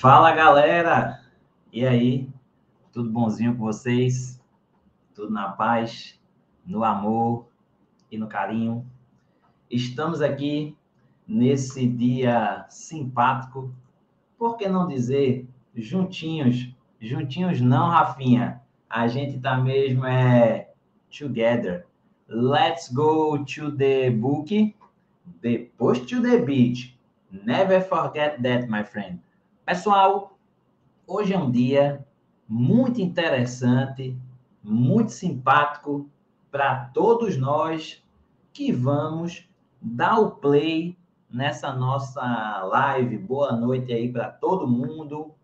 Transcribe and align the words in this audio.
Fala 0.00 0.30
galera! 0.30 1.24
E 1.72 1.84
aí? 1.84 2.30
Tudo 2.92 3.10
bonzinho 3.10 3.56
com 3.56 3.64
vocês? 3.64 4.40
Tudo 5.12 5.32
na 5.32 5.48
paz, 5.48 6.16
no 6.64 6.84
amor 6.84 7.48
e 8.08 8.16
no 8.16 8.28
carinho? 8.28 8.86
Estamos 9.68 10.22
aqui 10.22 10.76
nesse 11.26 11.88
dia 11.88 12.64
simpático, 12.68 13.74
por 14.38 14.56
que 14.56 14.68
não 14.68 14.86
dizer 14.86 15.48
juntinhos? 15.74 16.72
Juntinhos 17.00 17.60
não, 17.60 17.88
Rafinha. 17.88 18.62
A 18.88 19.08
gente 19.08 19.40
tá 19.40 19.56
mesmo 19.56 20.06
é 20.06 20.70
together. 21.10 21.84
Let's 22.28 22.88
go 22.88 23.44
to 23.44 23.72
the 23.72 24.10
book, 24.10 24.76
depois 25.42 25.98
to 26.02 26.22
the 26.22 26.38
beach. 26.38 26.96
Never 27.32 27.80
forget 27.80 28.40
that, 28.44 28.68
my 28.68 28.84
friend. 28.84 29.18
Pessoal, 29.68 30.38
hoje 31.06 31.34
é 31.34 31.38
um 31.38 31.50
dia 31.50 32.02
muito 32.48 33.02
interessante, 33.02 34.16
muito 34.62 35.12
simpático 35.12 36.08
para 36.50 36.86
todos 36.94 37.36
nós 37.36 38.02
que 38.50 38.72
vamos 38.72 39.46
dar 39.78 40.20
o 40.20 40.30
play 40.30 40.96
nessa 41.30 41.70
nossa 41.70 42.22
live. 42.62 43.18
Boa 43.18 43.52
noite 43.52 43.92
aí 43.92 44.10
para 44.10 44.30
todo 44.30 44.66
mundo. 44.66 45.34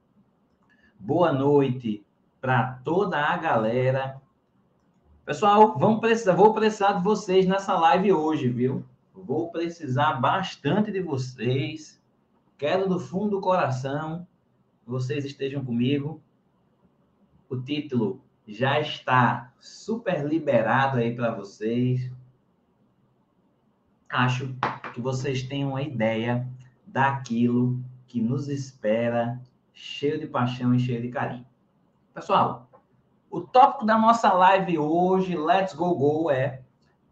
Boa 0.98 1.30
noite 1.30 2.02
para 2.40 2.80
toda 2.82 3.18
a 3.18 3.36
galera. 3.36 4.22
Pessoal, 5.26 5.78
vamos 5.78 6.00
precisar, 6.00 6.32
vou 6.32 6.54
precisar 6.54 6.94
de 6.94 7.04
vocês 7.04 7.46
nessa 7.46 7.78
live 7.78 8.14
hoje, 8.14 8.48
viu? 8.48 8.86
Vou 9.12 9.50
precisar 9.50 10.14
bastante 10.14 10.90
de 10.90 11.02
vocês. 11.02 12.02
Quero 12.64 12.88
do 12.88 12.98
fundo 12.98 13.32
do 13.32 13.40
coração 13.42 14.26
vocês 14.86 15.22
estejam 15.26 15.62
comigo. 15.62 16.22
O 17.46 17.60
título 17.60 18.22
já 18.48 18.80
está 18.80 19.52
super 19.60 20.26
liberado 20.26 20.96
aí 20.96 21.14
para 21.14 21.34
vocês. 21.34 22.10
Acho 24.08 24.56
que 24.94 25.00
vocês 25.02 25.42
têm 25.42 25.66
uma 25.66 25.82
ideia 25.82 26.48
daquilo 26.86 27.84
que 28.06 28.22
nos 28.22 28.48
espera, 28.48 29.38
cheio 29.74 30.18
de 30.18 30.26
paixão 30.26 30.74
e 30.74 30.80
cheio 30.80 31.02
de 31.02 31.10
carinho. 31.10 31.46
Pessoal, 32.14 32.66
o 33.30 33.42
tópico 33.42 33.84
da 33.84 33.98
nossa 33.98 34.32
live 34.32 34.78
hoje, 34.78 35.36
Let's 35.36 35.74
Go 35.74 35.94
Go, 35.94 36.30
é 36.30 36.62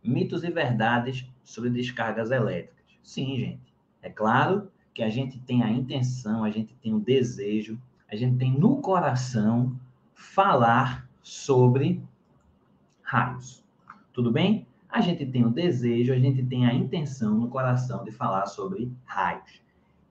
mitos 0.03 0.45
e 0.45 0.51
verdades 0.51 1.31
sobre 1.45 1.69
descargas 1.69 2.31
elétricas. 2.31 2.99
Sim, 3.03 3.37
gente. 3.37 3.75
É 4.01 4.09
claro 4.09 4.72
que 4.95 5.03
a 5.03 5.11
gente 5.11 5.39
tem 5.41 5.63
a 5.63 5.71
intenção, 5.71 6.45
a 6.45 6.51
gente 6.51 6.75
tem 6.75 6.95
o 6.95 7.01
desejo, 7.01 7.79
a 8.11 8.17
gente 8.17 8.37
tem 8.37 8.53
no 8.53 8.81
coração 8.81 9.79
falar 10.15 11.09
sobre 11.23 12.03
raios. 13.03 13.65
Tudo 14.13 14.31
bem? 14.31 14.67
A 14.89 15.01
gente 15.01 15.25
tem 15.25 15.45
o 15.45 15.51
desejo, 15.51 16.13
a 16.13 16.19
gente 16.19 16.45
tem 16.45 16.67
a 16.67 16.75
intenção 16.75 17.39
no 17.39 17.49
coração 17.49 18.05
de 18.05 18.11
falar 18.11 18.45
sobre 18.47 18.93
raios. 19.05 19.63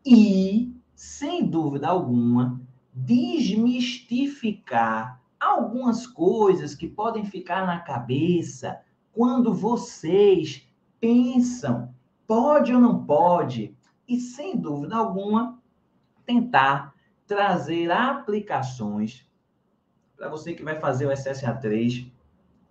E, 0.04 0.74
sem 0.96 1.46
dúvida 1.46 1.88
alguma, 1.88 2.60
desmistificar 2.94 5.22
algumas 5.40 6.08
coisas 6.08 6.76
que 6.76 6.88
podem 6.88 7.24
ficar 7.26 7.68
na 7.68 7.80
cabeça 7.80 8.82
quando 9.14 9.54
vocês 9.54 10.68
pensam, 11.00 11.94
pode 12.28 12.74
ou 12.74 12.80
não 12.80 13.04
pode, 13.04 13.76
e, 14.12 14.20
sem 14.20 14.58
dúvida 14.58 14.98
alguma, 14.98 15.58
tentar 16.26 16.94
trazer 17.26 17.90
aplicações 17.90 19.26
para 20.18 20.28
você 20.28 20.54
que 20.54 20.62
vai 20.62 20.78
fazer 20.82 21.06
o 21.06 21.12
SSA3, 21.12 22.12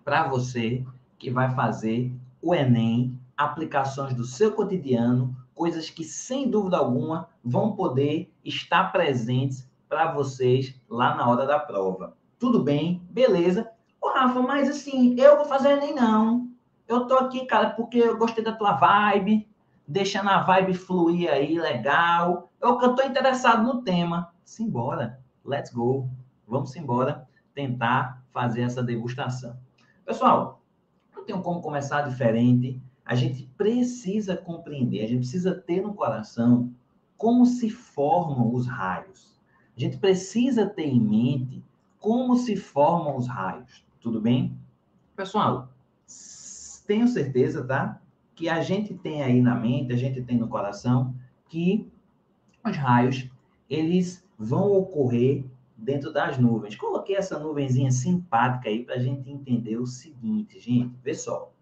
para 0.05 0.29
você 0.29 0.85
que 1.19 1.31
vai 1.31 1.55
fazer 1.55 2.13
o 2.43 2.55
Enem, 2.55 3.19
aplicações 3.35 4.13
do 4.13 4.23
seu 4.23 4.53
cotidiano, 4.53 5.35
coisas 5.55 5.89
que, 5.89 6.05
sem 6.05 6.51
dúvida 6.51 6.77
alguma, 6.77 7.31
vão 7.43 7.75
poder 7.75 8.31
estar 8.45 8.93
presentes 8.93 9.67
para 9.89 10.13
vocês 10.13 10.79
lá 10.91 11.15
na 11.15 11.27
hora 11.27 11.47
da 11.47 11.59
prova. 11.59 12.15
Tudo 12.39 12.63
bem? 12.63 13.03
Beleza? 13.09 13.71
Ô, 13.99 14.11
Rafa, 14.11 14.43
mas 14.43 14.69
assim, 14.69 15.19
eu 15.19 15.39
vou 15.39 15.47
fazer 15.47 15.71
Enem 15.71 15.95
não. 15.95 16.51
Eu 16.87 17.07
tô 17.07 17.15
aqui, 17.15 17.47
cara, 17.47 17.71
porque 17.71 17.97
eu 17.97 18.19
gostei 18.19 18.45
da 18.45 18.53
tua 18.53 18.73
vibe, 18.73 19.50
deixando 19.91 20.29
a 20.29 20.41
vibe 20.41 20.75
fluir 20.75 21.29
aí, 21.29 21.59
legal. 21.59 22.49
Eu 22.61 22.79
que 22.79 22.85
eu 22.85 22.95
tô 22.95 23.03
interessado 23.03 23.65
no 23.65 23.83
tema. 23.83 24.33
Simbora, 24.45 25.19
let's 25.45 25.73
go. 25.73 26.09
Vamos 26.47 26.77
embora 26.77 27.29
tentar 27.55 28.23
fazer 28.31 28.63
essa 28.63 28.85
degustação. 28.85 29.57
Pessoal, 30.05 30.63
não 31.15 31.25
tem 31.25 31.43
como 31.43 31.61
começar 31.61 32.03
diferente. 32.03 32.81
A 33.05 33.17
gente 33.17 33.43
precisa 33.59 34.37
compreender, 34.37 35.03
a 35.03 35.09
gente 35.09 35.21
precisa 35.21 35.55
ter 35.55 35.83
no 35.83 35.93
coração 35.93 36.73
como 37.17 37.45
se 37.45 37.69
formam 37.69 38.55
os 38.55 38.69
raios. 38.69 39.41
A 39.77 39.81
gente 39.81 39.99
precisa 39.99 40.67
ter 40.67 40.87
em 40.87 41.01
mente 41.01 41.65
como 41.99 42.37
se 42.37 42.55
formam 42.55 43.17
os 43.17 43.27
raios. 43.27 43.85
Tudo 44.01 44.21
bem? 44.21 44.57
Pessoal, 45.17 45.69
tenho 46.87 47.09
certeza, 47.09 47.65
tá? 47.65 48.01
Que 48.41 48.49
a 48.49 48.63
gente 48.63 48.95
tem 48.95 49.23
aí 49.23 49.43
na 49.43 49.55
mente, 49.55 49.93
a 49.93 49.97
gente 49.97 50.23
tem 50.23 50.39
no 50.39 50.49
coração, 50.49 51.15
que 51.47 51.87
os 52.65 52.75
raios, 52.75 53.29
eles 53.69 54.27
vão 54.39 54.73
ocorrer 54.73 55.45
dentro 55.77 56.11
das 56.11 56.39
nuvens. 56.39 56.75
Coloquei 56.75 57.17
essa 57.17 57.39
nuvenzinha 57.39 57.91
simpática 57.91 58.71
aí 58.71 58.83
para 58.83 58.95
a 58.95 58.99
gente 58.99 59.31
entender 59.31 59.77
o 59.77 59.85
seguinte, 59.85 60.59
gente, 60.59 60.97
vê 61.05 61.13
só. 61.13 61.53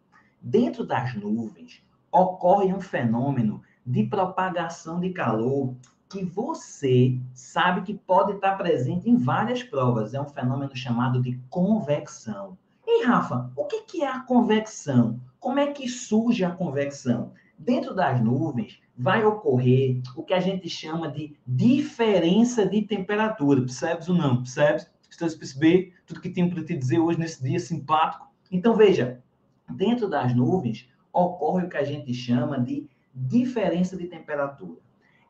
Dentro 0.41 0.87
das 0.87 1.17
nuvens 1.17 1.83
ocorre 2.13 2.73
um 2.73 2.81
fenômeno 2.81 3.61
de 3.85 4.05
propagação 4.05 5.01
de 5.01 5.11
calor 5.11 5.75
que 6.09 6.25
você 6.25 7.19
sabe 7.35 7.83
que 7.83 7.95
pode 7.95 8.35
estar 8.35 8.57
presente 8.57 9.11
em 9.11 9.17
várias 9.17 9.65
provas. 9.65 10.15
É 10.15 10.21
um 10.21 10.29
fenômeno 10.29 10.77
chamado 10.77 11.21
de 11.21 11.41
convecção. 11.51 12.57
E 12.87 13.05
Rafa, 13.05 13.51
o 13.57 13.65
que 13.65 14.05
é 14.05 14.09
a 14.09 14.21
convecção? 14.21 15.19
Como 15.41 15.59
é 15.59 15.73
que 15.73 15.89
surge 15.89 16.45
a 16.45 16.51
convecção? 16.51 17.33
Dentro 17.59 17.95
das 17.95 18.21
nuvens 18.21 18.81
vai 18.97 19.25
ocorrer 19.25 20.01
o 20.17 20.23
que 20.23 20.35
a 20.35 20.41
gente 20.41 20.69
chama 20.69 21.09
de 21.09 21.37
diferença 21.47 22.67
de 22.67 22.83
temperatura. 22.83 23.61
Percebes 23.61 24.09
ou 24.09 24.17
não? 24.17 24.39
Percebes? 24.39 24.91
Estás 25.09 25.35
a 25.35 25.39
perceber 25.39 25.95
tudo 26.07 26.21
que 26.21 26.31
tenho 26.31 26.51
para 26.51 26.65
te 26.65 26.77
dizer 26.77 26.99
hoje 26.99 27.19
nesse 27.19 27.43
dia 27.43 27.59
simpático? 27.59 28.27
Então, 28.51 28.77
veja, 28.77 29.23
dentro 29.69 30.09
das 30.09 30.35
nuvens 30.35 30.89
ocorre 31.13 31.67
o 31.67 31.69
que 31.69 31.77
a 31.77 31.85
gente 31.85 32.13
chama 32.13 32.61
de 32.61 32.89
diferença 33.15 33.97
de 33.97 34.07
temperatura. 34.07 34.79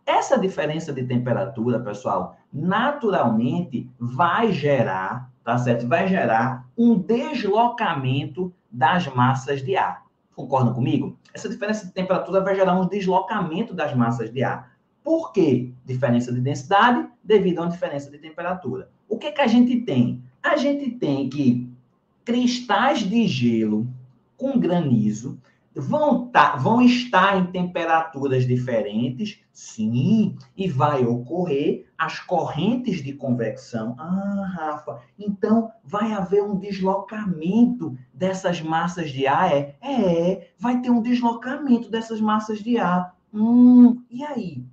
Essa 0.04 0.38
diferença 0.38 0.92
de 0.92 1.04
temperatura, 1.04 1.80
pessoal, 1.80 2.36
naturalmente 2.52 3.90
vai 3.98 4.52
gerar, 4.52 5.30
tá 5.48 5.56
certo? 5.56 5.88
Vai 5.88 6.06
gerar 6.06 6.68
um 6.76 6.94
deslocamento 6.94 8.52
das 8.70 9.06
massas 9.06 9.62
de 9.62 9.78
ar. 9.78 10.04
Concordam 10.36 10.74
comigo? 10.74 11.16
Essa 11.32 11.48
diferença 11.48 11.86
de 11.86 11.92
temperatura 11.92 12.42
vai 12.42 12.54
gerar 12.54 12.78
um 12.78 12.86
deslocamento 12.86 13.72
das 13.72 13.94
massas 13.94 14.30
de 14.30 14.44
ar. 14.44 14.76
Por 15.02 15.32
quê? 15.32 15.72
Diferença 15.86 16.30
de 16.30 16.42
densidade 16.42 17.08
devido 17.24 17.60
a 17.60 17.62
uma 17.62 17.70
diferença 17.70 18.10
de 18.10 18.18
temperatura. 18.18 18.90
O 19.08 19.16
que, 19.16 19.32
que 19.32 19.40
a 19.40 19.46
gente 19.46 19.80
tem? 19.80 20.22
A 20.42 20.58
gente 20.58 20.90
tem 20.90 21.30
que 21.30 21.66
cristais 22.26 22.98
de 22.98 23.26
gelo 23.26 23.88
com 24.36 24.60
granizo 24.60 25.40
vão, 25.78 26.26
tá, 26.26 26.56
vão 26.56 26.82
estar 26.82 27.38
em 27.38 27.46
temperaturas 27.46 28.44
diferentes, 28.44 29.40
sim, 29.52 30.36
e 30.56 30.68
vai 30.68 31.06
ocorrer 31.06 31.86
as 31.96 32.18
correntes 32.18 33.02
de 33.02 33.12
convecção. 33.12 33.94
Ah, 33.96 34.52
Rafa, 34.54 35.00
então 35.16 35.70
vai 35.84 36.12
haver 36.12 36.42
um 36.42 36.58
deslocamento 36.58 37.96
dessas 38.12 38.60
massas 38.60 39.10
de 39.10 39.26
ar? 39.28 39.52
É, 39.52 39.76
é 39.80 40.52
vai 40.58 40.80
ter 40.80 40.90
um 40.90 41.00
deslocamento 41.00 41.88
dessas 41.88 42.20
massas 42.20 42.58
de 42.58 42.76
ar. 42.76 43.16
Hum, 43.32 44.02
e 44.10 44.24
aí? 44.24 44.64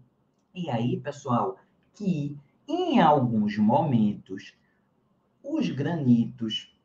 E 0.56 0.70
aí, 0.72 0.98
pessoal, 0.98 1.58
que 1.94 2.36
em 2.68 3.00
alguns 3.00 3.58
momentos 3.58 4.56
os 5.44 5.70
granitos 5.70 6.76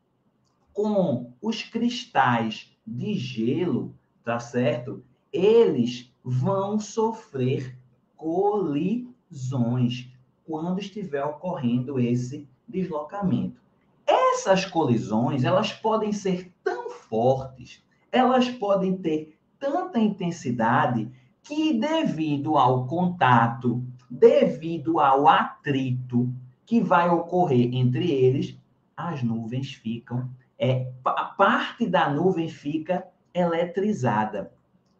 com 0.73 1.33
os 1.41 1.63
cristais 1.63 2.71
de 2.85 3.15
gelo 3.15 3.95
tá 4.23 4.39
certo? 4.39 5.03
Eles 5.31 6.11
vão 6.23 6.79
sofrer 6.79 7.77
colisões 8.15 10.09
quando 10.45 10.79
estiver 10.79 11.23
ocorrendo 11.23 11.99
esse 11.99 12.47
deslocamento. 12.67 13.61
Essas 14.05 14.65
colisões, 14.65 15.43
elas 15.43 15.71
podem 15.71 16.11
ser 16.11 16.51
tão 16.63 16.89
fortes, 16.89 17.83
elas 18.11 18.49
podem 18.49 18.97
ter 18.97 19.37
tanta 19.59 19.99
intensidade 19.99 21.11
que 21.43 21.79
devido 21.79 22.57
ao 22.57 22.85
contato 22.85 23.83
devido 24.11 24.99
ao 24.99 25.25
atrito 25.25 26.29
que 26.65 26.81
vai 26.81 27.09
ocorrer 27.09 27.73
entre 27.73 28.11
eles, 28.11 28.57
as 28.95 29.23
nuvens 29.23 29.73
ficam, 29.73 30.29
é, 30.59 30.91
a 31.05 31.23
parte 31.23 31.87
da 31.87 32.09
nuvem 32.09 32.49
fica 32.49 33.07
eletrizada. 33.33 34.51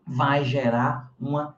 Vai 0.06 0.44
gerar 0.44 1.13
uma 1.19 1.57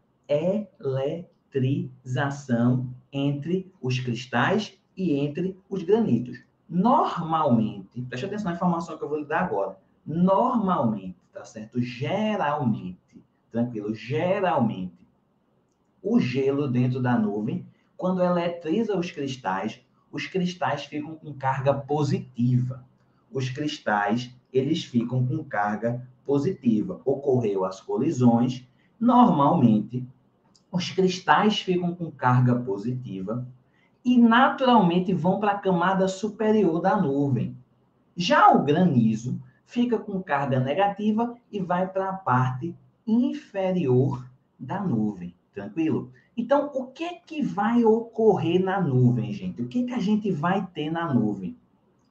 eletrização 1.54 2.94
entre 3.12 3.72
os 3.82 4.00
cristais 4.00 4.78
e 4.96 5.14
entre 5.20 5.58
os 5.70 5.84
granitos. 5.84 6.44
Normalmente, 6.70 8.02
preste 8.04 8.26
atenção 8.26 8.52
na 8.52 8.56
informação 8.56 8.98
que 8.98 9.04
eu 9.04 9.10
vou 9.10 9.20
lhe 9.20 9.26
dar 9.26 9.44
agora. 9.44 9.78
Normalmente, 10.06 11.18
tá 11.32 11.44
certo? 11.46 11.82
Geralmente, 11.82 13.24
tranquilo, 13.52 13.94
geralmente, 13.94 15.04
o 16.02 16.20
gelo 16.20 16.68
dentro 16.68 17.02
da 17.02 17.18
nuvem, 17.18 17.66
quando 17.96 18.22
eletriza 18.24 18.98
os 18.98 19.10
cristais, 19.12 19.80
os 20.12 20.28
cristais 20.28 20.86
ficam 20.86 21.16
com 21.16 21.34
carga 21.34 21.74
positiva. 21.74 22.84
Os 23.32 23.50
cristais, 23.50 24.36
eles 24.54 24.84
ficam 24.84 25.26
com 25.26 25.44
carga 25.44 26.08
positiva. 26.26 27.02
Ocorreu 27.04 27.66
as 27.66 27.82
colisões, 27.82 28.66
normalmente 29.00 30.06
os 30.72 30.90
cristais 30.90 31.60
ficam 31.60 31.94
com 31.94 32.12
carga 32.12 32.56
positiva 32.56 33.46
e 34.04 34.18
naturalmente 34.18 35.14
vão 35.14 35.40
para 35.40 35.52
a 35.52 35.58
camada 35.58 36.08
superior 36.08 36.82
da 36.82 36.96
nuvem. 36.96 37.56
Já 38.16 38.52
o 38.52 38.64
granizo 38.64 39.42
fica 39.66 39.98
com 39.98 40.22
carga 40.22 40.60
negativa 40.60 41.36
e 41.52 41.60
vai 41.60 41.88
para 41.88 42.10
a 42.10 42.14
parte 42.14 42.76
inferior 43.08 44.26
da 44.60 44.82
nuvem. 44.82 45.34
Tranquilo? 45.54 46.12
Então, 46.36 46.72
o 46.74 46.88
que 46.88 47.16
que 47.26 47.44
vai 47.44 47.84
ocorrer 47.86 48.64
na 48.64 48.82
nuvem, 48.82 49.32
gente? 49.32 49.62
O 49.62 49.68
que 49.68 49.84
que 49.84 49.94
a 49.94 50.00
gente 50.00 50.32
vai 50.32 50.66
ter 50.74 50.90
na 50.90 51.14
nuvem? 51.14 51.56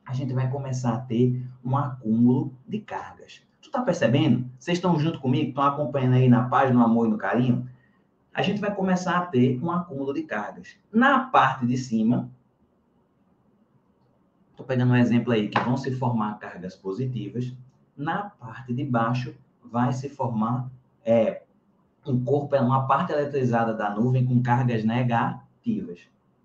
A 0.05 0.13
gente 0.13 0.33
vai 0.33 0.51
começar 0.51 0.95
a 0.95 0.99
ter 0.99 1.45
um 1.65 1.77
acúmulo 1.77 2.53
de 2.67 2.81
cargas. 2.81 3.43
Tu 3.61 3.71
tá 3.71 3.81
percebendo? 3.83 4.51
Vocês 4.59 4.79
estão 4.79 4.99
junto 4.99 5.21
comigo? 5.21 5.51
Estão 5.51 5.65
acompanhando 5.65 6.15
aí 6.15 6.29
na 6.29 6.49
página 6.49 6.79
no 6.79 6.85
Amor 6.85 7.07
e 7.07 7.11
no 7.11 7.19
Carinho? 7.19 7.69
A 8.35 8.43
gente 8.43 8.61
vai 8.61 8.75
começar 8.75 9.19
a 9.19 9.27
ter 9.27 9.63
um 9.63 9.71
acúmulo 9.71 10.13
de 10.13 10.23
cargas. 10.23 10.77
Na 10.93 11.21
parte 11.21 11.67
de 11.67 11.77
cima, 11.77 12.31
estou 14.51 14.67
pegando 14.67 14.93
um 14.93 14.97
exemplo 14.97 15.33
aí, 15.33 15.49
que 15.49 15.61
vão 15.61 15.77
se 15.77 15.91
formar 15.93 16.39
cargas 16.39 16.75
positivas. 16.75 17.53
Na 17.97 18.31
parte 18.31 18.73
de 18.73 18.85
baixo, 18.85 19.35
vai 19.63 19.93
se 19.93 20.09
formar 20.09 20.71
é, 21.05 21.43
um 22.07 22.25
corpo, 22.25 22.57
é 22.57 22.61
uma 22.61 22.87
parte 22.87 23.13
eletrizada 23.13 23.75
da 23.75 23.91
nuvem 23.91 24.25
com 24.25 24.43
cargas 24.43 24.83
negativas. 24.83 26.01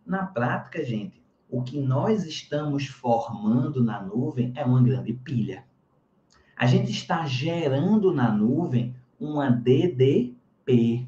Na 0.06 0.25
prática, 0.25 0.83
gente, 0.83 1.21
o 1.49 1.61
que 1.61 1.79
nós 1.79 2.25
estamos 2.25 2.88
formando 2.88 3.83
na 3.83 4.01
nuvem 4.01 4.51
é 4.55 4.63
uma 4.63 4.81
grande 4.81 5.13
pilha. 5.13 5.65
A 6.55 6.65
gente 6.65 6.91
está 6.91 7.25
gerando 7.25 8.13
na 8.13 8.31
nuvem 8.31 8.95
uma 9.19 9.49
DDP. 9.49 11.07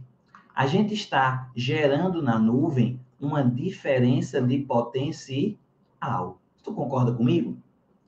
A 0.55 0.67
gente 0.67 0.93
está 0.93 1.51
gerando 1.55 2.21
na 2.21 2.37
nuvem 2.37 2.99
uma 3.19 3.43
diferença 3.43 4.41
de 4.41 4.59
potencial. 4.59 5.57
Tu 6.63 6.73
concorda 6.73 7.11
comigo? 7.11 7.57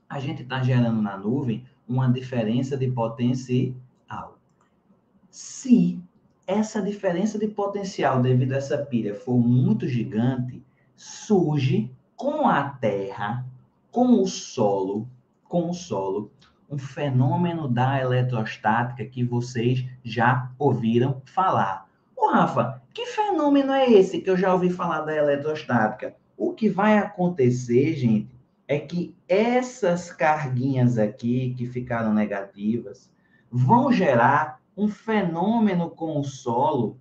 A 0.08 0.20
gente 0.20 0.44
está 0.44 0.62
gerando 0.62 1.02
na 1.02 1.18
nuvem 1.18 1.66
uma 1.88 2.10
diferença 2.10 2.78
de 2.78 2.90
potencial. 2.92 4.38
Se 5.30 6.02
essa 6.48 6.82
diferença 6.82 7.40
de 7.40 7.48
potencial 7.48 8.22
devido 8.22 8.54
a 8.54 8.58
essa 8.58 8.78
pilha 8.78 9.16
for 9.16 9.38
muito 9.38 9.88
gigante, 9.88 10.64
surge 10.96 11.92
com 12.22 12.48
a 12.48 12.70
Terra, 12.70 13.44
com 13.90 14.22
o 14.22 14.28
solo, 14.28 15.10
com 15.50 15.72
o 15.72 15.74
solo, 15.74 16.32
um 16.70 16.78
fenômeno 16.78 17.68
da 17.68 18.00
eletrostática 18.00 19.04
que 19.04 19.24
vocês 19.24 19.84
já 20.04 20.52
ouviram 20.60 21.20
falar. 21.26 21.90
Ô, 22.16 22.30
Rafa, 22.30 22.80
que 22.94 23.08
fenômeno 23.08 23.74
é 23.74 23.90
esse 23.90 24.22
que 24.22 24.30
eu 24.30 24.38
já 24.38 24.54
ouvi 24.54 24.70
falar 24.70 25.02
da 25.02 25.16
eletrostática? 25.16 26.16
O 26.38 26.54
que 26.54 26.70
vai 26.70 27.00
acontecer, 27.00 27.96
gente, 27.96 28.30
é 28.68 28.78
que 28.78 29.16
essas 29.28 30.12
carguinhas 30.12 31.00
aqui 31.00 31.56
que 31.58 31.66
ficaram 31.66 32.14
negativas 32.14 33.12
vão 33.50 33.92
gerar 33.92 34.62
um 34.78 34.88
fenômeno 34.88 35.90
com 35.90 36.20
o 36.20 36.24
solo 36.24 37.00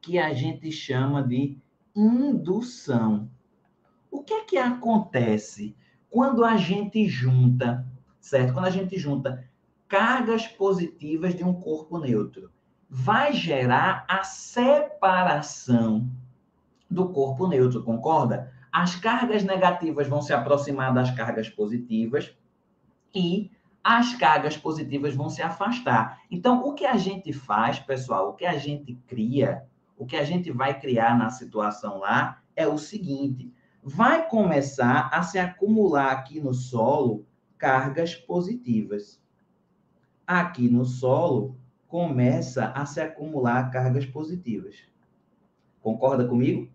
que 0.00 0.16
a 0.16 0.32
gente 0.32 0.70
chama 0.70 1.24
de 1.24 1.58
indução. 1.92 3.28
O 4.14 4.22
que 4.22 4.32
é 4.32 4.44
que 4.44 4.56
acontece 4.56 5.76
quando 6.08 6.44
a 6.44 6.56
gente 6.56 7.08
junta, 7.08 7.84
certo? 8.20 8.52
Quando 8.52 8.66
a 8.66 8.70
gente 8.70 8.96
junta 8.96 9.44
cargas 9.88 10.46
positivas 10.46 11.34
de 11.34 11.42
um 11.42 11.52
corpo 11.52 11.98
neutro, 11.98 12.48
vai 12.88 13.32
gerar 13.32 14.06
a 14.08 14.22
separação 14.22 16.08
do 16.88 17.08
corpo 17.08 17.48
neutro, 17.48 17.82
concorda? 17.82 18.52
As 18.70 18.94
cargas 18.94 19.42
negativas 19.42 20.06
vão 20.06 20.22
se 20.22 20.32
aproximar 20.32 20.94
das 20.94 21.10
cargas 21.10 21.48
positivas 21.48 22.32
e 23.12 23.50
as 23.82 24.14
cargas 24.14 24.56
positivas 24.56 25.12
vão 25.16 25.28
se 25.28 25.42
afastar. 25.42 26.20
Então, 26.30 26.64
o 26.64 26.72
que 26.72 26.86
a 26.86 26.96
gente 26.96 27.32
faz, 27.32 27.80
pessoal, 27.80 28.28
o 28.28 28.34
que 28.34 28.46
a 28.46 28.56
gente 28.56 28.94
cria, 29.08 29.64
o 29.98 30.06
que 30.06 30.16
a 30.16 30.22
gente 30.22 30.52
vai 30.52 30.78
criar 30.78 31.18
na 31.18 31.30
situação 31.30 31.98
lá 31.98 32.40
é 32.54 32.68
o 32.68 32.78
seguinte: 32.78 33.52
vai 33.84 34.28
começar 34.28 35.10
a 35.12 35.22
se 35.22 35.38
acumular 35.38 36.10
aqui 36.10 36.40
no 36.40 36.54
solo 36.54 37.24
cargas 37.58 38.14
positivas. 38.14 39.20
Aqui 40.26 40.68
no 40.68 40.84
solo 40.84 41.54
começa 41.86 42.68
a 42.68 42.86
se 42.86 43.00
acumular 43.00 43.70
cargas 43.70 44.06
positivas. 44.06 44.76
Concorda 45.82 46.26
comigo? 46.26 46.68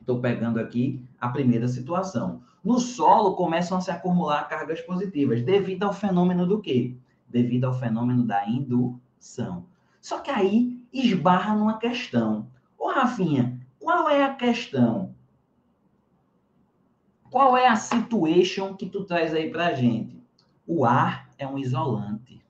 Estou 0.00 0.20
pegando 0.20 0.58
aqui 0.58 1.04
a 1.20 1.28
primeira 1.28 1.68
situação 1.68 2.42
no 2.62 2.78
solo 2.78 3.34
começam 3.36 3.78
a 3.78 3.80
se 3.80 3.90
acumular 3.90 4.46
cargas 4.48 4.80
positivas, 4.82 5.42
devido 5.42 5.84
ao 5.84 5.94
fenômeno 5.94 6.46
do 6.46 6.60
quê? 6.60 6.94
Devido 7.26 7.64
ao 7.64 7.74
fenômeno 7.74 8.22
da 8.22 8.46
indução. 8.46 9.64
Só 10.00 10.18
que 10.18 10.30
aí 10.30 10.78
esbarra 10.92 11.54
numa 11.56 11.78
questão. 11.78 12.48
Ô, 12.78 12.88
Rafinha, 12.88 13.58
qual 13.78 14.08
é 14.10 14.24
a 14.24 14.34
questão? 14.34 15.09
Qual 17.30 17.56
é 17.56 17.68
a 17.68 17.76
situation 17.76 18.74
que 18.74 18.86
tu 18.86 19.04
traz 19.04 19.32
aí 19.32 19.50
pra 19.50 19.72
gente? 19.72 20.20
O 20.66 20.84
ar 20.84 21.30
é 21.38 21.46
um 21.46 21.56
isolante. 21.56 22.42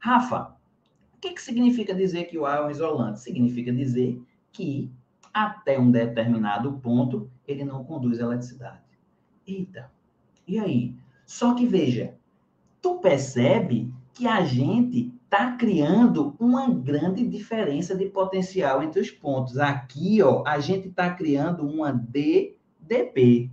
Rafa, 0.00 0.56
o 1.14 1.20
que, 1.20 1.32
que 1.32 1.42
significa 1.42 1.94
dizer 1.94 2.24
que 2.24 2.38
o 2.38 2.46
ar 2.46 2.58
é 2.58 2.62
um 2.64 2.70
isolante? 2.70 3.20
Significa 3.20 3.70
dizer 3.70 4.20
que 4.50 4.90
até 5.32 5.78
um 5.78 5.90
determinado 5.90 6.72
ponto 6.74 7.30
ele 7.46 7.64
não 7.64 7.84
conduz 7.84 8.18
eletricidade. 8.18 8.80
Eita, 9.46 9.90
e 10.48 10.58
aí? 10.58 10.94
Só 11.26 11.54
que 11.54 11.66
veja, 11.66 12.14
tu 12.80 12.98
percebe 13.00 13.92
que 14.14 14.26
a 14.26 14.42
gente 14.42 15.12
está 15.24 15.52
criando 15.52 16.34
uma 16.38 16.70
grande 16.70 17.26
diferença 17.26 17.94
de 17.94 18.06
potencial 18.06 18.82
entre 18.82 19.00
os 19.00 19.10
pontos. 19.10 19.58
Aqui, 19.58 20.22
ó, 20.22 20.42
a 20.46 20.60
gente 20.60 20.88
está 20.88 21.12
criando 21.12 21.66
uma 21.66 21.92
DDP. 21.92 23.50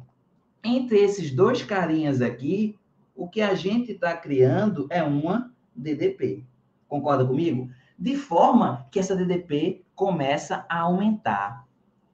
Entre 0.64 1.00
esses 1.00 1.32
dois 1.32 1.64
carinhas 1.64 2.22
aqui, 2.22 2.78
o 3.16 3.28
que 3.28 3.42
a 3.42 3.54
gente 3.56 3.92
está 3.92 4.16
criando 4.16 4.88
é 4.90 5.04
uma 5.04 5.52
DDP. 5.76 6.46
Concorda 6.88 7.26
comigo? 7.26 7.70
De 7.98 8.16
forma 8.16 8.88
que 8.92 9.00
essa 9.00 9.16
DDP 9.16 9.84
começa 9.96 10.66
a 10.70 10.80
aumentar 10.80 11.66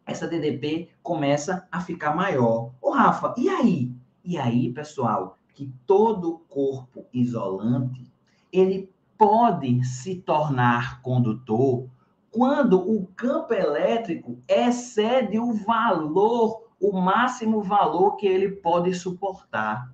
essa 0.07 0.25
DDP 0.25 0.89
começa 1.03 1.67
a 1.69 1.81
ficar 1.81 2.15
maior. 2.15 2.71
Ô, 2.81 2.91
Rafa, 2.91 3.35
e 3.37 3.49
aí? 3.49 3.91
E 4.23 4.37
aí, 4.37 4.71
pessoal, 4.71 5.37
que 5.53 5.71
todo 5.85 6.45
corpo 6.47 7.05
isolante, 7.13 8.09
ele 8.51 8.89
pode 9.17 9.83
se 9.83 10.15
tornar 10.15 11.01
condutor 11.01 11.89
quando 12.31 12.79
o 12.79 13.05
campo 13.07 13.53
elétrico 13.53 14.39
excede 14.47 15.39
o 15.39 15.53
valor, 15.53 16.66
o 16.79 16.99
máximo 16.99 17.61
valor 17.61 18.15
que 18.15 18.27
ele 18.27 18.49
pode 18.49 18.93
suportar. 18.93 19.91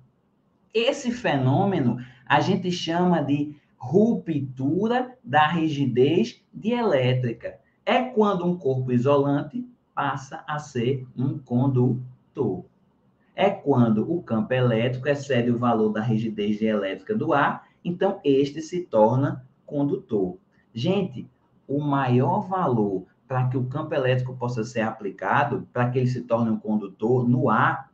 Esse 0.72 1.10
fenômeno 1.10 1.98
a 2.26 2.40
gente 2.40 2.70
chama 2.70 3.22
de 3.22 3.56
ruptura 3.76 5.16
da 5.22 5.46
rigidez 5.46 6.42
dielétrica. 6.52 7.58
É 7.84 8.02
quando 8.02 8.46
um 8.46 8.56
corpo 8.56 8.90
isolante 8.90 9.66
passa 9.94 10.42
a 10.46 10.58
ser 10.58 11.06
um 11.16 11.38
condutor. 11.38 12.64
É 13.36 13.50
quando 13.50 14.10
o 14.10 14.22
campo 14.22 14.52
elétrico 14.52 15.08
excede 15.08 15.50
o 15.50 15.58
valor 15.58 15.90
da 15.90 16.00
rigidez 16.00 16.62
elétrica 16.62 17.14
do 17.14 17.32
ar, 17.32 17.68
então 17.84 18.20
este 18.24 18.62
se 18.62 18.82
torna 18.82 19.44
condutor. 19.66 20.38
Gente, 20.72 21.28
o 21.68 21.80
maior 21.80 22.48
valor 22.48 23.06
para 23.26 23.48
que 23.48 23.56
o 23.56 23.66
campo 23.66 23.94
elétrico 23.94 24.36
possa 24.36 24.64
ser 24.64 24.82
aplicado, 24.82 25.66
para 25.72 25.90
que 25.90 25.98
ele 25.98 26.06
se 26.06 26.22
torne 26.22 26.50
um 26.50 26.58
condutor 26.58 27.28
no 27.28 27.48
ar, 27.48 27.90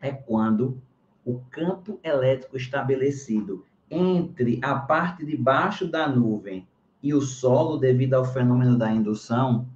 é 0.00 0.12
quando 0.12 0.80
o 1.24 1.40
campo 1.50 1.98
elétrico 2.02 2.56
estabelecido 2.56 3.64
entre 3.90 4.60
a 4.62 4.76
parte 4.76 5.24
de 5.24 5.36
baixo 5.36 5.86
da 5.86 6.08
nuvem 6.08 6.66
e 7.02 7.12
o 7.14 7.20
solo, 7.20 7.76
devido 7.76 8.14
ao 8.14 8.24
fenômeno 8.24 8.76
da 8.76 8.92
indução, 8.92 9.68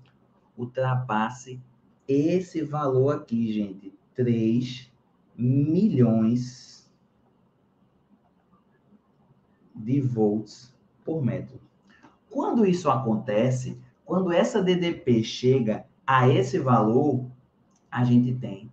ultrapasse 0.57 1.61
esse 2.07 2.63
valor 2.63 3.17
aqui, 3.17 3.53
gente, 3.53 3.95
3 4.15 4.91
milhões 5.37 6.91
de 9.75 10.01
volts 10.01 10.75
por 11.05 11.25
metro. 11.25 11.61
Quando 12.31 12.67
isso 12.67 12.91
acontece, 12.91 13.79
quando 14.05 14.33
essa 14.33 14.63
DDP 14.63 15.23
chega 15.23 15.85
a 16.07 16.29
esse 16.29 16.59
valor, 16.59 17.25
a 17.91 18.05
gente 18.05 18.35
tem 18.35 18.71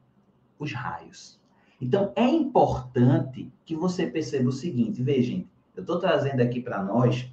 os 0.58 0.74
raios. 0.74 1.40
Então, 1.82 2.12
é 2.16 2.28
importante 2.28 3.52
que 3.66 3.76
você 3.76 4.06
perceba 4.08 4.50
o 4.50 4.54
seguinte, 4.54 5.02
veja, 5.02 5.44
eu 5.76 5.82
estou 5.82 5.98
trazendo 6.00 6.42
aqui 6.42 6.62
para 6.62 6.84
nós 6.84 7.32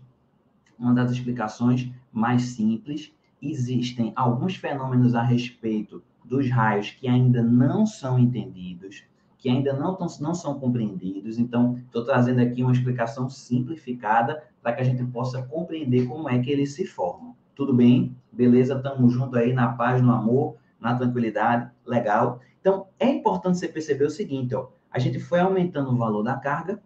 uma 0.78 0.94
das 0.94 1.10
explicações 1.10 1.90
mais 2.12 2.42
simples. 2.42 3.12
Existem 3.42 4.12
alguns 4.14 4.54
fenômenos 4.56 5.14
a 5.14 5.22
respeito 5.22 6.02
dos 6.24 6.48
raios 6.50 6.90
que 6.90 7.08
ainda 7.08 7.42
não 7.42 7.86
são 7.86 8.18
entendidos, 8.18 9.04
que 9.38 9.48
ainda 9.48 9.72
não, 9.72 9.94
tão, 9.96 10.06
não 10.20 10.34
são 10.34 10.58
compreendidos. 10.58 11.38
Então, 11.38 11.74
estou 11.76 12.04
trazendo 12.04 12.40
aqui 12.40 12.62
uma 12.62 12.72
explicação 12.72 13.28
simplificada 13.28 14.44
para 14.62 14.74
que 14.74 14.82
a 14.82 14.84
gente 14.84 15.04
possa 15.04 15.42
compreender 15.42 16.06
como 16.06 16.28
é 16.28 16.38
que 16.38 16.50
eles 16.50 16.74
se 16.74 16.86
formam. 16.86 17.34
Tudo 17.56 17.72
bem? 17.72 18.14
Beleza? 18.30 18.74
Estamos 18.76 19.14
juntos 19.14 19.38
aí 19.38 19.54
na 19.54 19.72
paz, 19.72 20.02
no 20.02 20.12
amor, 20.12 20.56
na 20.78 20.94
tranquilidade. 20.94 21.70
Legal? 21.86 22.38
Então, 22.60 22.86
é 23.00 23.08
importante 23.08 23.58
você 23.58 23.66
perceber 23.66 24.04
o 24.04 24.10
seguinte, 24.10 24.54
ó. 24.54 24.68
A 24.90 24.98
gente 24.98 25.18
foi 25.18 25.40
aumentando 25.40 25.90
o 25.90 25.96
valor 25.96 26.22
da 26.22 26.36
carga, 26.36 26.82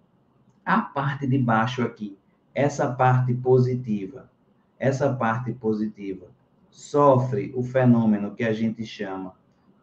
a 0.65 0.81
parte 0.81 1.27
de 1.27 1.37
baixo 1.39 1.83
aqui, 1.83 2.17
essa 2.55 2.93
parte 2.93 3.35
positiva, 3.35 4.31
essa 4.79 5.13
parte 5.13 5.53
positiva 5.53 6.27
sofre 6.71 7.53
o 7.57 7.65
fenômeno 7.65 8.35
que 8.35 8.45
a 8.45 8.53
gente 8.53 8.87
chama 8.87 9.35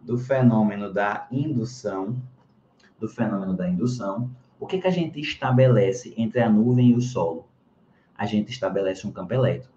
do 0.02 0.18
fenômeno 0.18 0.94
da 0.94 1.28
indução, 1.30 2.16
do 2.98 3.10
fenômeno 3.10 3.54
da 3.54 3.68
indução. 3.68 4.32
O 4.58 4.66
que, 4.66 4.80
que 4.80 4.88
a 4.88 4.92
gente 4.92 5.20
estabelece 5.20 6.14
entre 6.18 6.40
a 6.42 6.50
nuvem 6.50 6.92
e 6.92 6.96
o 6.96 7.02
solo? 7.02 7.46
A 8.18 8.26
gente 8.26 8.52
estabelece 8.52 9.06
um 9.06 9.12
campo 9.12 9.34
elétrico, 9.34 9.77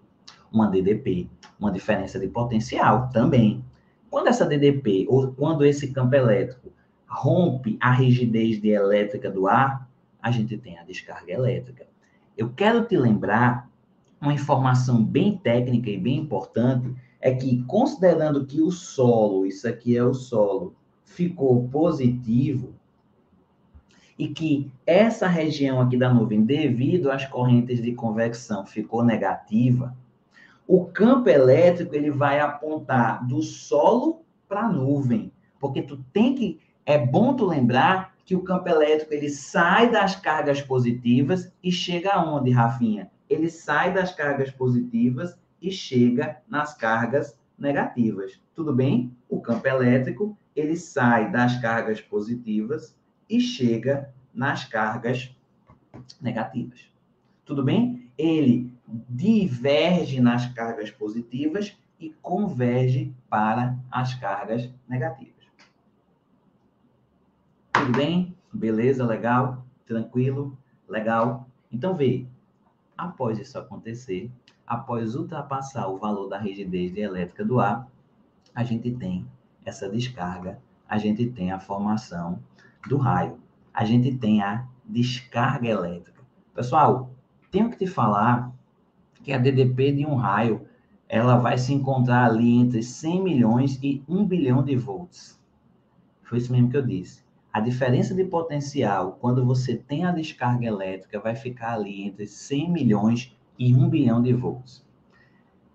uma 0.51 0.67
DDP, 0.67 1.29
uma 1.59 1.71
diferença 1.71 2.19
de 2.19 2.27
potencial 2.27 3.09
também. 3.09 3.63
Quando 4.09 4.27
essa 4.27 4.45
DDP, 4.45 5.05
ou 5.09 5.31
quando 5.31 5.65
esse 5.65 5.91
campo 5.91 6.15
elétrico 6.15 6.71
rompe 7.07 7.77
a 7.79 7.91
rigidez 7.91 8.61
de 8.61 8.69
elétrica 8.69 9.29
do 9.29 9.47
ar, 9.47 9.89
a 10.21 10.31
gente 10.31 10.57
tem 10.57 10.77
a 10.77 10.83
descarga 10.83 11.31
elétrica. 11.31 11.87
Eu 12.37 12.49
quero 12.49 12.85
te 12.85 12.97
lembrar 12.97 13.69
uma 14.19 14.33
informação 14.33 15.03
bem 15.03 15.37
técnica 15.37 15.89
e 15.89 15.97
bem 15.97 16.17
importante, 16.17 16.93
é 17.19 17.33
que 17.33 17.63
considerando 17.63 18.45
que 18.45 18.61
o 18.61 18.71
solo, 18.71 19.45
isso 19.45 19.67
aqui 19.67 19.97
é 19.97 20.03
o 20.03 20.13
solo, 20.13 20.75
ficou 21.03 21.67
positivo, 21.69 22.73
e 24.17 24.27
que 24.27 24.71
essa 24.85 25.27
região 25.27 25.81
aqui 25.81 25.97
da 25.97 26.13
nuvem, 26.13 26.43
devido 26.43 27.09
às 27.09 27.25
correntes 27.25 27.81
de 27.81 27.93
convecção, 27.93 28.65
ficou 28.65 29.03
negativa, 29.03 29.97
o 30.73 30.85
campo 30.85 31.27
elétrico 31.27 31.93
ele 31.93 32.09
vai 32.09 32.39
apontar 32.39 33.27
do 33.27 33.41
solo 33.41 34.23
para 34.47 34.61
a 34.61 34.71
nuvem, 34.71 35.29
porque 35.59 35.81
tu 35.81 35.97
tem 36.13 36.33
que 36.33 36.61
é 36.85 36.97
bom 36.97 37.35
tu 37.35 37.45
lembrar 37.45 38.15
que 38.23 38.37
o 38.37 38.41
campo 38.41 38.69
elétrico 38.69 39.13
ele 39.13 39.29
sai 39.29 39.91
das 39.91 40.15
cargas 40.15 40.61
positivas 40.61 41.51
e 41.61 41.73
chega 41.73 42.13
aonde, 42.13 42.51
Rafinha? 42.51 43.11
Ele 43.29 43.49
sai 43.49 43.93
das 43.93 44.15
cargas 44.15 44.49
positivas 44.49 45.37
e 45.61 45.69
chega 45.73 46.37
nas 46.47 46.73
cargas 46.73 47.37
negativas. 47.59 48.41
Tudo 48.55 48.73
bem? 48.73 49.13
O 49.27 49.41
campo 49.41 49.67
elétrico 49.67 50.37
ele 50.55 50.77
sai 50.77 51.29
das 51.29 51.59
cargas 51.59 51.99
positivas 51.99 52.95
e 53.29 53.41
chega 53.41 54.09
nas 54.33 54.63
cargas 54.63 55.35
negativas. 56.21 56.89
Tudo 57.43 57.61
bem? 57.61 58.09
Ele 58.17 58.70
diverge 59.09 60.19
nas 60.19 60.47
cargas 60.53 60.91
positivas 60.91 61.77
e 61.99 62.09
converge 62.21 63.13
para 63.29 63.77
as 63.91 64.13
cargas 64.15 64.69
negativas. 64.87 65.45
Tudo 67.71 67.91
bem? 67.93 68.35
Beleza? 68.51 69.05
Legal? 69.05 69.65
Tranquilo? 69.85 70.57
Legal? 70.87 71.47
Então, 71.71 71.95
vê, 71.95 72.25
após 72.97 73.39
isso 73.39 73.57
acontecer, 73.57 74.31
após 74.67 75.15
ultrapassar 75.15 75.87
o 75.87 75.97
valor 75.97 76.27
da 76.27 76.37
rigidez 76.37 76.95
elétrica 76.95 77.45
do 77.45 77.59
ar, 77.59 77.87
a 78.53 78.63
gente 78.63 78.91
tem 78.91 79.25
essa 79.65 79.89
descarga, 79.89 80.59
a 80.87 80.97
gente 80.97 81.29
tem 81.29 81.51
a 81.51 81.59
formação 81.59 82.41
do 82.87 82.97
raio. 82.97 83.39
A 83.73 83.85
gente 83.85 84.17
tem 84.17 84.41
a 84.41 84.67
descarga 84.85 85.67
elétrica. 85.67 86.21
Pessoal, 86.53 87.09
tenho 87.49 87.69
que 87.69 87.77
te 87.77 87.87
falar 87.87 88.51
que 89.23 89.33
a 89.33 89.37
DDP 89.37 89.91
de 89.91 90.05
um 90.05 90.15
raio, 90.15 90.65
ela 91.07 91.37
vai 91.37 91.57
se 91.57 91.73
encontrar 91.73 92.25
ali 92.25 92.57
entre 92.57 92.81
100 92.81 93.21
milhões 93.21 93.79
e 93.83 94.03
1 94.07 94.25
bilhão 94.25 94.63
de 94.63 94.75
volts. 94.75 95.39
Foi 96.23 96.37
isso 96.37 96.51
mesmo 96.51 96.69
que 96.69 96.77
eu 96.77 96.85
disse. 96.85 97.23
A 97.51 97.59
diferença 97.59 98.15
de 98.15 98.23
potencial, 98.23 99.17
quando 99.19 99.45
você 99.45 99.75
tem 99.75 100.05
a 100.05 100.11
descarga 100.11 100.65
elétrica, 100.65 101.19
vai 101.19 101.35
ficar 101.35 101.73
ali 101.73 102.03
entre 102.03 102.25
100 102.25 102.71
milhões 102.71 103.35
e 103.59 103.75
1 103.75 103.89
bilhão 103.89 104.21
de 104.21 104.31
volts. 104.31 104.85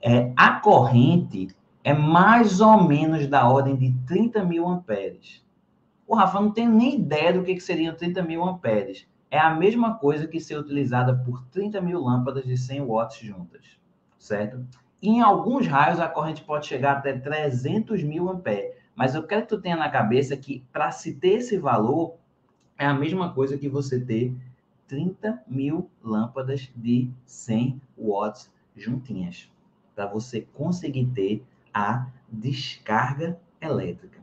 É, 0.00 0.32
a 0.34 0.52
corrente 0.60 1.48
é 1.84 1.92
mais 1.92 2.60
ou 2.60 2.82
menos 2.82 3.26
da 3.26 3.46
ordem 3.46 3.76
de 3.76 3.92
30 4.06 4.42
mil 4.44 4.66
amperes. 4.66 5.44
O 6.06 6.14
Rafa 6.14 6.40
não 6.40 6.50
tem 6.50 6.68
nem 6.68 6.96
ideia 6.96 7.32
do 7.32 7.42
que, 7.42 7.54
que 7.54 7.60
seriam 7.60 7.94
30 7.94 8.22
mil 8.22 8.42
amperes. 8.42 9.06
É 9.30 9.38
a 9.38 9.54
mesma 9.54 9.94
coisa 9.98 10.26
que 10.26 10.40
ser 10.40 10.56
utilizada 10.56 11.14
por 11.14 11.44
30 11.46 11.80
mil 11.80 12.00
lâmpadas 12.00 12.44
de 12.44 12.56
100 12.56 12.82
watts 12.82 13.18
juntas, 13.18 13.64
certo? 14.18 14.64
em 15.02 15.20
alguns 15.20 15.66
raios 15.66 16.00
a 16.00 16.08
corrente 16.08 16.42
pode 16.42 16.66
chegar 16.66 16.96
até 16.96 17.12
300 17.12 18.02
mil 18.02 18.28
amperes. 18.28 18.74
Mas 18.94 19.14
eu 19.14 19.22
quero 19.22 19.42
que 19.42 19.48
tu 19.48 19.60
tenha 19.60 19.76
na 19.76 19.90
cabeça 19.90 20.36
que 20.36 20.64
para 20.72 20.90
se 20.90 21.14
ter 21.14 21.34
esse 21.34 21.58
valor 21.58 22.16
é 22.78 22.86
a 22.86 22.94
mesma 22.94 23.32
coisa 23.32 23.58
que 23.58 23.68
você 23.68 24.00
ter 24.00 24.34
30 24.88 25.42
mil 25.46 25.90
lâmpadas 26.02 26.70
de 26.74 27.10
100 27.26 27.80
watts 27.96 28.50
juntinhas, 28.74 29.50
para 29.94 30.06
você 30.06 30.42
conseguir 30.54 31.06
ter 31.06 31.44
a 31.72 32.06
descarga 32.30 33.38
elétrica. 33.60 34.20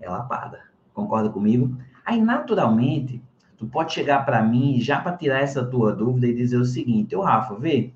É 0.00 0.08
lapada. 0.08 0.64
Concorda 0.92 1.30
comigo? 1.30 1.76
Aí, 2.04 2.20
naturalmente, 2.20 3.22
tu 3.60 3.66
pode 3.66 3.92
chegar 3.92 4.24
para 4.24 4.42
mim, 4.42 4.80
já 4.80 4.98
para 4.98 5.14
tirar 5.14 5.40
essa 5.40 5.62
tua 5.62 5.92
dúvida, 5.92 6.26
e 6.26 6.34
dizer 6.34 6.56
o 6.56 6.64
seguinte: 6.64 7.14
Ô, 7.14 7.20
Rafa, 7.20 7.54
vê, 7.56 7.92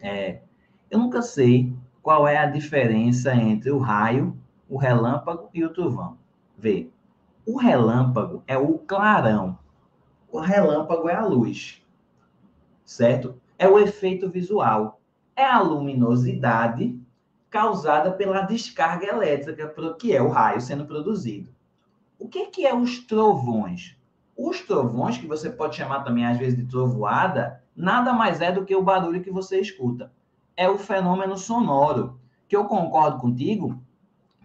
é, 0.00 0.40
eu 0.90 0.98
nunca 0.98 1.22
sei 1.22 1.72
qual 2.02 2.26
é 2.26 2.36
a 2.36 2.46
diferença 2.46 3.32
entre 3.32 3.70
o 3.70 3.78
raio, 3.78 4.36
o 4.68 4.76
relâmpago 4.76 5.48
e 5.54 5.64
o 5.64 5.72
trovão. 5.72 6.18
Vê, 6.58 6.90
o 7.46 7.56
relâmpago 7.56 8.42
é 8.44 8.58
o 8.58 8.76
clarão, 8.76 9.56
o 10.28 10.40
relâmpago 10.40 11.08
é 11.08 11.14
a 11.14 11.24
luz, 11.24 11.80
certo? 12.84 13.40
É 13.56 13.68
o 13.68 13.78
efeito 13.78 14.28
visual, 14.28 15.00
é 15.36 15.44
a 15.44 15.60
luminosidade 15.60 16.98
causada 17.48 18.10
pela 18.10 18.42
descarga 18.42 19.06
elétrica, 19.06 19.72
que 19.96 20.12
é 20.12 20.20
o 20.20 20.28
raio 20.28 20.60
sendo 20.60 20.84
produzido. 20.84 21.54
O 22.18 22.26
que, 22.26 22.46
que 22.46 22.66
é 22.66 22.74
os 22.74 22.98
trovões? 22.98 23.96
Os 24.36 24.60
trovões, 24.60 25.18
que 25.18 25.26
você 25.26 25.50
pode 25.50 25.76
chamar 25.76 26.00
também 26.00 26.26
às 26.26 26.38
vezes 26.38 26.56
de 26.56 26.64
trovoada, 26.64 27.62
nada 27.76 28.12
mais 28.12 28.40
é 28.40 28.50
do 28.50 28.64
que 28.64 28.74
o 28.74 28.82
barulho 28.82 29.22
que 29.22 29.30
você 29.30 29.60
escuta. 29.60 30.12
É 30.56 30.68
o 30.68 30.78
fenômeno 30.78 31.36
sonoro, 31.36 32.18
que 32.48 32.56
eu 32.56 32.64
concordo 32.64 33.18
contigo 33.18 33.82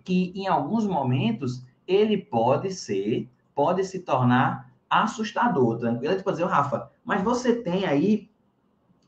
que 0.04 0.32
em 0.36 0.48
alguns 0.48 0.86
momentos 0.86 1.66
ele 1.86 2.18
pode 2.18 2.72
ser, 2.72 3.30
pode 3.54 3.84
se 3.84 4.00
tornar 4.00 4.72
assustador, 4.90 5.78
tranquilo? 5.78 6.14
Você 6.14 6.24
pode 6.24 6.38
dizer, 6.38 6.50
Rafa, 6.50 6.90
mas 7.04 7.22
você 7.22 7.62
tem 7.62 7.86
aí 7.86 8.30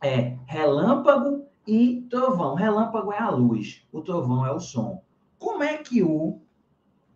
é, 0.02 0.38
relâmpago 0.46 1.46
e 1.66 2.06
trovão. 2.10 2.56
Relâmpago 2.56 3.14
é 3.14 3.20
a 3.20 3.30
luz, 3.30 3.86
o 3.92 4.02
trovão 4.02 4.46
é 4.46 4.52
o 4.52 4.60
som. 4.60 5.02
Como 5.38 5.64
é 5.64 5.78
que 5.78 6.04
o 6.04 6.42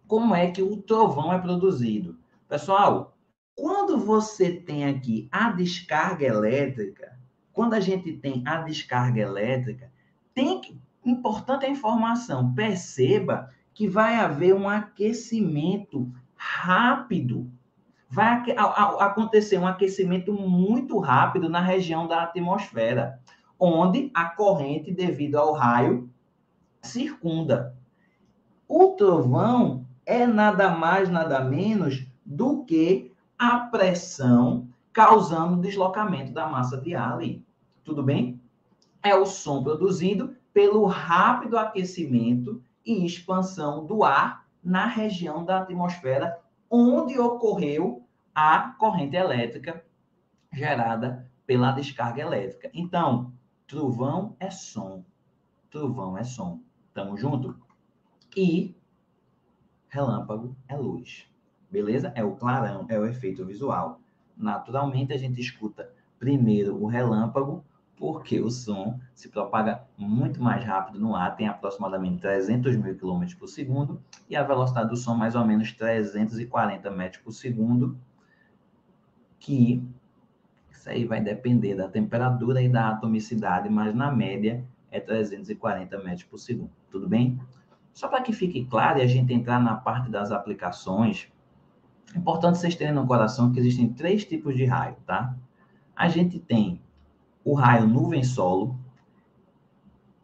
como 0.08 0.36
é 0.36 0.52
que 0.52 0.62
o 0.62 0.78
trovão 0.78 1.34
é 1.34 1.40
produzido. 1.40 2.18
Pessoal, 2.48 3.13
quando 3.56 3.98
você 3.98 4.52
tem 4.52 4.86
aqui 4.86 5.28
a 5.32 5.52
descarga 5.52 6.26
elétrica, 6.26 7.18
quando 7.52 7.76
a 7.76 7.80
gente 7.80 8.12
tem 8.14 8.44
a 8.46 8.58
descarga 8.58 9.22
elétrica, 9.22 9.92
tem 10.34 10.60
que, 10.60 10.80
importante 11.06 11.66
a 11.66 11.70
informação, 11.70 12.54
perceba 12.54 13.50
que 13.74 13.88
vai 13.88 14.16
haver 14.16 14.56
um 14.56 14.68
aquecimento 14.68 16.12
rápido. 16.36 17.50
Vai 18.10 18.44
acontecer 19.00 19.58
um 19.58 19.68
aquecimento 19.68 20.34
muito 20.34 21.00
rápido 21.00 21.50
na 21.50 21.62
região 21.62 22.08
da 22.08 22.24
atmosfera, 22.24 23.20
onde 23.60 24.12
a 24.14 24.26
corrente, 24.26 24.92
devido 24.92 25.36
ao 25.36 25.54
raio, 25.54 26.10
circunda. 26.82 27.76
O 28.68 28.90
trovão 28.90 29.86
é 30.06 30.26
nada 30.28 30.70
mais, 30.70 31.10
nada 31.10 31.44
menos 31.44 32.06
do 32.26 32.64
que 32.66 33.13
a 33.38 33.60
pressão 33.60 34.68
causando 34.92 35.62
deslocamento 35.62 36.32
da 36.32 36.48
massa 36.48 36.80
de 36.80 36.96
ar 36.96 37.14
ali. 37.14 37.46
Tudo 37.84 38.04
bem? 38.04 38.40
É 39.02 39.16
o 39.16 39.26
som 39.26 39.64
produzido 39.64 40.36
pelo 40.54 40.86
rápido 40.86 41.58
aquecimento 41.58 42.64
e 42.86 43.06
expansão 43.06 43.86
do 43.86 44.04
ar 44.04 44.46
na 44.64 44.86
região 44.86 45.44
da 45.44 45.60
atmosfera 45.60 46.40
onde 46.70 47.20
ocorreu 47.20 48.08
a 48.34 48.76
corrente 48.80 49.16
elétrica 49.16 49.84
gerada 50.52 51.30
pela 51.46 51.72
descarga 51.72 52.22
elétrica. 52.22 52.70
Então, 52.74 53.34
trovão 53.68 54.36
é 54.40 54.50
som. 54.50 55.04
Trovão 55.70 56.18
é 56.18 56.24
som. 56.24 56.62
Tamo 56.94 57.18
junto? 57.18 57.56
E 58.36 58.76
relâmpago 59.90 60.56
é 60.68 60.76
luz. 60.76 61.28
Beleza? 61.74 62.12
É 62.14 62.24
o 62.24 62.36
clarão, 62.36 62.86
é 62.88 63.00
o 63.00 63.06
efeito 63.08 63.44
visual. 63.44 64.00
Naturalmente, 64.38 65.12
a 65.12 65.18
gente 65.18 65.42
escuta 65.42 65.90
primeiro 66.20 66.80
o 66.80 66.86
relâmpago, 66.86 67.66
porque 67.98 68.40
o 68.40 68.52
som 68.52 69.00
se 69.16 69.28
propaga 69.28 69.84
muito 69.98 70.40
mais 70.40 70.64
rápido 70.64 71.00
no 71.00 71.16
ar, 71.16 71.36
tem 71.36 71.48
aproximadamente 71.48 72.22
300 72.22 72.76
mil 72.76 72.96
km 72.96 73.26
por 73.40 73.48
segundo, 73.48 74.00
e 74.30 74.36
a 74.36 74.44
velocidade 74.44 74.90
do 74.90 74.96
som 74.96 75.16
mais 75.16 75.34
ou 75.34 75.44
menos 75.44 75.72
340 75.72 76.92
metros 76.92 77.24
por 77.24 77.32
segundo, 77.32 77.98
que 79.40 79.84
isso 80.70 80.88
aí 80.88 81.06
vai 81.06 81.22
depender 81.22 81.74
da 81.74 81.90
temperatura 81.90 82.62
e 82.62 82.70
da 82.70 82.90
atomicidade, 82.90 83.68
mas 83.68 83.96
na 83.96 84.12
média 84.12 84.64
é 84.92 85.00
340 85.00 85.98
metros 86.04 86.24
por 86.24 86.38
segundo. 86.38 86.70
Tudo 86.92 87.10
bem? 87.10 87.42
Só 87.92 88.08
para 88.08 88.22
que 88.22 88.32
fique 88.32 88.64
claro 88.66 89.00
e 89.00 89.02
a 89.02 89.08
gente 89.08 89.34
entrar 89.34 89.60
na 89.60 89.76
parte 89.76 90.12
das 90.12 90.32
aplicações, 90.32 91.33
é 92.14 92.18
importante 92.18 92.60
vocês 92.60 92.76
terem 92.76 92.94
no 92.94 93.08
coração 93.08 93.52
que 93.52 93.60
existem 93.60 93.90
três 93.90 94.24
tipos 94.24 94.56
de 94.56 94.66
raio, 94.66 94.96
tá? 95.06 95.36
A 95.96 96.08
gente 96.08 96.40
tem 96.40 96.80
o 97.44 97.54
raio 97.54 97.88
nuvem-solo. 97.88 98.78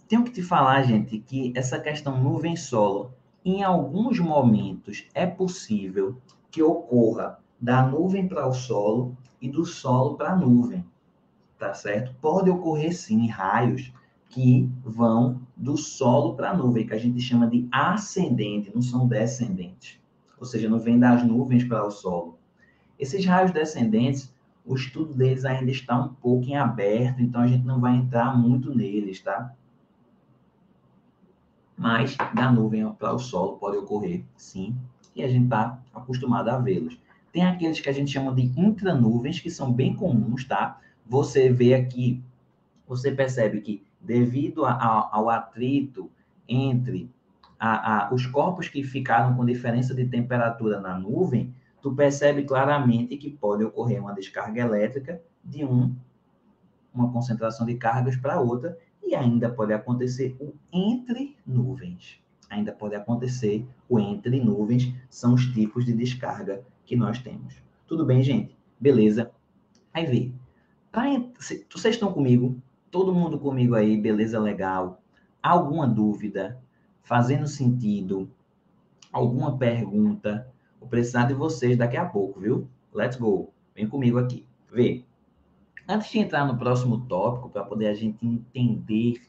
Tenho 0.07 0.23
que 0.23 0.31
te 0.31 0.41
falar, 0.41 0.83
gente, 0.83 1.19
que 1.19 1.51
essa 1.55 1.79
questão 1.79 2.21
nuvem-solo, 2.21 3.13
em 3.43 3.63
alguns 3.63 4.19
momentos 4.19 5.05
é 5.13 5.25
possível 5.25 6.17
que 6.51 6.61
ocorra 6.61 7.39
da 7.59 7.85
nuvem 7.85 8.27
para 8.27 8.47
o 8.47 8.53
solo 8.53 9.17
e 9.41 9.49
do 9.49 9.65
solo 9.65 10.15
para 10.15 10.33
a 10.33 10.35
nuvem, 10.35 10.85
tá 11.57 11.73
certo? 11.73 12.15
Pode 12.21 12.49
ocorrer 12.49 12.95
sim 12.95 13.27
raios 13.27 13.91
que 14.29 14.69
vão 14.83 15.41
do 15.57 15.75
solo 15.75 16.35
para 16.35 16.51
a 16.51 16.53
nuvem, 16.53 16.85
que 16.85 16.93
a 16.93 16.99
gente 16.99 17.19
chama 17.19 17.47
de 17.47 17.67
ascendente, 17.71 18.71
não 18.73 18.81
são 18.81 19.07
descendentes. 19.07 19.98
Ou 20.39 20.45
seja, 20.45 20.69
não 20.69 20.79
vem 20.79 20.97
das 20.97 21.23
nuvens 21.23 21.63
para 21.63 21.85
o 21.85 21.91
solo. 21.91 22.39
Esses 22.97 23.25
raios 23.25 23.51
descendentes 23.51 24.33
o 24.69 24.75
estudo 24.75 25.15
deles 25.15 25.45
ainda 25.45 25.71
está 25.71 25.99
um 25.99 26.09
pouco 26.09 26.45
em 26.45 26.55
aberto, 26.55 27.23
então 27.23 27.41
a 27.41 27.47
gente 27.47 27.65
não 27.65 27.79
vai 27.79 27.95
entrar 27.95 28.37
muito 28.37 28.73
neles, 28.73 29.19
tá? 29.19 29.51
Mas 31.75 32.15
da 32.35 32.51
nuvem 32.51 32.87
para 32.93 33.11
o 33.11 33.17
solo 33.17 33.57
pode 33.57 33.77
ocorrer, 33.77 34.23
sim, 34.37 34.75
e 35.15 35.23
a 35.23 35.27
gente 35.27 35.45
está 35.45 35.81
acostumado 35.91 36.49
a 36.49 36.59
vê-los. 36.59 36.99
Tem 37.33 37.43
aqueles 37.43 37.79
que 37.79 37.89
a 37.89 37.91
gente 37.91 38.11
chama 38.11 38.31
de 38.31 38.43
intranuvens, 38.59 39.39
que 39.39 39.49
são 39.49 39.73
bem 39.73 39.95
comuns, 39.95 40.45
tá? 40.45 40.79
Você 41.07 41.51
vê 41.51 41.73
aqui, 41.73 42.21
você 42.87 43.11
percebe 43.11 43.61
que 43.61 43.83
devido 43.99 44.65
a, 44.65 44.73
a, 44.73 45.09
ao 45.11 45.31
atrito 45.31 46.11
entre 46.47 47.09
a, 47.59 48.13
os 48.13 48.25
corpos 48.25 48.69
que 48.69 48.83
ficaram 48.83 49.35
com 49.35 49.45
diferença 49.45 49.93
de 49.93 50.05
temperatura 50.05 50.79
na 50.79 50.97
nuvem, 50.97 51.53
tu 51.81 51.93
percebe 51.93 52.43
claramente 52.43 53.17
que 53.17 53.29
pode 53.29 53.63
ocorrer 53.63 54.01
uma 54.01 54.13
descarga 54.13 54.61
elétrica 54.61 55.21
de 55.43 55.65
um, 55.65 55.93
uma 56.93 57.11
concentração 57.11 57.65
de 57.65 57.75
cargas 57.75 58.15
para 58.15 58.39
outra, 58.39 58.77
e 59.03 59.15
ainda 59.15 59.49
pode 59.49 59.73
acontecer 59.73 60.37
o 60.39 60.53
entre 60.71 61.35
nuvens. 61.45 62.21
Ainda 62.49 62.71
pode 62.71 62.95
acontecer 62.95 63.67
o 63.87 63.99
entre 63.99 64.39
nuvens, 64.39 64.93
são 65.09 65.33
os 65.33 65.45
tipos 65.47 65.85
de 65.85 65.93
descarga 65.93 66.63
que 66.85 66.95
nós 66.95 67.19
temos. 67.19 67.55
Tudo 67.87 68.05
bem, 68.05 68.23
gente? 68.23 68.55
Beleza? 68.79 69.31
Aí 69.93 70.05
vê. 70.05 70.31
Pra, 70.91 71.05
vocês 71.37 71.95
estão 71.95 72.11
comigo? 72.13 72.61
Todo 72.91 73.13
mundo 73.13 73.39
comigo 73.39 73.75
aí? 73.75 73.99
Beleza, 73.99 74.39
legal? 74.39 75.01
Alguma 75.41 75.87
dúvida? 75.87 76.59
Fazendo 77.03 77.47
sentido? 77.47 78.29
Alguma 79.11 79.57
pergunta? 79.57 80.47
Vou 80.79 80.87
precisar 80.87 81.25
de 81.25 81.33
vocês 81.33 81.77
daqui 81.77 81.97
a 81.97 82.05
pouco, 82.05 82.39
viu? 82.39 82.67
Let's 82.93 83.17
go. 83.17 83.51
Vem 83.75 83.87
comigo 83.87 84.17
aqui. 84.17 84.45
Vê. 84.71 85.03
Antes 85.87 86.11
de 86.11 86.19
entrar 86.19 86.45
no 86.45 86.57
próximo 86.57 87.01
tópico, 87.07 87.49
para 87.49 87.63
poder 87.63 87.87
a 87.87 87.93
gente 87.93 88.25
entender 88.25 89.21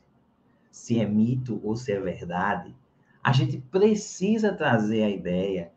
se 0.70 1.00
é 1.00 1.06
mito 1.06 1.60
ou 1.64 1.74
se 1.74 1.92
é 1.92 1.98
verdade, 1.98 2.74
a 3.22 3.32
gente 3.32 3.58
precisa 3.58 4.52
trazer 4.52 5.02
a 5.02 5.10
ideia, 5.10 5.72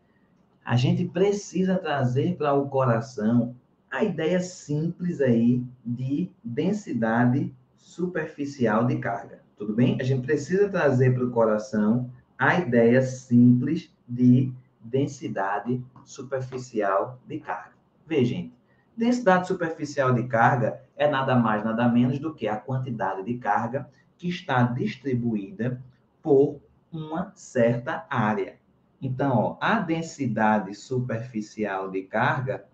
a 0.64 0.76
gente 0.76 1.04
precisa 1.04 1.76
trazer 1.76 2.36
para 2.36 2.54
o 2.54 2.68
coração 2.68 3.54
a 3.90 4.02
ideia 4.02 4.40
simples 4.40 5.20
aí 5.20 5.62
de 5.84 6.30
densidade 6.42 7.54
superficial 7.76 8.86
de 8.86 8.98
carga. 8.98 9.43
Tudo 9.56 9.72
bem? 9.72 9.98
A 10.00 10.04
gente 10.04 10.24
precisa 10.24 10.68
trazer 10.68 11.14
para 11.14 11.24
o 11.24 11.30
coração 11.30 12.10
a 12.38 12.58
ideia 12.58 13.00
simples 13.02 13.92
de 14.08 14.52
densidade 14.80 15.82
superficial 16.04 17.18
de 17.26 17.38
carga. 17.38 17.72
Veja, 18.06 18.34
gente, 18.34 18.54
densidade 18.96 19.46
superficial 19.46 20.12
de 20.12 20.24
carga 20.24 20.80
é 20.96 21.08
nada 21.08 21.36
mais, 21.36 21.64
nada 21.64 21.88
menos 21.88 22.18
do 22.18 22.34
que 22.34 22.46
a 22.46 22.56
quantidade 22.56 23.22
de 23.22 23.38
carga 23.38 23.88
que 24.18 24.28
está 24.28 24.62
distribuída 24.62 25.82
por 26.22 26.60
uma 26.92 27.32
certa 27.34 28.06
área. 28.08 28.56
Então, 29.00 29.36
ó, 29.36 29.58
a 29.60 29.80
densidade 29.80 30.74
superficial 30.74 31.90
de 31.90 32.02
carga 32.02 32.64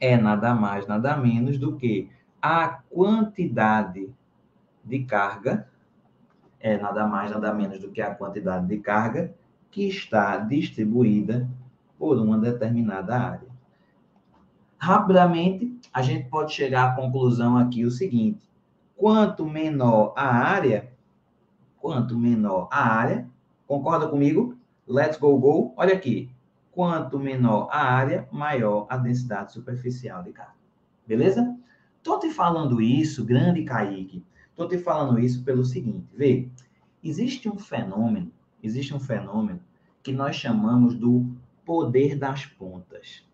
é 0.00 0.16
nada 0.16 0.54
mais, 0.54 0.86
nada 0.86 1.16
menos 1.16 1.58
do 1.58 1.76
que 1.76 2.10
a 2.40 2.68
quantidade 2.88 4.12
de 4.82 5.04
carga, 5.04 5.68
é 6.60 6.76
nada 6.76 7.06
mais, 7.06 7.30
nada 7.30 7.52
menos 7.52 7.80
do 7.80 7.90
que 7.90 8.02
a 8.02 8.14
quantidade 8.14 8.66
de 8.66 8.78
carga 8.78 9.34
que 9.70 9.88
está 9.88 10.36
distribuída 10.36 11.48
por 11.98 12.18
uma 12.18 12.38
determinada 12.38 13.16
área. 13.16 13.48
Rapidamente, 14.78 15.78
a 15.92 16.02
gente 16.02 16.28
pode 16.28 16.52
chegar 16.52 16.90
à 16.90 16.94
conclusão 16.94 17.56
aqui 17.56 17.84
o 17.84 17.90
seguinte: 17.90 18.40
quanto 18.96 19.44
menor 19.44 20.14
a 20.16 20.26
área, 20.26 20.92
quanto 21.78 22.18
menor 22.18 22.68
a 22.70 22.82
área, 22.82 23.28
concorda 23.66 24.08
comigo? 24.08 24.56
Let's 24.86 25.18
go, 25.18 25.38
go. 25.38 25.72
Olha 25.76 25.94
aqui. 25.94 26.30
Quanto 26.72 27.18
menor 27.18 27.68
a 27.70 27.82
área, 27.82 28.28
maior 28.30 28.86
a 28.88 28.96
densidade 28.96 29.52
superficial 29.52 30.22
de 30.22 30.32
carga. 30.32 30.54
Beleza? 31.06 31.56
Estou 31.98 32.18
te 32.18 32.30
falando 32.30 32.80
isso, 32.80 33.24
grande 33.24 33.64
Kaique. 33.64 34.24
Estou 34.60 34.68
te 34.68 34.84
falando 34.84 35.18
isso 35.18 35.42
pelo 35.42 35.64
seguinte: 35.64 36.06
vê, 36.14 36.46
existe 37.02 37.48
um 37.48 37.58
fenômeno 37.58 38.30
existe 38.62 38.94
um 38.94 39.00
fenômeno 39.00 39.60
que 40.02 40.12
nós 40.12 40.36
chamamos 40.36 40.94
do 40.94 41.26
poder 41.64 42.14
das 42.14 42.44
pontas. 42.44 43.26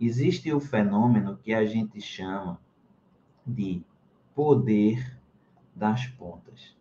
Existe 0.00 0.52
o 0.52 0.58
fenômeno 0.58 1.36
que 1.36 1.54
a 1.54 1.64
gente 1.64 2.00
chama 2.00 2.58
de 3.46 3.82
poder 4.34 5.16
das 5.76 6.06
pontas. 6.06 6.74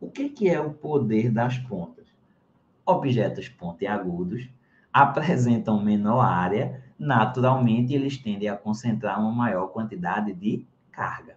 O 0.00 0.08
que, 0.08 0.28
que 0.28 0.48
é 0.48 0.60
o 0.60 0.72
poder 0.72 1.28
das 1.28 1.58
pontas? 1.58 2.06
Objetos 2.86 3.48
pontiagudos 3.48 4.48
apresentam 4.92 5.82
menor 5.82 6.20
área, 6.20 6.80
naturalmente 6.96 7.92
eles 7.92 8.18
tendem 8.18 8.48
a 8.48 8.56
concentrar 8.56 9.20
uma 9.20 9.32
maior 9.32 9.66
quantidade 9.68 10.32
de 10.32 10.64
carga. 10.92 11.36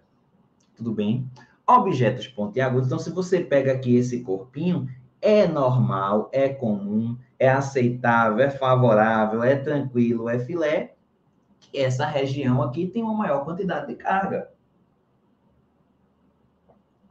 Tudo 0.76 0.92
bem? 0.92 1.28
Objetos 1.66 2.28
pontiagudos, 2.28 2.86
então 2.86 2.98
se 2.98 3.10
você 3.10 3.40
pega 3.40 3.72
aqui 3.72 3.96
esse 3.96 4.22
corpinho, 4.22 4.88
é 5.20 5.48
normal, 5.48 6.30
é 6.32 6.48
comum, 6.48 7.18
é 7.38 7.48
aceitável, 7.48 8.38
é 8.38 8.50
favorável, 8.50 9.42
é 9.42 9.56
tranquilo, 9.56 10.28
é 10.28 10.38
filé, 10.38 10.94
que 11.58 11.78
essa 11.78 12.06
região 12.06 12.62
aqui 12.62 12.86
tem 12.86 13.02
uma 13.02 13.14
maior 13.14 13.44
quantidade 13.44 13.88
de 13.88 13.96
carga. 13.96 14.48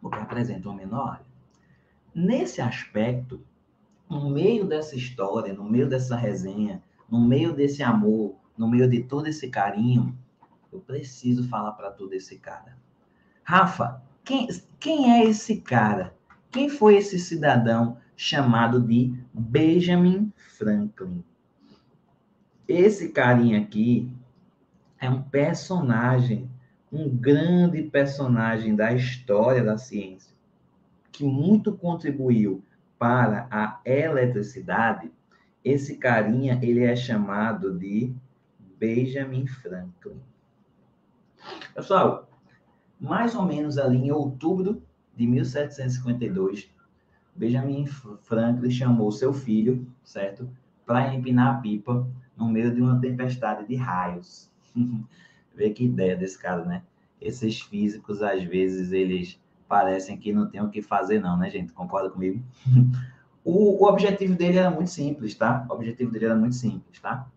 Porque 0.01 0.17
apresenta 0.17 0.69
uma 0.69 0.77
menor 0.77 1.09
área. 1.09 1.25
nesse 2.13 2.61
aspecto, 2.61 3.43
no 4.09 4.29
meio 4.29 4.65
dessa 4.65 4.95
história, 4.95 5.53
no 5.53 5.63
meio 5.63 5.89
dessa 5.89 6.15
resenha, 6.15 6.81
no 7.09 7.19
meio 7.19 7.53
desse 7.53 7.83
amor, 7.83 8.35
no 8.57 8.69
meio 8.69 8.89
de 8.89 9.03
todo 9.03 9.27
esse 9.27 9.49
carinho, 9.49 10.17
eu 10.71 10.79
preciso 10.79 11.47
falar 11.49 11.73
para 11.73 11.91
todo 11.91 12.13
esse 12.13 12.37
cara. 12.37 12.77
Rafa, 13.43 14.01
quem, 14.25 14.47
quem 14.79 15.13
é 15.13 15.23
esse 15.25 15.61
cara? 15.61 16.13
Quem 16.51 16.67
foi 16.67 16.97
esse 16.97 17.19
cidadão 17.19 17.97
chamado 18.17 18.81
de 18.81 19.13
Benjamin 19.31 20.33
Franklin? 20.35 21.23
Esse 22.67 23.09
carinha 23.09 23.61
aqui 23.61 24.11
é 24.99 25.09
um 25.09 25.21
personagem, 25.21 26.49
um 26.91 27.07
grande 27.07 27.83
personagem 27.83 28.75
da 28.75 28.91
história 28.91 29.63
da 29.63 29.77
ciência, 29.77 30.33
que 31.11 31.23
muito 31.23 31.73
contribuiu 31.73 32.63
para 32.97 33.47
a 33.51 33.79
eletricidade. 33.85 35.11
Esse 35.63 35.97
carinha, 35.97 36.59
ele 36.63 36.83
é 36.83 36.95
chamado 36.95 37.77
de 37.77 38.11
Benjamin 38.79 39.45
Franklin. 39.45 40.19
Pessoal, 41.75 42.27
mais 43.05 43.35
ou 43.35 43.45
menos 43.45 43.77
ali 43.77 43.97
em 43.97 44.11
outubro 44.11 44.81
de 45.15 45.25
1752, 45.27 46.69
Benjamin 47.35 47.85
Franklin 47.85 48.71
chamou 48.71 49.11
seu 49.11 49.33
filho, 49.33 49.87
certo, 50.03 50.49
para 50.85 51.13
empinar 51.13 51.55
a 51.55 51.59
pipa 51.59 52.07
no 52.35 52.47
meio 52.47 52.73
de 52.73 52.81
uma 52.81 52.99
tempestade 52.99 53.67
de 53.67 53.75
raios. 53.75 54.49
Vê 55.55 55.69
que 55.69 55.85
ideia 55.85 56.17
desse 56.17 56.37
cara, 56.37 56.65
né? 56.65 56.83
Esses 57.21 57.61
físicos, 57.61 58.21
às 58.21 58.43
vezes, 58.43 58.91
eles 58.91 59.39
parecem 59.67 60.17
que 60.17 60.33
não 60.33 60.47
tem 60.47 60.61
o 60.61 60.69
que 60.69 60.81
fazer, 60.81 61.19
não, 61.21 61.37
né, 61.37 61.49
gente? 61.49 61.71
Concorda 61.71 62.09
comigo? 62.09 62.43
o, 63.43 63.83
o 63.83 63.87
objetivo 63.87 64.35
dele 64.35 64.57
era 64.57 64.69
muito 64.69 64.89
simples, 64.89 65.35
tá? 65.35 65.65
O 65.69 65.73
objetivo 65.73 66.11
dele 66.11 66.25
era 66.25 66.35
muito 66.35 66.55
simples, 66.55 66.99
tá? 66.99 67.27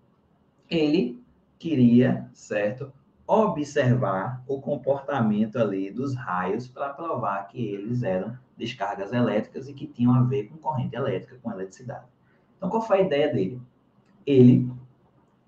Ele 0.68 1.22
queria, 1.58 2.28
certo? 2.32 2.92
Observar 3.30 4.42
o 4.48 4.58
comportamento 4.58 5.58
ali 5.58 5.90
dos 5.90 6.14
raios 6.14 6.66
para 6.66 6.94
provar 6.94 7.46
que 7.48 7.62
eles 7.62 8.02
eram 8.02 8.38
descargas 8.56 9.12
elétricas 9.12 9.68
e 9.68 9.74
que 9.74 9.86
tinham 9.86 10.14
a 10.14 10.22
ver 10.22 10.48
com 10.48 10.56
corrente 10.56 10.96
elétrica, 10.96 11.38
com 11.42 11.52
eletricidade. 11.52 12.06
Então, 12.56 12.70
qual 12.70 12.80
foi 12.80 13.00
a 13.00 13.02
ideia 13.02 13.30
dele? 13.30 13.60
Ele 14.26 14.72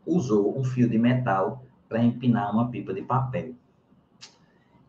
usou 0.07 0.59
um 0.59 0.63
fio 0.63 0.91
de 0.91 0.99
metal 0.99 1.65
para 1.89 2.05
empinar 2.05 2.53
uma 2.53 2.71
pipa 2.71 2.93
de 2.93 3.01
papel. 3.01 3.55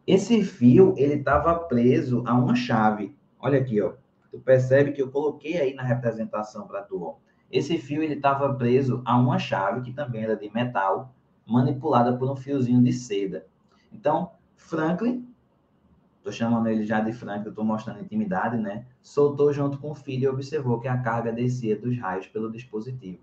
Esse 0.06 0.44
fio, 0.44 0.94
ele 0.98 1.14
estava 1.14 1.56
preso 1.56 2.24
a 2.28 2.34
uma 2.34 2.56
chave. 2.56 3.16
Olha 3.40 3.60
aqui, 3.60 3.82
ó. 3.82 3.94
Tu 4.30 4.40
percebe 4.40 4.92
que 4.92 5.02
eu 5.02 5.10
coloquei 5.10 5.58
aí 5.58 5.74
na 5.74 5.84
representação 5.84 6.68
para 6.68 6.82
tu, 6.82 7.02
ó. 7.02 7.16
Esse 7.50 7.78
fio, 7.78 8.04
ele 8.04 8.16
estava 8.16 8.54
preso 8.54 9.02
a 9.06 9.18
uma 9.18 9.40
chave, 9.40 9.82
que 9.82 9.94
também 9.94 10.24
era 10.24 10.36
de 10.36 10.50
metal, 10.54 11.14
manipulada 11.52 12.16
por 12.18 12.30
um 12.32 12.36
fiozinho 12.36 12.82
de 12.82 12.94
seda. 12.94 13.46
Então, 13.92 14.32
Franklin, 14.56 15.28
tô 16.24 16.32
chamando 16.32 16.68
ele 16.68 16.86
já 16.86 17.02
de 17.02 17.12
Franklin, 17.12 17.50
estou 17.50 17.66
mostrando 17.66 18.02
intimidade, 18.02 18.58
né? 18.58 18.86
Soltou 19.02 19.52
junto 19.52 19.78
com 19.78 19.92
o 19.92 19.96
filho 19.96 20.24
e 20.24 20.28
observou 20.28 20.80
que 20.80 20.88
a 20.88 20.98
carga 20.98 21.32
descia 21.32 21.78
dos 21.78 21.98
raios 22.00 22.28
pelo 22.28 22.52
dispositivo. 22.52 23.20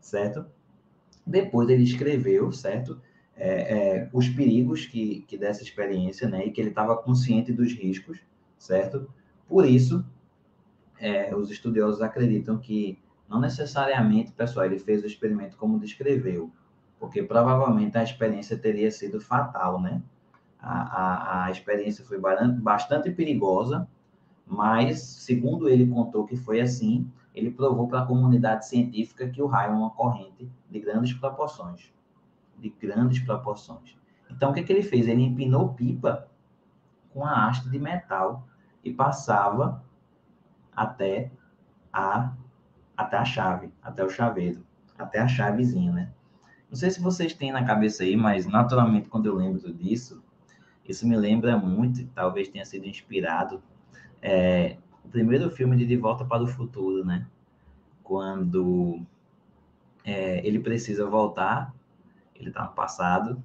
Certo? 0.00 0.46
Depois 1.26 1.68
ele 1.68 1.82
escreveu, 1.82 2.52
certo? 2.52 3.00
É, 3.36 3.50
é, 3.50 4.10
os 4.12 4.28
perigos 4.28 4.86
que, 4.86 5.20
que 5.28 5.36
dessa 5.36 5.62
experiência, 5.62 6.28
né? 6.28 6.46
E 6.46 6.50
que 6.50 6.60
ele 6.60 6.70
estava 6.70 6.96
consciente 6.96 7.52
dos 7.52 7.72
riscos, 7.72 8.18
certo? 8.58 9.08
Por 9.46 9.64
isso, 9.64 10.04
é, 10.98 11.34
os 11.34 11.50
estudiosos 11.50 12.00
acreditam 12.00 12.58
que 12.58 12.98
não 13.28 13.40
necessariamente, 13.40 14.32
pessoal, 14.32 14.66
ele 14.66 14.78
fez 14.78 15.02
o 15.02 15.06
experimento 15.06 15.56
como 15.56 15.78
descreveu, 15.78 16.50
porque 16.98 17.22
provavelmente 17.22 17.96
a 17.96 18.02
experiência 18.02 18.56
teria 18.58 18.90
sido 18.90 19.20
fatal, 19.20 19.80
né? 19.80 20.02
A, 20.60 20.82
a, 20.82 21.44
a 21.44 21.50
experiência 21.50 22.04
foi 22.04 22.18
bastante 22.18 23.10
perigosa, 23.10 23.88
mas, 24.46 25.00
segundo 25.00 25.68
ele 25.68 25.86
contou 25.86 26.26
que 26.26 26.36
foi 26.36 26.60
assim, 26.60 27.10
ele 27.34 27.50
provou 27.50 27.86
para 27.86 28.00
a 28.00 28.06
comunidade 28.06 28.66
científica 28.66 29.28
que 29.28 29.40
o 29.40 29.46
raio 29.46 29.72
é 29.72 29.74
uma 29.74 29.90
corrente 29.90 30.50
de 30.68 30.80
grandes 30.80 31.12
proporções. 31.12 31.92
De 32.58 32.70
grandes 32.70 33.20
proporções. 33.20 33.96
Então, 34.30 34.50
o 34.50 34.54
que, 34.54 34.62
que 34.62 34.72
ele 34.72 34.82
fez? 34.82 35.06
Ele 35.06 35.22
empinou 35.22 35.74
pipa 35.74 36.28
com 37.12 37.24
a 37.24 37.46
haste 37.46 37.68
de 37.70 37.78
metal 37.78 38.46
e 38.82 38.92
passava 38.92 39.84
até 40.74 41.30
a, 41.92 42.32
até 42.96 43.16
a 43.16 43.24
chave, 43.24 43.72
até 43.82 44.04
o 44.04 44.10
chaveiro, 44.10 44.64
até 44.98 45.20
a 45.20 45.28
chavezinha, 45.28 45.92
né? 45.92 46.12
Não 46.68 46.76
sei 46.76 46.90
se 46.90 47.00
vocês 47.00 47.32
têm 47.32 47.50
na 47.50 47.64
cabeça 47.64 48.02
aí, 48.02 48.16
mas 48.16 48.46
naturalmente 48.46 49.08
quando 49.08 49.26
eu 49.26 49.34
lembro 49.34 49.72
disso, 49.72 50.22
isso 50.86 51.06
me 51.06 51.16
lembra 51.16 51.56
muito, 51.56 52.06
talvez 52.14 52.48
tenha 52.48 52.64
sido 52.64 52.86
inspirado 52.86 53.62
é, 54.20 54.76
o 55.04 55.08
primeiro 55.08 55.50
filme 55.50 55.76
de 55.76 55.86
De 55.86 55.96
Volta 55.96 56.24
para 56.24 56.42
o 56.42 56.46
Futuro, 56.46 57.04
né? 57.04 57.26
Quando 58.02 59.00
é, 60.04 60.46
ele 60.46 60.58
precisa 60.58 61.06
voltar, 61.06 61.74
ele 62.34 62.48
está 62.48 62.64
no 62.64 62.72
passado, 62.72 63.42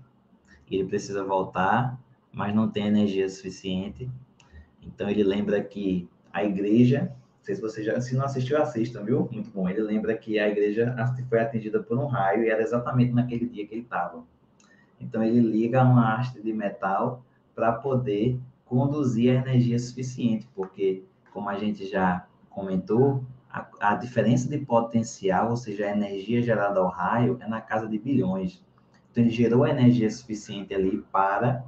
ele 0.69 0.85
precisa 0.85 1.23
voltar, 1.23 1.99
mas 2.31 2.53
não 2.53 2.69
tem 2.69 2.87
energia 2.87 3.27
suficiente. 3.29 4.09
Então 4.81 5.09
ele 5.09 5.23
lembra 5.23 5.63
que 5.63 6.07
a 6.31 6.43
igreja, 6.43 7.13
não 7.43 7.45
sei 7.45 7.55
se 7.55 7.61
você 7.61 7.83
já, 7.83 7.99
se 7.99 8.15
não 8.15 8.23
assistiu, 8.23 8.57
assista, 8.61 9.03
viu? 9.03 9.27
Muito 9.29 9.49
bom. 9.49 9.67
Ele 9.67 9.81
lembra 9.81 10.15
que 10.15 10.39
a 10.39 10.47
igreja 10.47 10.95
foi 11.27 11.39
atingida 11.39 11.83
por 11.83 11.97
um 11.97 12.05
raio 12.05 12.45
e 12.45 12.49
era 12.49 12.61
exatamente 12.63 13.11
naquele 13.11 13.45
dia 13.45 13.67
que 13.67 13.75
ele 13.75 13.81
estava. 13.81 14.23
Então 14.97 15.21
ele 15.21 15.41
liga 15.41 15.83
uma 15.83 16.15
haste 16.15 16.41
de 16.41 16.53
metal 16.53 17.21
para 17.53 17.73
poder 17.73 18.39
conduzir 18.63 19.31
a 19.31 19.41
energia 19.41 19.77
suficiente, 19.77 20.47
porque 20.55 21.03
como 21.33 21.49
a 21.49 21.57
gente 21.57 21.85
já 21.85 22.25
comentou, 22.49 23.25
a, 23.51 23.67
a, 23.81 23.95
diferença 23.95 24.47
de 24.47 24.59
potencial, 24.59 25.49
ou 25.49 25.57
seja, 25.57 25.87
a 25.87 25.91
energia 25.91 26.41
gerada 26.41 26.79
ao 26.79 26.87
raio, 26.87 27.37
é 27.41 27.47
na 27.47 27.59
casa 27.59 27.89
de 27.89 27.99
bilhões. 27.99 28.63
Então, 29.11 29.21
ele 29.21 29.31
gerou 29.31 29.65
a 29.65 29.69
energia 29.69 30.09
suficiente 30.09 30.73
ali 30.73 31.03
para 31.11 31.65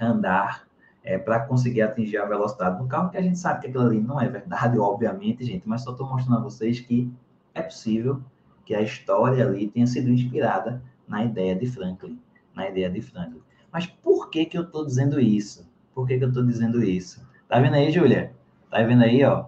andar, 0.00 0.66
é, 1.04 1.18
para 1.18 1.40
conseguir 1.40 1.82
atingir 1.82 2.16
a 2.16 2.24
velocidade 2.24 2.78
do 2.78 2.88
carro, 2.88 3.10
que 3.10 3.18
a 3.18 3.22
gente 3.22 3.38
sabe 3.38 3.60
que 3.60 3.66
aquilo 3.68 3.84
ali 3.84 4.00
não 4.00 4.20
é 4.20 4.26
verdade, 4.26 4.78
obviamente, 4.80 5.44
gente, 5.44 5.68
mas 5.68 5.82
só 5.82 5.92
estou 5.92 6.08
mostrando 6.08 6.38
a 6.38 6.42
vocês 6.42 6.80
que 6.80 7.12
é 7.54 7.62
possível 7.62 8.22
que 8.64 8.74
a 8.74 8.80
história 8.80 9.46
ali 9.46 9.68
tenha 9.68 9.86
sido 9.86 10.08
inspirada 10.08 10.82
na 11.06 11.22
ideia 11.22 11.54
de 11.54 11.66
Franklin, 11.66 12.18
na 12.54 12.68
ideia 12.68 12.88
de 12.88 13.02
Franklin. 13.02 13.42
Mas 13.70 13.86
por 13.86 14.30
que 14.30 14.46
que 14.46 14.56
eu 14.56 14.62
estou 14.62 14.86
dizendo 14.86 15.20
isso? 15.20 15.70
Por 15.94 16.08
que 16.08 16.16
que 16.16 16.24
eu 16.24 16.28
estou 16.28 16.44
dizendo 16.44 16.82
isso? 16.82 17.24
Tá 17.46 17.60
vendo 17.60 17.74
aí, 17.74 17.90
Júlia? 17.90 18.32
Tá 18.70 18.82
vendo 18.82 19.02
aí, 19.02 19.22
ó? 19.22 19.46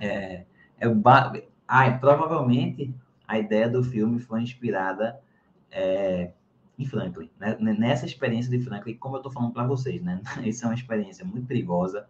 É, 0.00 0.44
é 0.80 0.86
ah, 1.66 1.90
provavelmente 2.00 2.94
a 3.26 3.38
ideia 3.38 3.68
do 3.68 3.84
filme 3.84 4.18
foi 4.18 4.42
inspirada 4.42 5.20
é, 5.70 6.30
em 6.78 6.84
Franklin, 6.84 7.28
né? 7.38 7.56
nessa 7.58 8.06
experiência 8.06 8.50
de 8.50 8.64
Franklin, 8.64 8.94
como 8.94 9.16
eu 9.16 9.18
estou 9.18 9.32
falando 9.32 9.52
para 9.52 9.66
vocês, 9.66 10.00
né? 10.00 10.22
Isso 10.44 10.64
é 10.64 10.68
uma 10.68 10.74
experiência 10.74 11.24
muito 11.24 11.46
perigosa. 11.46 12.06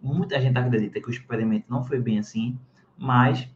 Muita 0.00 0.40
gente 0.40 0.56
acredita 0.56 1.00
que 1.00 1.08
o 1.08 1.10
experimento 1.10 1.66
não 1.68 1.82
foi 1.82 1.98
bem 1.98 2.18
assim, 2.18 2.56
mas 2.96 3.48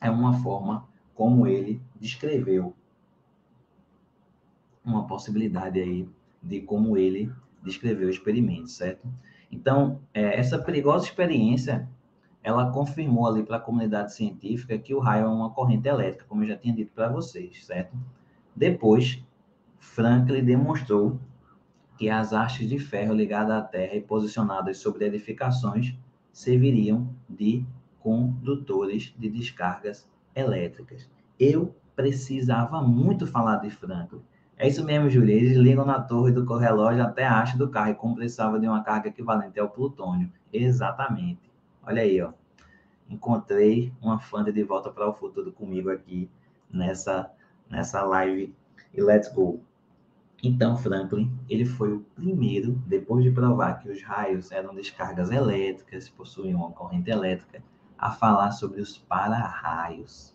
é 0.00 0.10
uma 0.10 0.34
forma 0.40 0.88
como 1.14 1.46
ele 1.46 1.80
descreveu 2.00 2.74
uma 4.84 5.06
possibilidade 5.06 5.78
aí 5.78 6.08
de 6.42 6.60
como 6.60 6.96
ele 6.96 7.30
descreveu 7.62 8.08
o 8.08 8.10
experimento, 8.10 8.70
certo? 8.70 9.06
Então, 9.50 10.00
é, 10.12 10.38
essa 10.38 10.58
perigosa 10.58 11.04
experiência, 11.04 11.88
ela 12.42 12.70
confirmou 12.70 13.26
ali 13.26 13.42
para 13.42 13.56
a 13.56 13.60
comunidade 13.60 14.14
científica 14.14 14.78
que 14.78 14.94
o 14.94 14.98
raio 14.98 15.26
é 15.26 15.28
uma 15.28 15.50
corrente 15.50 15.88
elétrica, 15.88 16.24
como 16.28 16.42
eu 16.42 16.48
já 16.48 16.56
tinha 16.56 16.74
dito 16.74 16.92
para 16.92 17.08
vocês, 17.08 17.64
certo? 17.64 17.96
Depois, 18.54 19.22
Franklin 19.78 20.44
demonstrou 20.44 21.18
que 21.96 22.08
as 22.08 22.32
hastes 22.32 22.68
de 22.68 22.78
ferro 22.78 23.14
ligadas 23.14 23.56
à 23.56 23.62
Terra 23.62 23.94
e 23.94 24.00
posicionadas 24.00 24.78
sobre 24.78 25.04
edificações 25.04 25.94
serviriam 26.32 27.08
de 27.28 27.64
condutores 28.00 29.14
de 29.18 29.28
descargas 29.28 30.08
elétricas. 30.34 31.08
Eu 31.38 31.74
precisava 31.96 32.80
muito 32.82 33.26
falar 33.26 33.56
de 33.56 33.70
Franklin, 33.70 34.22
é 34.60 34.66
isso 34.66 34.84
mesmo, 34.84 35.08
Júlia. 35.08 35.36
Eles 35.36 35.56
ligam 35.56 35.86
na 35.86 36.00
torre 36.00 36.32
do 36.32 36.44
relógio 36.56 37.04
até 37.04 37.24
a 37.24 37.40
haste 37.40 37.56
do 37.56 37.68
carro 37.68 37.92
e 37.92 37.94
como 37.94 38.18
de 38.18 38.66
uma 38.66 38.82
carga 38.82 39.08
equivalente 39.08 39.60
ao 39.60 39.70
plutônio. 39.70 40.32
Exatamente. 40.52 41.48
Olha 41.80 42.02
aí, 42.02 42.20
ó. 42.20 42.32
Encontrei 43.08 43.92
uma 44.02 44.18
fã 44.18 44.42
de 44.42 44.64
Volta 44.64 44.90
para 44.90 45.08
o 45.08 45.14
Futuro 45.14 45.52
comigo 45.52 45.90
aqui 45.90 46.28
nessa, 46.68 47.30
nessa 47.70 48.02
live. 48.02 48.52
E 48.92 49.00
let's 49.00 49.32
go. 49.32 49.60
Então, 50.42 50.76
Franklin, 50.76 51.36
ele 51.48 51.64
foi 51.64 51.92
o 51.92 52.00
primeiro, 52.14 52.80
depois 52.86 53.24
de 53.24 53.30
provar 53.30 53.80
que 53.80 53.90
os 53.90 54.02
raios 54.02 54.52
eram 54.52 54.72
descargas 54.72 55.30
elétricas, 55.30 56.08
possuíam 56.08 56.60
uma 56.60 56.70
corrente 56.70 57.10
elétrica, 57.10 57.62
a 57.98 58.12
falar 58.12 58.52
sobre 58.52 58.80
os 58.80 58.96
para-raios. 58.96 60.32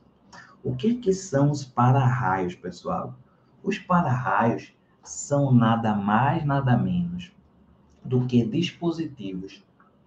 O 0.61 0.75
que, 0.75 0.95
que 0.95 1.13
são 1.13 1.49
os 1.49 1.63
para-raios, 1.63 2.55
pessoal? 2.55 3.15
Os 3.63 3.79
para-raios 3.79 4.73
são 5.01 5.53
nada 5.53 5.95
mais, 5.95 6.43
nada 6.43 6.75
menos 6.75 7.31
do 8.03 8.25
que 8.25 8.43
dispositivos 8.45 9.63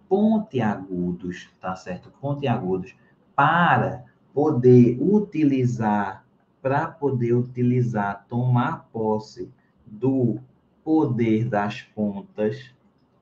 pontiagudos, 0.07 1.49
tá 1.59 1.75
certo? 1.75 2.11
Pontiagudos 2.21 2.95
para 3.35 4.05
poder 4.35 4.99
utilizar, 5.01 6.25
para 6.61 6.87
poder 6.87 7.33
utilizar, 7.33 8.27
tomar 8.29 8.89
posse 8.93 9.51
do 9.87 10.41
poder 10.85 11.49
das 11.49 11.83
pontas, 11.83 12.75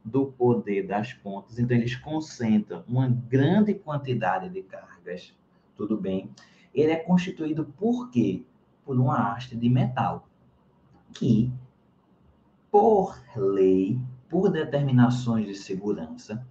do 0.04 0.26
poder 0.26 0.86
das 0.86 1.12
pontas. 1.12 1.58
Então, 1.58 1.76
eles 1.76 1.96
concentram 1.96 2.82
uma 2.88 3.08
grande 3.08 3.74
quantidade 3.74 4.48
de 4.48 4.62
cargas, 4.62 5.34
tudo 5.76 5.96
bem? 5.96 6.30
Ele 6.74 6.92
é 6.92 6.96
constituído 6.96 7.64
por 7.78 8.10
quê? 8.10 8.42
Por 8.84 8.98
uma 8.98 9.32
haste 9.32 9.56
de 9.56 9.68
metal, 9.68 10.28
que, 11.12 11.50
por 12.70 13.18
lei, 13.36 13.98
por 14.28 14.50
determinações 14.50 15.46
de 15.46 15.54
segurança, 15.54 16.44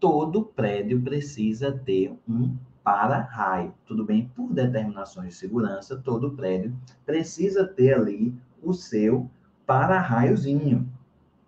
todo 0.00 0.44
prédio 0.44 1.00
precisa 1.00 1.70
ter 1.70 2.16
um 2.28 2.56
para-raio, 2.82 3.74
tudo 3.84 4.04
bem? 4.04 4.30
Por 4.34 4.52
determinações 4.52 5.30
de 5.30 5.34
segurança, 5.34 5.96
todo 5.96 6.32
prédio 6.32 6.76
precisa 7.04 7.66
ter 7.66 7.94
ali 7.94 8.34
o 8.62 8.72
seu 8.72 9.30
para-raiozinho. 9.66 10.88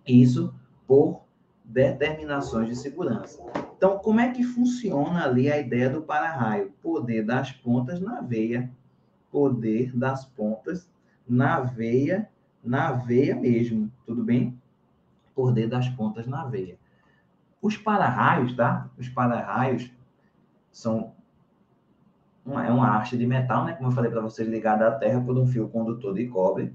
Isso 0.06 0.54
por 0.86 1.22
determinações 1.64 2.68
de 2.68 2.76
segurança. 2.76 3.42
Então, 3.76 3.98
como 3.98 4.20
é 4.20 4.30
que 4.32 4.42
funciona 4.42 5.24
ali 5.24 5.50
a 5.50 5.58
ideia 5.58 5.90
do 5.90 6.02
para-raio? 6.02 6.72
Poder 6.82 7.24
das 7.24 7.52
pontas 7.52 8.00
na 8.00 8.20
veia. 8.20 8.70
Poder 9.30 9.94
das 9.96 10.24
pontas 10.24 10.88
na 11.28 11.60
veia, 11.60 12.28
na 12.64 12.92
veia 12.92 13.36
mesmo, 13.36 13.92
tudo 14.06 14.24
bem? 14.24 14.58
Poder 15.34 15.68
das 15.68 15.88
pontas 15.90 16.26
na 16.26 16.44
veia. 16.44 16.78
Os 17.60 17.76
para-raios, 17.76 18.56
tá? 18.56 18.88
Os 18.96 19.08
para-raios 19.08 19.92
são 20.72 21.12
uma, 22.44 22.66
é 22.66 22.70
uma 22.70 22.96
haste 22.96 23.16
de 23.18 23.26
metal, 23.26 23.66
né? 23.66 23.74
Como 23.74 23.88
eu 23.88 23.94
falei 23.94 24.10
para 24.10 24.22
vocês, 24.22 24.48
ligada 24.48 24.88
à 24.88 24.92
Terra 24.92 25.20
por 25.20 25.36
um 25.36 25.46
fio 25.46 25.68
condutor 25.68 26.14
de 26.14 26.26
cobre. 26.26 26.74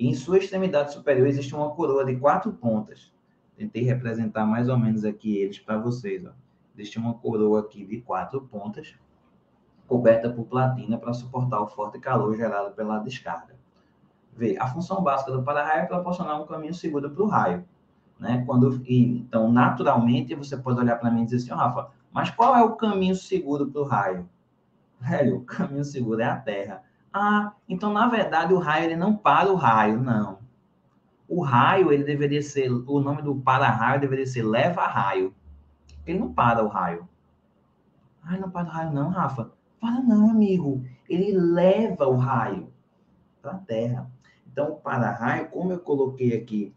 E 0.00 0.08
em 0.08 0.14
sua 0.14 0.38
extremidade 0.38 0.94
superior 0.94 1.26
existe 1.26 1.54
uma 1.54 1.72
coroa 1.72 2.06
de 2.06 2.16
quatro 2.16 2.50
pontas. 2.54 3.12
Tentei 3.54 3.82
representar 3.82 4.46
mais 4.46 4.66
ou 4.70 4.78
menos 4.78 5.04
aqui 5.04 5.36
eles 5.36 5.58
para 5.58 5.76
vocês. 5.76 6.24
Ó. 6.24 6.30
Existe 6.74 6.98
uma 6.98 7.12
coroa 7.12 7.60
aqui 7.60 7.84
de 7.84 8.00
quatro 8.00 8.40
pontas, 8.40 8.94
coberta 9.86 10.30
por 10.30 10.46
platina 10.46 10.96
para 10.96 11.12
suportar 11.12 11.60
o 11.60 11.66
forte 11.66 11.98
calor 11.98 12.34
gerado 12.34 12.74
pela 12.74 12.98
descarga. 13.00 13.54
Vê, 14.32 14.56
a 14.58 14.68
função 14.68 15.02
básica 15.02 15.32
do 15.32 15.42
para-raio 15.42 15.82
é 15.82 15.86
proporcionar 15.86 16.40
um 16.40 16.46
caminho 16.46 16.72
seguro 16.72 17.10
para 17.10 17.22
o 17.22 17.26
raio. 17.26 17.62
Né? 18.18 18.42
Quando, 18.46 18.82
então, 18.88 19.52
naturalmente, 19.52 20.34
você 20.34 20.56
pode 20.56 20.80
olhar 20.80 20.96
para 20.96 21.10
mim 21.10 21.24
e 21.24 21.24
dizer 21.26 21.36
assim, 21.36 21.52
oh, 21.52 21.56
Rafa, 21.56 21.90
mas 22.10 22.30
qual 22.30 22.56
é 22.56 22.64
o 22.64 22.74
caminho 22.74 23.14
seguro 23.14 23.70
para 23.70 23.82
o 23.82 23.84
raio? 23.84 24.26
Velho, 24.98 25.36
o 25.36 25.44
caminho 25.44 25.84
seguro 25.84 26.22
é 26.22 26.24
a 26.24 26.36
Terra. 26.36 26.84
Ah, 27.12 27.52
então 27.68 27.92
na 27.92 28.06
verdade 28.08 28.54
o 28.54 28.58
raio 28.58 28.84
ele 28.84 28.96
não 28.96 29.16
para 29.16 29.50
o 29.50 29.56
raio, 29.56 30.00
não. 30.00 30.38
O 31.28 31.42
raio 31.42 31.92
ele 31.92 32.04
deveria 32.04 32.42
ser, 32.42 32.70
o 32.70 33.00
nome 33.00 33.22
do 33.22 33.34
para-raio 33.36 34.00
deveria 34.00 34.26
ser 34.26 34.42
leva-raio. 34.42 35.34
Ele 36.06 36.18
não 36.18 36.32
para 36.32 36.64
o 36.64 36.68
raio. 36.68 37.08
Ah, 38.22 38.36
não 38.36 38.50
para 38.50 38.66
o 38.66 38.70
raio 38.70 38.92
não, 38.92 39.08
Rafa. 39.10 39.50
Para 39.80 40.00
não, 40.02 40.30
amigo. 40.30 40.84
Ele 41.08 41.32
leva 41.32 42.06
o 42.06 42.16
raio 42.16 42.72
para 43.40 43.52
a 43.52 43.58
Terra. 43.58 44.10
Então, 44.46 44.72
o 44.72 44.76
para-raio, 44.76 45.48
como 45.48 45.72
eu 45.72 45.78
coloquei 45.78 46.36
aqui 46.36 46.74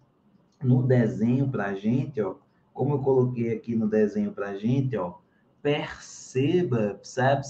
no 0.61 0.83
desenho 0.83 1.49
para 1.49 1.65
a 1.65 1.73
gente, 1.73 2.21
ó, 2.21 2.35
como 2.73 2.95
eu 2.95 2.99
coloquei 2.99 3.53
aqui 3.53 3.75
no 3.75 3.87
desenho 3.87 4.31
para 4.31 4.49
a 4.49 4.55
gente, 4.55 4.95
ó, 4.95 5.15
perceba, 5.61 6.95
percebe? 6.95 7.41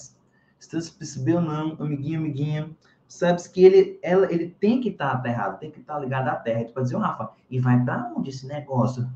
Você 0.65 0.91
percebeu 0.91 1.41
não, 1.41 1.76
amiguinho, 1.80 2.19
amiguinha? 2.19 2.69
Sabe 3.08 3.41
que 3.49 3.63
ele, 3.63 3.99
ela, 4.02 4.32
ele 4.32 4.49
tem 4.49 4.82
que 4.82 4.89
estar 4.89 5.12
tá 5.12 5.13
aterrado, 5.17 5.60
tem 5.60 5.69
que 5.69 5.80
estar 5.80 5.95
tá 5.95 5.99
ligado 5.99 6.28
à 6.30 6.36
terra. 6.36 6.65
Tu 6.65 6.73
pode 6.73 6.86
dizer, 6.86 6.95
oh, 6.95 6.99
Rafa, 6.99 7.32
e 7.49 7.60
vai 7.60 7.84
para 7.84 8.12
onde 8.15 8.30
esse 8.30 8.47
negócio? 8.47 9.08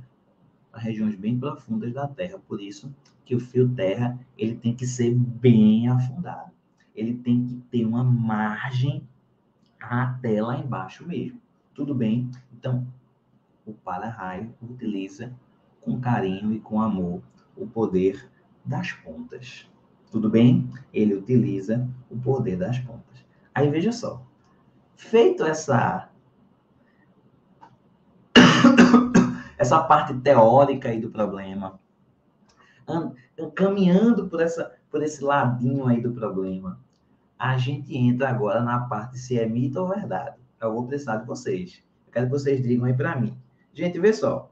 Para 0.72 0.82
regiões 0.82 1.16
bem 1.16 1.40
profundas 1.40 1.94
da 1.94 2.08
terra. 2.08 2.40
Por 2.48 2.62
isso 2.62 2.94
que 3.26 3.36
o 3.36 3.40
fio 3.40 3.70
terra, 3.74 4.20
ele 4.38 4.56
tem 4.56 4.76
que 4.76 4.86
ser 4.86 5.14
bem 5.16 5.90
afundado. 5.90 6.52
Ele 6.96 7.16
tem 7.16 7.46
que 7.46 7.56
ter 7.72 7.86
uma 7.86 8.04
margem 8.04 9.08
até 9.80 10.42
lá 10.42 10.58
embaixo 10.58 11.08
mesmo. 11.08 11.42
Tudo 11.74 11.96
bem? 11.96 12.30
Então, 12.54 12.86
o 13.66 13.74
para-raio 13.74 14.54
utiliza 14.62 15.34
com 15.82 16.00
carinho 16.00 16.54
e 16.54 16.60
com 16.60 16.82
amor 16.82 17.22
o 17.56 17.66
poder 17.68 18.30
das 18.64 18.92
pontas. 18.92 19.68
Tudo 20.12 20.30
bem? 20.30 20.70
Ele 20.94 21.16
utiliza 21.16 21.88
o 22.10 22.18
poder 22.18 22.58
das 22.58 22.80
pontas. 22.80 23.26
Aí 23.54 23.70
veja 23.70 23.92
só. 23.92 24.26
Feito 24.96 25.44
essa 25.44 26.10
essa 29.58 29.84
parte 29.84 30.14
teórica 30.16 30.90
aí 30.90 31.00
do 31.00 31.10
problema, 31.10 31.80
caminhando 33.56 34.28
por 34.28 34.42
essa 34.42 34.76
por 34.90 35.04
esse 35.04 35.24
ladinho 35.24 35.86
aí 35.86 36.02
do 36.02 36.14
problema, 36.14 36.80
a 37.38 37.58
gente 37.58 37.96
entra 37.96 38.30
agora 38.30 38.62
na 38.62 38.80
parte 38.88 39.20
se 39.20 39.38
é 39.38 39.46
mito 39.46 39.80
ou 39.80 39.90
verdade. 39.90 40.38
Eu 40.60 40.74
vou 40.74 40.88
precisar 40.88 41.18
de 41.18 41.28
vocês. 41.28 41.84
Eu 42.08 42.14
quero 42.14 42.26
que 42.28 42.32
vocês 42.32 42.64
digam 42.64 42.86
aí 42.86 42.94
para 42.94 43.20
mim. 43.20 43.38
Gente, 43.74 44.00
vê 44.00 44.14
só. 44.14 44.50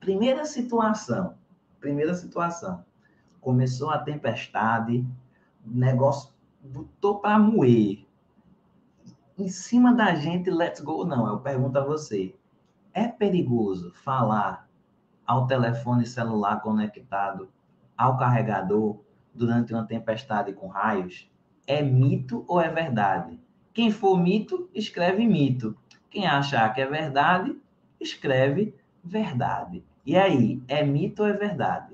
Primeira 0.00 0.44
situação. 0.46 1.34
Primeira 1.78 2.14
situação 2.14 2.84
começou 3.40 3.90
a 3.90 3.98
tempestade, 3.98 5.06
o 5.66 5.70
negócio 5.76 6.32
botou 6.62 7.18
para 7.18 7.38
moer. 7.38 8.04
Em 9.38 9.48
cima 9.48 9.94
da 9.94 10.14
gente, 10.14 10.50
let's 10.50 10.80
go, 10.80 11.04
não. 11.04 11.26
Eu 11.26 11.40
pergunto 11.40 11.78
a 11.78 11.84
você: 11.84 12.34
é 12.92 13.08
perigoso 13.08 13.92
falar 13.94 14.68
ao 15.26 15.46
telefone 15.46 16.04
celular 16.04 16.60
conectado 16.60 17.48
ao 17.96 18.16
carregador 18.16 18.98
durante 19.34 19.72
uma 19.72 19.86
tempestade 19.86 20.52
com 20.52 20.66
raios? 20.66 21.30
É 21.66 21.82
mito 21.82 22.44
ou 22.48 22.60
é 22.60 22.68
verdade? 22.68 23.38
Quem 23.72 23.90
for 23.90 24.18
mito, 24.18 24.68
escreve 24.74 25.26
mito. 25.26 25.76
Quem 26.10 26.26
achar 26.26 26.74
que 26.74 26.80
é 26.80 26.86
verdade, 26.86 27.56
escreve 28.00 28.74
verdade. 29.02 29.84
E 30.04 30.16
aí, 30.16 30.60
é 30.66 30.82
mito 30.82 31.22
ou 31.22 31.28
é 31.28 31.32
verdade? 31.32 31.89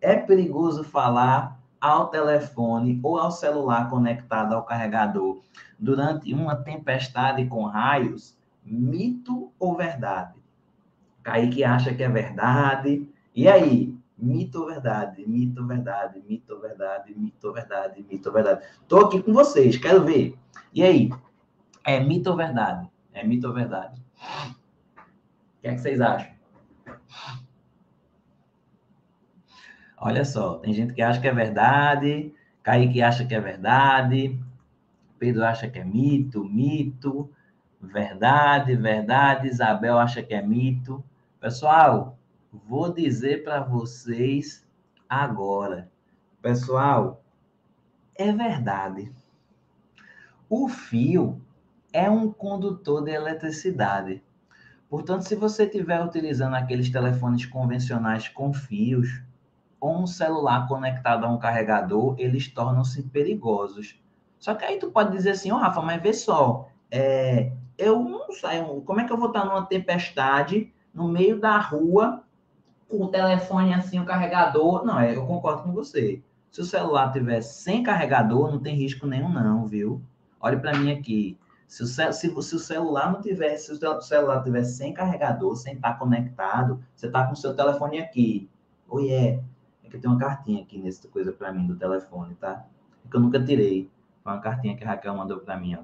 É 0.00 0.16
perigoso 0.16 0.82
falar 0.84 1.60
ao 1.80 2.08
telefone 2.08 3.00
ou 3.02 3.18
ao 3.18 3.30
celular 3.30 3.88
conectado 3.88 4.54
ao 4.54 4.64
carregador 4.64 5.40
durante 5.78 6.32
uma 6.32 6.56
tempestade 6.56 7.46
com 7.46 7.64
raios? 7.64 8.36
Mito 8.64 9.50
ou 9.58 9.76
verdade? 9.76 10.34
Kaique 11.22 11.64
acha 11.64 11.94
que 11.94 12.02
é 12.02 12.08
verdade. 12.08 13.08
E 13.34 13.48
aí? 13.48 13.94
Mito 14.18 14.60
ou 14.60 14.66
verdade? 14.66 15.26
Mito 15.26 15.62
ou 15.62 15.66
verdade? 15.66 16.22
Mito 16.28 16.54
ou 16.54 16.60
verdade? 16.60 17.14
Mito 17.16 17.46
ou 17.46 17.52
verdade? 17.54 18.04
Mito 18.08 18.28
ou 18.28 18.34
verdade? 18.34 18.64
Estou 18.82 19.06
aqui 19.06 19.22
com 19.22 19.32
vocês, 19.32 19.78
quero 19.78 20.04
ver. 20.04 20.36
E 20.74 20.82
aí? 20.82 21.10
É 21.84 22.00
mito 22.00 22.30
ou 22.30 22.36
verdade? 22.36 22.88
É 23.12 23.24
mito 23.24 23.48
ou 23.48 23.54
verdade? 23.54 24.00
O 24.96 25.62
que 25.62 25.68
é 25.68 25.74
que 25.74 25.80
vocês 25.80 26.00
acham? 26.00 26.39
Olha 30.02 30.24
só, 30.24 30.54
tem 30.54 30.72
gente 30.72 30.94
que 30.94 31.02
acha 31.02 31.20
que 31.20 31.28
é 31.28 31.34
verdade, 31.34 32.32
Kaique 32.62 33.02
acha 33.02 33.26
que 33.26 33.34
é 33.34 33.40
verdade, 33.40 34.40
Pedro 35.18 35.44
acha 35.44 35.68
que 35.68 35.78
é 35.78 35.84
mito, 35.84 36.42
mito, 36.42 37.30
verdade, 37.78 38.74
verdade, 38.74 39.48
Isabel 39.48 39.98
acha 39.98 40.22
que 40.22 40.32
é 40.32 40.40
mito. 40.40 41.04
Pessoal, 41.38 42.16
vou 42.50 42.90
dizer 42.90 43.44
para 43.44 43.60
vocês 43.60 44.66
agora. 45.06 45.90
Pessoal, 46.40 47.22
é 48.16 48.32
verdade. 48.32 49.12
O 50.48 50.66
fio 50.66 51.42
é 51.92 52.08
um 52.08 52.32
condutor 52.32 53.04
de 53.04 53.10
eletricidade. 53.10 54.22
Portanto, 54.88 55.28
se 55.28 55.36
você 55.36 55.64
estiver 55.64 56.02
utilizando 56.02 56.54
aqueles 56.54 56.88
telefones 56.88 57.44
convencionais 57.44 58.28
com 58.28 58.50
fios, 58.54 59.22
ou 59.80 60.02
um 60.02 60.06
celular 60.06 60.68
conectado 60.68 61.24
a 61.24 61.28
um 61.28 61.38
carregador, 61.38 62.14
eles 62.18 62.48
tornam-se 62.48 63.02
perigosos. 63.04 63.98
Só 64.38 64.54
que 64.54 64.64
aí 64.64 64.78
tu 64.78 64.90
pode 64.90 65.10
dizer 65.12 65.30
assim, 65.30 65.50
ó 65.50 65.56
oh, 65.56 65.58
Rafa, 65.58 65.80
mas 65.80 66.02
vê 66.02 66.12
só, 66.12 66.68
é, 66.90 67.52
eu 67.78 68.02
não 68.02 68.30
saio. 68.32 68.82
Como 68.82 69.00
é 69.00 69.04
que 69.04 69.12
eu 69.12 69.16
vou 69.16 69.28
estar 69.28 69.44
numa 69.44 69.64
tempestade 69.66 70.72
no 70.92 71.08
meio 71.08 71.40
da 71.40 71.58
rua 71.58 72.22
com 72.88 73.04
o 73.04 73.08
telefone 73.08 73.72
assim, 73.72 73.98
o 73.98 74.04
carregador? 74.04 74.84
Não, 74.84 74.98
é, 75.00 75.16
eu 75.16 75.26
concordo 75.26 75.62
com 75.62 75.72
você. 75.72 76.22
Se 76.50 76.60
o 76.60 76.64
celular 76.64 77.12
tiver 77.12 77.40
sem 77.40 77.82
carregador, 77.82 78.50
não 78.50 78.58
tem 78.58 78.74
risco 78.74 79.06
nenhum, 79.06 79.28
não, 79.28 79.66
viu? 79.66 80.02
Olhe 80.40 80.56
para 80.58 80.76
mim 80.76 80.90
aqui. 80.90 81.38
Se 81.68 81.84
o, 81.84 81.86
se, 81.86 82.12
se 82.12 82.28
o 82.28 82.58
celular 82.58 83.12
não 83.12 83.20
tiver, 83.20 83.56
se 83.56 83.72
o 83.72 84.00
celular 84.00 84.42
tiver 84.42 84.64
sem 84.64 84.92
carregador, 84.92 85.54
sem 85.54 85.74
estar 85.74 85.98
conectado, 85.98 86.82
você 86.96 87.06
está 87.06 87.24
com 87.26 87.32
o 87.32 87.36
seu 87.36 87.54
telefone 87.54 88.00
aqui. 88.00 88.50
Oi, 88.88 89.10
é. 89.10 89.28
É 89.28 89.40
que 89.90 89.98
tem 89.98 90.10
uma 90.10 90.18
cartinha 90.18 90.62
aqui 90.62 90.78
nessa 90.78 91.08
coisa 91.08 91.32
para 91.32 91.52
mim 91.52 91.66
do 91.66 91.76
telefone, 91.76 92.34
tá? 92.36 92.64
É 93.04 93.08
que 93.08 93.16
eu 93.16 93.20
nunca 93.20 93.42
tirei. 93.42 93.90
Foi 94.22 94.32
uma 94.32 94.40
cartinha 94.40 94.76
que 94.76 94.84
a 94.84 94.88
Raquel 94.88 95.16
mandou 95.16 95.40
para 95.40 95.58
mim, 95.58 95.74
ó. 95.74 95.82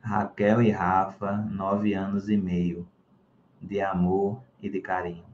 Raquel 0.00 0.62
e 0.62 0.70
Rafa, 0.70 1.36
nove 1.36 1.94
anos 1.94 2.28
e 2.28 2.36
meio, 2.36 2.86
de 3.60 3.80
amor 3.80 4.42
e 4.60 4.68
de 4.68 4.80
carinho. 4.80 5.24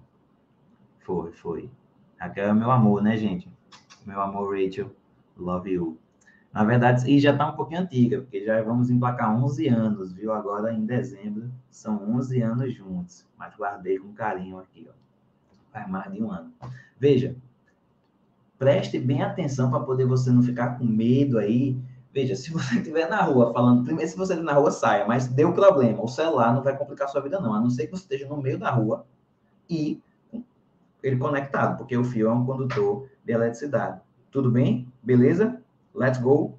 Foi, 1.00 1.32
foi. 1.32 1.70
Raquel 2.18 2.48
é 2.48 2.52
meu 2.54 2.70
amor, 2.70 3.02
né, 3.02 3.16
gente? 3.16 3.48
Meu 4.04 4.20
amor, 4.20 4.54
Rachel, 4.54 4.94
love 5.36 5.70
you. 5.70 5.98
Na 6.52 6.64
verdade, 6.64 7.08
e 7.08 7.20
já 7.20 7.30
está 7.32 7.48
um 7.48 7.56
pouquinho 7.56 7.80
antiga, 7.80 8.20
porque 8.20 8.44
já 8.44 8.60
vamos 8.62 8.90
emplacar 8.90 9.32
11 9.36 9.68
anos, 9.68 10.12
viu? 10.12 10.32
Agora 10.32 10.72
em 10.72 10.84
dezembro, 10.84 11.50
são 11.70 12.16
11 12.16 12.42
anos 12.42 12.74
juntos, 12.74 13.26
mas 13.36 13.54
guardei 13.54 13.98
com 13.98 14.12
carinho 14.12 14.58
aqui, 14.58 14.88
ó. 14.88 14.92
Faz 15.72 15.88
mais 15.88 16.12
de 16.12 16.20
um 16.22 16.30
ano. 16.30 16.52
Veja, 16.98 17.36
preste 18.60 18.98
bem 18.98 19.22
atenção 19.22 19.70
para 19.70 19.80
poder 19.80 20.04
você 20.04 20.30
não 20.30 20.42
ficar 20.42 20.78
com 20.78 20.84
medo 20.84 21.38
aí. 21.38 21.74
Veja, 22.12 22.36
se 22.36 22.52
você 22.52 22.76
estiver 22.78 23.08
na 23.08 23.22
rua 23.22 23.54
falando, 23.54 23.82
primeiro 23.84 24.08
se 24.08 24.16
você 24.16 24.34
estiver 24.34 24.52
na 24.52 24.58
rua, 24.58 24.70
saia, 24.70 25.06
mas 25.06 25.26
deu 25.26 25.54
problema, 25.54 26.04
o 26.04 26.06
celular 26.06 26.52
não 26.52 26.62
vai 26.62 26.76
complicar 26.76 27.08
sua 27.08 27.22
vida 27.22 27.40
não, 27.40 27.54
a 27.54 27.60
não 27.60 27.70
ser 27.70 27.86
que 27.86 27.92
você 27.92 28.02
esteja 28.02 28.28
no 28.28 28.36
meio 28.36 28.58
da 28.58 28.70
rua 28.70 29.06
e 29.68 29.98
ele 31.02 31.16
conectado, 31.16 31.78
porque 31.78 31.96
o 31.96 32.04
fio 32.04 32.28
é 32.28 32.32
um 32.32 32.44
condutor 32.44 33.08
de 33.24 33.32
eletricidade. 33.32 33.98
Tudo 34.30 34.50
bem? 34.50 34.86
Beleza? 35.02 35.58
Let's 35.94 36.20
go. 36.20 36.58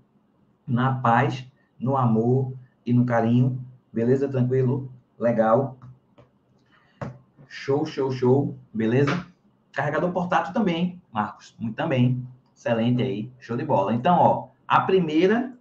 Na 0.65 0.95
paz, 0.95 1.45
no 1.79 1.95
amor 1.95 2.53
e 2.83 2.91
no 2.91 3.05
carinho. 3.05 3.63
Beleza? 3.93 4.27
Tranquilo? 4.27 4.91
Legal. 5.19 5.77
Show, 7.47 7.85
show, 7.85 8.11
show. 8.11 8.55
Beleza? 8.73 9.27
Carregador 9.71 10.11
portátil 10.11 10.53
também, 10.53 11.00
Marcos. 11.11 11.55
Muito 11.59 11.75
também. 11.75 12.25
Excelente 12.55 13.01
aí. 13.01 13.31
Show 13.39 13.57
de 13.57 13.65
bola. 13.65 13.93
Então, 13.93 14.17
ó, 14.17 14.47
a 14.67 14.81
primeira, 14.81 15.53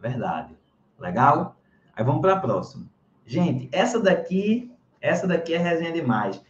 verdade. 0.00 0.56
Legal? 0.98 1.56
Aí 1.94 2.04
vamos 2.04 2.20
para 2.20 2.34
a 2.34 2.40
próxima. 2.40 2.86
Gente, 3.26 3.68
essa 3.72 4.00
daqui, 4.00 4.72
essa 5.00 5.26
daqui 5.26 5.54
é 5.54 5.58
resenha 5.58 5.92
demais. 5.92 6.42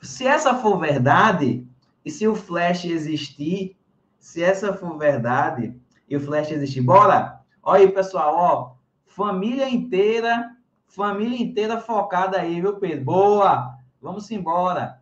Se 0.00 0.26
essa 0.26 0.54
for 0.54 0.78
verdade, 0.78 1.66
e 2.04 2.10
se 2.10 2.26
o 2.26 2.34
flash 2.34 2.84
existir, 2.84 3.76
se 4.18 4.42
essa 4.42 4.74
for 4.74 4.98
verdade 4.98 5.78
e 6.08 6.16
o 6.16 6.20
flash 6.20 6.50
existir, 6.50 6.80
bora! 6.80 7.40
Olha 7.62 7.82
aí, 7.82 7.90
pessoal, 7.90 8.34
ó, 8.36 8.74
família 9.06 9.68
inteira, 9.68 10.54
família 10.86 11.40
inteira 11.40 11.80
focada 11.80 12.38
aí, 12.38 12.60
viu, 12.60 12.76
Pedro? 12.76 13.04
Boa! 13.04 13.78
Vamos 14.02 14.30
embora. 14.30 15.00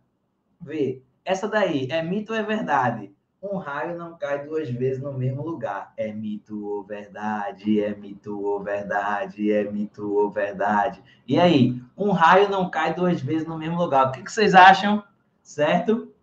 Vê, 0.61 1.01
essa 1.25 1.47
daí 1.47 1.87
é 1.89 2.01
mito 2.01 2.33
ou 2.33 2.39
é 2.39 2.43
verdade? 2.43 3.13
Um 3.41 3.57
raio 3.57 3.97
não 3.97 4.17
cai 4.17 4.45
duas 4.45 4.69
vezes 4.69 5.01
no 5.03 5.11
mesmo 5.11 5.43
lugar. 5.43 5.93
É 5.97 6.13
mito 6.13 6.65
ou 6.65 6.81
verdade? 6.81 7.83
É 7.83 7.93
mito 7.93 8.41
ou 8.41 8.63
verdade? 8.63 9.51
É 9.51 9.69
mito 9.69 10.13
ou 10.15 10.31
verdade? 10.31 11.03
E 11.27 11.37
aí, 11.37 11.81
um 11.97 12.11
raio 12.11 12.49
não 12.49 12.69
cai 12.69 12.93
duas 12.93 13.21
vezes 13.21 13.45
no 13.45 13.57
mesmo 13.57 13.77
lugar. 13.77 14.07
O 14.07 14.11
que, 14.13 14.23
que 14.23 14.31
vocês 14.31 14.55
acham? 14.55 15.03
Certo? 15.41 16.13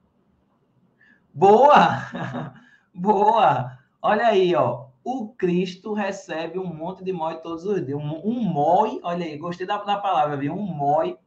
Boa! 1.35 2.55
Boa! 2.95 3.79
Olha 4.01 4.27
aí, 4.29 4.55
ó. 4.55 4.87
O 5.05 5.29
Cristo 5.29 5.93
recebe 5.93 6.59
um 6.59 6.73
monte 6.73 7.05
de 7.05 7.13
mói 7.13 7.37
todos 7.37 7.65
os 7.65 7.85
dias. 7.85 7.99
Um, 7.99 8.21
um 8.25 8.43
mói, 8.43 8.99
olha 9.03 9.27
aí, 9.27 9.37
gostei 9.37 9.67
da, 9.67 9.77
da 9.77 9.99
palavra, 9.99 10.37
viu? 10.39 10.55
Um 10.55 10.63
mói 10.63 11.19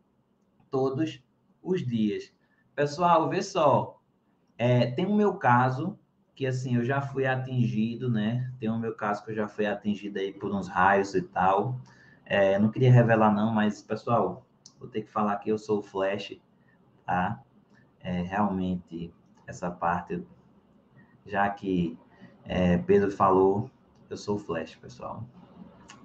todos 0.72 1.24
os 1.62 1.86
dias. 1.86 2.34
Pessoal, 2.76 3.30
vê 3.30 3.42
só. 3.42 4.00
É, 4.58 4.88
tem 4.92 5.06
o 5.06 5.16
meu 5.16 5.36
caso, 5.36 5.98
que 6.36 6.48
assim, 6.48 6.76
eu 6.76 6.84
já 6.84 7.02
fui 7.02 7.26
atingido, 7.26 8.10
né? 8.10 8.52
Tem 8.60 8.70
o 8.70 8.80
meu 8.80 8.96
caso 8.96 9.24
que 9.24 9.32
eu 9.32 9.36
já 9.36 9.48
fui 9.48 9.66
atingido 9.68 10.18
aí 10.18 10.34
por 10.34 10.52
uns 10.54 10.68
raios 10.68 11.14
e 11.14 11.22
tal. 11.22 11.80
É, 12.26 12.58
não 12.58 12.72
queria 12.72 12.92
revelar 12.92 13.32
não, 13.32 13.54
mas, 13.54 13.82
pessoal, 13.82 14.46
vou 14.80 14.90
ter 14.90 15.04
que 15.04 15.12
falar 15.12 15.38
que 15.38 15.50
eu 15.50 15.58
sou 15.58 15.80
o 15.80 15.84
Flash, 15.84 16.40
tá? 17.06 17.40
É, 18.00 18.22
realmente, 18.22 19.14
essa 19.46 19.70
parte 19.70 20.26
já 21.26 21.50
que 21.50 21.98
é, 22.46 22.78
Pedro 22.78 23.12
falou, 23.12 23.70
eu 24.10 24.18
sou 24.18 24.36
o 24.36 24.40
Flash, 24.40 24.76
pessoal. 24.76 25.24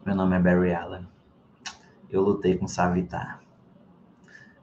Meu 0.04 0.14
nome 0.14 0.37
é 0.37 0.38
Barry 0.38 0.74
Allen. 0.74 1.09
Eu 2.11 2.22
lutei 2.22 2.57
com 2.57 2.68
Savitar. 2.68 3.40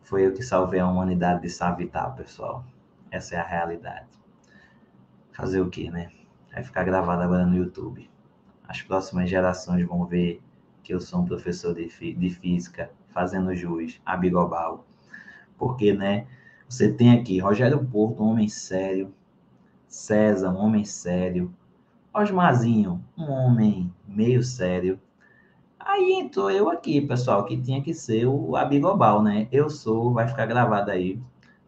Foi 0.05 0.23
eu 0.23 0.33
que 0.33 0.43
salvei 0.43 0.79
a 0.79 0.87
humanidade 0.87 1.41
de 1.41 1.49
Savitar, 1.49 2.15
pessoal. 2.15 2.63
Essa 3.09 3.35
é 3.35 3.39
a 3.39 3.43
realidade. 3.43 4.05
Fazer 5.31 5.59
o 5.59 5.69
quê, 5.69 5.89
né? 5.89 6.11
Vai 6.53 6.63
ficar 6.63 6.83
gravado 6.83 7.23
agora 7.23 7.43
no 7.43 7.55
YouTube. 7.55 8.07
As 8.67 8.83
próximas 8.83 9.27
gerações 9.27 9.83
vão 9.87 10.05
ver 10.05 10.43
que 10.83 10.93
eu 10.93 11.01
sou 11.01 11.21
um 11.21 11.25
professor 11.25 11.73
de, 11.73 11.87
de 11.87 12.29
física 12.29 12.91
fazendo 13.07 13.55
jus 13.55 13.99
a 14.05 14.15
Bigobal. 14.15 14.85
Porque, 15.57 15.91
né? 15.91 16.27
Você 16.69 16.93
tem 16.93 17.11
aqui 17.19 17.39
Rogério 17.39 17.83
Porto, 17.83 18.23
um 18.23 18.27
homem 18.27 18.47
sério, 18.47 19.11
César, 19.87 20.51
um 20.51 20.57
homem 20.57 20.85
sério. 20.85 21.51
Osmarzinho, 22.13 23.03
um 23.17 23.31
homem 23.31 23.91
meio 24.07 24.43
sério. 24.43 24.99
Aí 25.85 26.13
entrou 26.13 26.49
eu 26.49 26.67
aqui, 26.67 26.99
pessoal, 26.99 27.45
que 27.45 27.55
tinha 27.55 27.81
que 27.81 27.93
ser 27.93 28.25
o 28.25 28.55
Abigobal, 28.55 29.21
né? 29.21 29.47
Eu 29.51 29.69
sou, 29.69 30.11
vai 30.11 30.27
ficar 30.27 30.47
gravado 30.47 30.89
aí, 30.89 31.21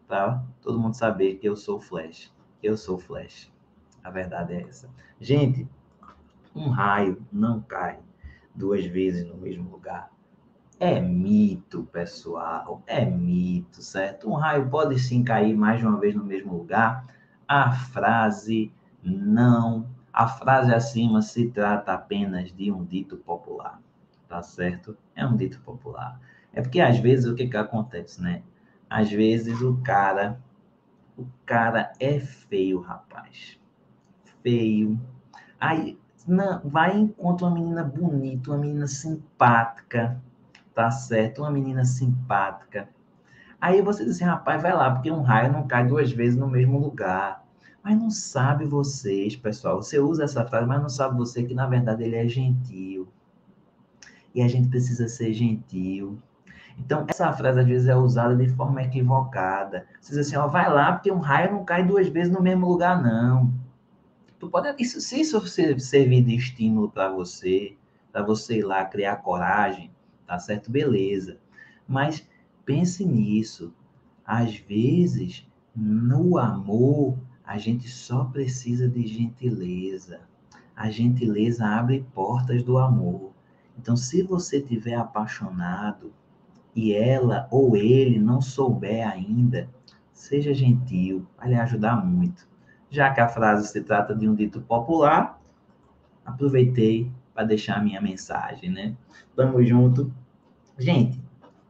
para 0.08 0.42
todo 0.60 0.78
mundo 0.78 0.94
saber 0.94 1.36
que 1.36 1.48
eu 1.48 1.54
sou 1.54 1.80
Flash. 1.80 2.32
Eu 2.60 2.76
sou 2.76 2.98
Flash. 2.98 3.48
A 4.02 4.10
verdade 4.10 4.54
é 4.54 4.62
essa. 4.62 4.90
Gente, 5.20 5.68
um 6.54 6.68
raio 6.68 7.24
não 7.32 7.60
cai 7.60 8.00
duas 8.52 8.84
vezes 8.84 9.24
no 9.24 9.36
mesmo 9.36 9.70
lugar. 9.70 10.10
É 10.80 11.00
mito, 11.00 11.84
pessoal. 11.84 12.82
É 12.88 13.04
mito, 13.04 13.80
certo? 13.80 14.28
Um 14.28 14.34
raio 14.34 14.68
pode 14.68 14.98
sim 14.98 15.22
cair 15.22 15.56
mais 15.56 15.78
de 15.78 15.86
uma 15.86 15.98
vez 15.98 16.14
no 16.14 16.24
mesmo 16.24 16.56
lugar, 16.56 17.06
a 17.46 17.70
frase 17.72 18.72
não, 19.02 19.86
a 20.12 20.26
frase 20.26 20.74
acima 20.74 21.22
se 21.22 21.48
trata 21.50 21.92
apenas 21.92 22.52
de 22.52 22.70
um 22.72 22.84
dito 22.84 23.16
popular, 23.16 23.80
tá 24.28 24.42
certo? 24.42 24.96
É 25.14 25.26
um 25.26 25.36
dito 25.36 25.60
popular. 25.60 26.20
É 26.52 26.62
porque 26.62 26.80
às 26.80 26.98
vezes 26.98 27.26
o 27.26 27.34
que 27.34 27.48
que 27.48 27.56
acontece, 27.56 28.22
né? 28.22 28.42
Às 28.88 29.10
vezes 29.10 29.60
o 29.60 29.76
cara, 29.78 30.40
o 31.16 31.26
cara 31.44 31.92
é 32.00 32.18
feio, 32.20 32.80
rapaz. 32.80 33.58
Feio. 34.42 34.98
Aí 35.60 35.98
não, 36.26 36.60
vai 36.64 36.96
encontrar 36.96 37.48
uma 37.48 37.54
menina 37.54 37.82
bonita, 37.84 38.50
uma 38.50 38.58
menina 38.58 38.86
simpática, 38.86 40.20
tá 40.74 40.90
certo? 40.90 41.40
Uma 41.42 41.50
menina 41.50 41.84
simpática 41.84 42.88
Aí 43.60 43.82
você 43.82 44.04
diz 44.04 44.16
assim, 44.16 44.24
rapaz, 44.24 44.62
vai 44.62 44.72
lá, 44.72 44.90
porque 44.92 45.10
um 45.10 45.20
raio 45.22 45.52
não 45.52 45.66
cai 45.66 45.86
duas 45.86 46.12
vezes 46.12 46.38
no 46.38 46.48
mesmo 46.48 46.78
lugar. 46.78 47.44
Mas 47.82 47.98
não 47.98 48.10
sabe 48.10 48.64
vocês, 48.64 49.34
pessoal. 49.34 49.82
Você 49.82 49.98
usa 49.98 50.24
essa 50.24 50.44
frase, 50.46 50.66
mas 50.66 50.80
não 50.80 50.88
sabe 50.88 51.16
você 51.16 51.42
que, 51.42 51.54
na 51.54 51.66
verdade, 51.66 52.04
ele 52.04 52.16
é 52.16 52.26
gentil. 52.28 53.08
E 54.38 54.42
a 54.42 54.48
gente 54.48 54.68
precisa 54.68 55.08
ser 55.08 55.32
gentil. 55.32 56.18
Então, 56.78 57.04
essa 57.08 57.32
frase, 57.32 57.60
às 57.60 57.66
vezes, 57.66 57.88
é 57.88 57.96
usada 57.96 58.36
de 58.36 58.48
forma 58.50 58.82
equivocada. 58.82 59.86
Você 60.00 60.14
diz 60.14 60.26
assim, 60.26 60.36
ó, 60.36 60.46
vai 60.46 60.72
lá, 60.72 60.92
porque 60.92 61.10
um 61.10 61.18
raio 61.18 61.52
não 61.52 61.64
cai 61.64 61.84
duas 61.84 62.08
vezes 62.08 62.32
no 62.32 62.40
mesmo 62.42 62.68
lugar, 62.68 63.02
não. 63.02 63.52
Tu 64.38 64.48
pode, 64.48 64.72
isso, 64.78 65.00
se 65.00 65.20
isso 65.20 65.44
servir 65.46 66.22
de 66.22 66.36
estímulo 66.36 66.88
para 66.88 67.10
você, 67.10 67.76
para 68.12 68.22
você 68.22 68.58
ir 68.58 68.62
lá 68.62 68.84
criar 68.84 69.16
coragem, 69.16 69.90
tá 70.26 70.38
certo? 70.38 70.70
Beleza. 70.70 71.38
Mas 71.88 72.24
Pense 72.68 73.02
nisso. 73.02 73.72
Às 74.26 74.58
vezes, 74.58 75.48
no 75.74 76.36
amor, 76.36 77.18
a 77.42 77.56
gente 77.56 77.88
só 77.88 78.24
precisa 78.24 78.86
de 78.86 79.06
gentileza. 79.06 80.20
A 80.76 80.90
gentileza 80.90 81.64
abre 81.64 82.06
portas 82.12 82.62
do 82.62 82.76
amor. 82.76 83.27
Então, 83.78 83.96
se 83.96 84.22
você 84.22 84.60
tiver 84.60 84.94
apaixonado 84.94 86.12
e 86.74 86.92
ela 86.92 87.46
ou 87.50 87.76
ele 87.76 88.18
não 88.18 88.40
souber 88.40 89.08
ainda, 89.08 89.68
seja 90.12 90.52
gentil, 90.52 91.26
vai 91.36 91.48
lhe 91.50 91.54
ajudar 91.54 92.04
muito. 92.04 92.46
Já 92.90 93.12
que 93.12 93.20
a 93.20 93.28
frase 93.28 93.68
se 93.68 93.80
trata 93.82 94.14
de 94.14 94.28
um 94.28 94.34
dito 94.34 94.60
popular, 94.60 95.40
aproveitei 96.24 97.10
para 97.32 97.44
deixar 97.44 97.76
a 97.76 97.82
minha 97.82 98.00
mensagem, 98.00 98.70
né? 98.70 98.96
Tamo 99.36 99.62
junto. 99.64 100.12
Gente, 100.76 101.22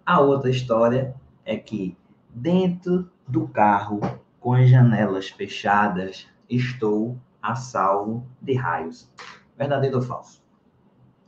a 0.05 0.21
outra 0.21 0.51
história 0.51 1.15
é 1.45 1.57
que 1.57 1.97
dentro 2.31 3.11
do 3.27 3.47
carro, 3.49 4.01
com 4.41 4.55
as 4.55 4.71
janelas 4.71 5.29
fechadas, 5.29 6.27
estou 6.49 7.19
a 7.43 7.55
salvo 7.55 8.27
de 8.41 8.55
raios. 8.55 9.11
Verdadeiro 9.57 9.97
ou 9.97 10.03
falso? 10.03 10.43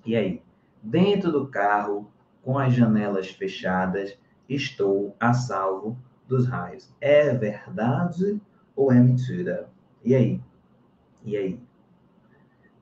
E 0.07 0.17
aí? 0.17 0.43
Dentro 0.83 1.31
do 1.31 1.47
carro, 1.47 2.11
com 2.43 2.59
as 2.59 2.73
janelas 2.73 3.29
fechadas, 3.29 4.19
estou 4.49 5.15
a 5.21 5.33
salvo 5.33 5.99
dos 6.27 6.47
raios. 6.47 6.91
É 7.01 7.35
verdade 7.35 8.41
ou 8.75 8.91
é 8.91 8.99
mentira? 8.99 9.69
E 10.05 10.15
aí? 10.15 10.41
E 11.23 11.37
aí? 11.37 11.61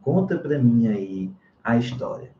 Conta 0.01 0.38
para 0.38 0.59
mim 0.59 0.86
aí 0.86 1.32
a 1.62 1.76
história. 1.76 2.32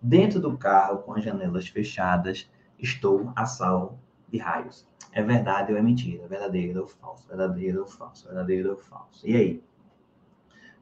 Dentro 0.00 0.40
do 0.40 0.56
carro, 0.56 0.98
com 0.98 1.14
as 1.14 1.22
janelas 1.22 1.68
fechadas, 1.68 2.50
estou 2.78 3.32
a 3.36 3.44
salvo 3.44 3.98
de 4.28 4.38
raios. 4.38 4.88
É 5.12 5.22
verdade 5.22 5.72
ou 5.72 5.78
é 5.78 5.82
mentira? 5.82 6.26
Verdadeiro 6.26 6.80
ou 6.80 6.88
falso? 6.88 7.28
Verdadeiro 7.28 7.80
ou 7.80 7.86
falso? 7.86 8.26
Verdadeiro 8.26 8.70
ou 8.70 8.76
falso? 8.78 9.28
E 9.28 9.36
aí? 9.36 9.62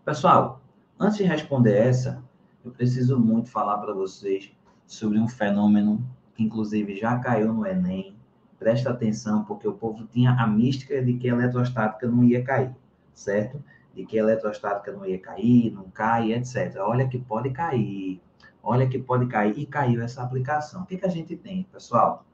Pessoal, 0.05 0.63
antes 0.99 1.19
de 1.19 1.25
responder 1.25 1.77
essa, 1.77 2.23
eu 2.65 2.71
preciso 2.71 3.19
muito 3.19 3.51
falar 3.51 3.79
para 3.79 3.95
vocês 3.95 4.53
sobre 4.87 5.19
um 5.19 5.29
fenômeno 5.29 6.05
que, 6.35 6.43
inclusive, 6.43 6.97
já 6.97 7.19
caiu 7.19 7.53
no 7.53 7.67
Enem. 7.67 8.15
Presta 8.59 8.91
atenção, 8.91 9.45
porque 9.45 9.67
o 9.67 9.73
povo 9.73 10.07
tinha 10.07 10.33
a 10.33 10.47
mística 10.47 11.03
de 11.03 11.15
que 11.15 11.29
a 11.29 11.33
eletrostática 11.33 12.07
não 12.07 12.23
ia 12.23 12.45
cair, 12.45 12.75
certo? 13.15 13.63
De 13.95 14.05
que 14.05 14.19
a 14.19 14.23
eletrostática 14.23 14.93
não 14.93 15.07
ia 15.07 15.19
cair, 15.19 15.73
não 15.73 15.85
cai, 15.91 16.33
etc. 16.35 16.77
Olha 16.81 17.09
que 17.09 17.19
pode 17.19 17.51
cair, 17.51 18.21
olha 18.63 18.87
que 18.87 18.99
pode 18.99 19.27
cair. 19.27 19.59
E 19.59 19.65
caiu 19.65 20.03
essa 20.03 20.23
aplicação. 20.23 20.83
O 20.83 20.87
que, 20.87 20.99
que 20.99 21.07
a 21.07 21.11
gente 21.11 21.35
tem, 21.37 21.67
pessoal? 21.73 22.27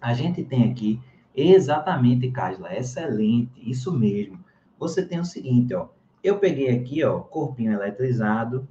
A 0.00 0.12
gente 0.12 0.44
tem 0.44 0.70
aqui 0.70 1.00
exatamente, 1.34 2.30
Casla, 2.30 2.74
excelente, 2.76 3.52
isso 3.58 3.90
mesmo. 3.90 4.38
Você 4.78 5.02
tem 5.04 5.18
o 5.18 5.24
seguinte, 5.24 5.74
ó. 5.74 5.88
Eu 6.22 6.38
peguei 6.38 6.68
aqui, 6.68 7.02
ó, 7.04 7.20
corpinho 7.20 7.72
eletrizado, 7.72 8.68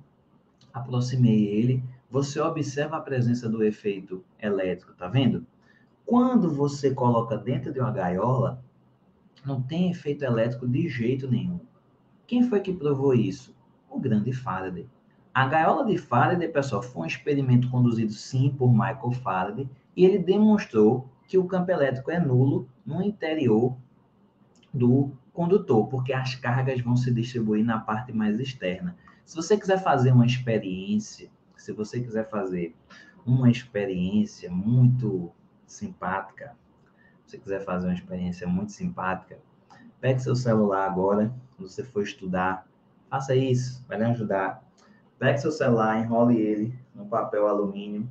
aproximei 0.75 1.47
ele, 1.47 1.81
você 2.11 2.39
observa 2.39 2.97
a 2.97 3.01
presença 3.01 3.47
do 3.47 3.63
efeito 3.63 4.23
elétrico, 4.37 4.93
tá 4.93 5.07
vendo? 5.07 5.45
Quando 6.05 6.53
você 6.53 6.93
coloca 6.93 7.37
dentro 7.37 7.71
de 7.71 7.79
uma 7.79 7.91
gaiola, 7.91 8.61
não 9.45 9.61
tem 9.61 9.89
efeito 9.89 10.25
elétrico 10.25 10.67
de 10.67 10.89
jeito 10.89 11.31
nenhum. 11.31 11.61
Quem 12.27 12.43
foi 12.43 12.59
que 12.59 12.73
provou 12.73 13.13
isso? 13.13 13.55
O 13.89 13.99
grande 13.99 14.33
Faraday. 14.33 14.87
A 15.33 15.47
gaiola 15.47 15.85
de 15.85 15.97
Faraday, 15.97 16.49
pessoal, 16.49 16.83
foi 16.83 17.03
um 17.03 17.05
experimento 17.05 17.69
conduzido 17.69 18.11
sim 18.11 18.53
por 18.57 18.69
Michael 18.71 19.11
Faraday 19.23 19.69
e 19.95 20.05
ele 20.05 20.19
demonstrou 20.19 21.09
que 21.27 21.37
o 21.37 21.45
campo 21.45 21.71
elétrico 21.71 22.11
é 22.11 22.19
nulo 22.19 22.67
no 22.85 23.01
interior 23.01 23.75
do 24.73 25.11
condutor, 25.33 25.87
porque 25.87 26.13
as 26.13 26.35
cargas 26.35 26.81
vão 26.81 26.95
se 26.95 27.13
distribuir 27.13 27.63
na 27.63 27.79
parte 27.79 28.11
mais 28.11 28.39
externa. 28.39 28.95
Se 29.25 29.35
você 29.35 29.57
quiser 29.57 29.81
fazer 29.83 30.11
uma 30.11 30.25
experiência, 30.25 31.29
se 31.57 31.73
você 31.73 31.99
quiser 31.99 32.29
fazer 32.29 32.75
uma 33.25 33.49
experiência 33.49 34.49
muito 34.49 35.31
simpática, 35.65 36.55
se 37.25 37.31
você 37.31 37.37
quiser 37.39 37.65
fazer 37.65 37.87
uma 37.87 37.93
experiência 37.93 38.47
muito 38.47 38.71
simpática, 38.71 39.37
pegue 39.99 40.21
seu 40.21 40.35
celular 40.35 40.85
agora, 40.85 41.33
quando 41.57 41.69
você 41.69 41.83
for 41.83 42.03
estudar, 42.03 42.67
faça 43.09 43.35
isso, 43.35 43.83
vai 43.87 43.97
lhe 43.97 44.03
ajudar. 44.05 44.63
Pegue 45.17 45.39
seu 45.39 45.51
celular, 45.51 45.99
enrole 45.99 46.37
ele 46.37 46.77
no 46.93 47.05
papel 47.05 47.47
alumínio, 47.47 48.07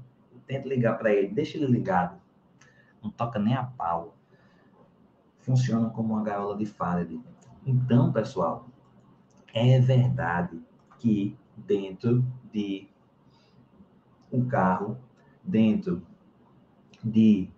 tente 0.47 0.69
ligar 0.69 0.99
para 0.99 1.13
ele, 1.15 1.29
deixe 1.29 1.57
ele 1.57 1.67
ligado 1.67 2.19
não 3.05 3.11
toca 3.11 3.39
nem 3.39 3.55
a 3.55 3.63
pau. 3.63 4.17
Funciona 5.41 5.91
como 5.91 6.15
uma 6.15 6.23
gaiola 6.23 6.57
de 6.57 6.65
Faraday. 6.65 7.21
Então, 7.67 8.11
pessoal, 8.11 8.67
é 9.53 9.79
verdade 9.79 10.61
que 11.05 11.37
dentro 11.55 12.25
de 12.51 12.89
um 14.33 14.49
carro, 14.49 14.97
dentro 15.43 16.03
de 17.05 17.51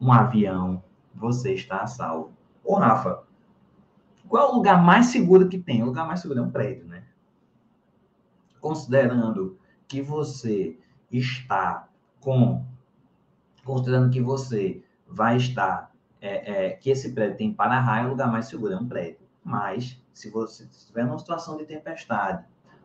um 0.00 0.12
avião, 0.12 0.80
você 1.12 1.54
está 1.54 1.80
a 1.80 1.88
salvo. 1.88 2.32
Ô, 2.62 2.76
Rafa, 2.76 3.24
qual 4.28 4.48
é 4.48 4.52
o 4.52 4.54
lugar 4.54 4.80
mais 4.80 5.06
seguro 5.06 5.48
que 5.48 5.58
tem? 5.58 5.82
O 5.82 5.86
lugar 5.86 6.06
mais 6.06 6.20
seguro 6.20 6.38
é 6.38 6.42
um 6.44 6.52
prédio, 6.52 6.86
né? 6.86 7.02
Considerando 8.60 9.58
que 9.88 10.00
você 10.00 10.78
está 11.10 11.88
com. 12.20 12.64
Considerando 13.64 14.12
que 14.12 14.20
você 14.20 14.84
vai 15.08 15.36
estar, 15.36 15.92
é, 16.20 16.68
é, 16.68 16.70
que 16.70 16.90
esse 16.90 17.12
prédio 17.12 17.38
tem 17.38 17.52
para-raio, 17.52 18.06
o 18.06 18.10
lugar 18.10 18.30
mais 18.30 18.46
seguro 18.46 18.72
é 18.72 18.76
um 18.76 18.86
prédio. 18.86 19.18
Mas, 19.42 20.00
se 20.12 20.30
você 20.30 20.62
estiver 20.64 21.04
numa 21.04 21.18
situação 21.18 21.56
de 21.56 21.66
tempestade, 21.66 22.44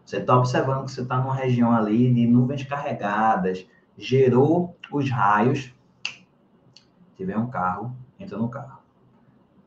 você 0.09 0.17
está 0.17 0.35
observando 0.35 0.85
que 0.85 0.91
você 0.91 1.01
está 1.01 1.19
numa 1.19 1.35
região 1.35 1.71
ali 1.71 2.11
de 2.11 2.25
nuvens 2.25 2.63
carregadas, 2.63 3.67
gerou 3.95 4.75
os 4.91 5.07
raios, 5.07 5.71
tiver 7.15 7.37
um 7.37 7.45
carro, 7.45 7.95
entra 8.19 8.35
no 8.35 8.49
carro. 8.49 8.79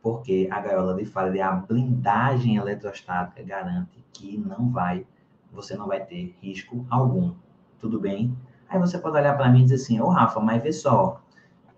Porque 0.03 0.49
a 0.51 0.61
gaiola 0.61 0.97
de 0.97 1.05
Faraday, 1.05 1.41
a 1.41 1.53
blindagem 1.53 2.57
eletrostática 2.57 3.41
garante 3.45 4.05
que 4.13 4.37
não 4.37 4.69
vai, 4.69 5.07
você 5.53 5.77
não 5.77 5.87
vai 5.87 6.05
ter 6.05 6.37
risco 6.43 6.85
algum. 6.91 7.35
Tudo 7.79 8.01
bem? 8.01 8.37
Aí 8.69 8.81
você 8.81 8.99
pode 8.99 9.17
olhar 9.17 9.37
para 9.37 9.49
mim 9.49 9.61
e 9.61 9.63
dizer 9.63 9.77
assim, 9.77 10.01
ô 10.01 10.09
Rafa, 10.09 10.41
mas 10.41 10.61
vê 10.61 10.73
só, 10.73 11.23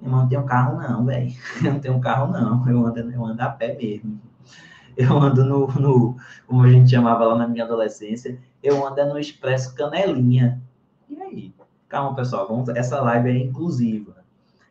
eu 0.00 0.08
não 0.08 0.26
tenho 0.26 0.42
carro 0.44 0.80
não, 0.80 1.04
velho. 1.04 1.30
Eu 1.62 1.74
não 1.74 1.80
tenho 1.80 2.00
carro 2.00 2.32
não. 2.32 2.66
Eu 2.66 2.86
ando, 2.86 3.12
eu 3.12 3.26
ando 3.26 3.42
a 3.42 3.50
pé 3.50 3.76
mesmo. 3.76 4.18
Eu 4.96 5.18
ando 5.18 5.44
no, 5.44 5.66
no, 5.66 6.16
como 6.46 6.62
a 6.62 6.70
gente 6.70 6.90
chamava 6.90 7.24
lá 7.24 7.36
na 7.36 7.48
minha 7.48 7.64
adolescência, 7.64 8.38
eu 8.62 8.86
ando 8.86 9.04
no 9.06 9.18
Expresso 9.18 9.74
Canelinha. 9.74 10.62
E 11.08 11.20
aí? 11.20 11.54
Calma, 11.88 12.14
pessoal, 12.14 12.48
vamos, 12.48 12.68
essa 12.70 13.00
live 13.00 13.30
é 13.30 13.36
inclusiva. 13.36 14.24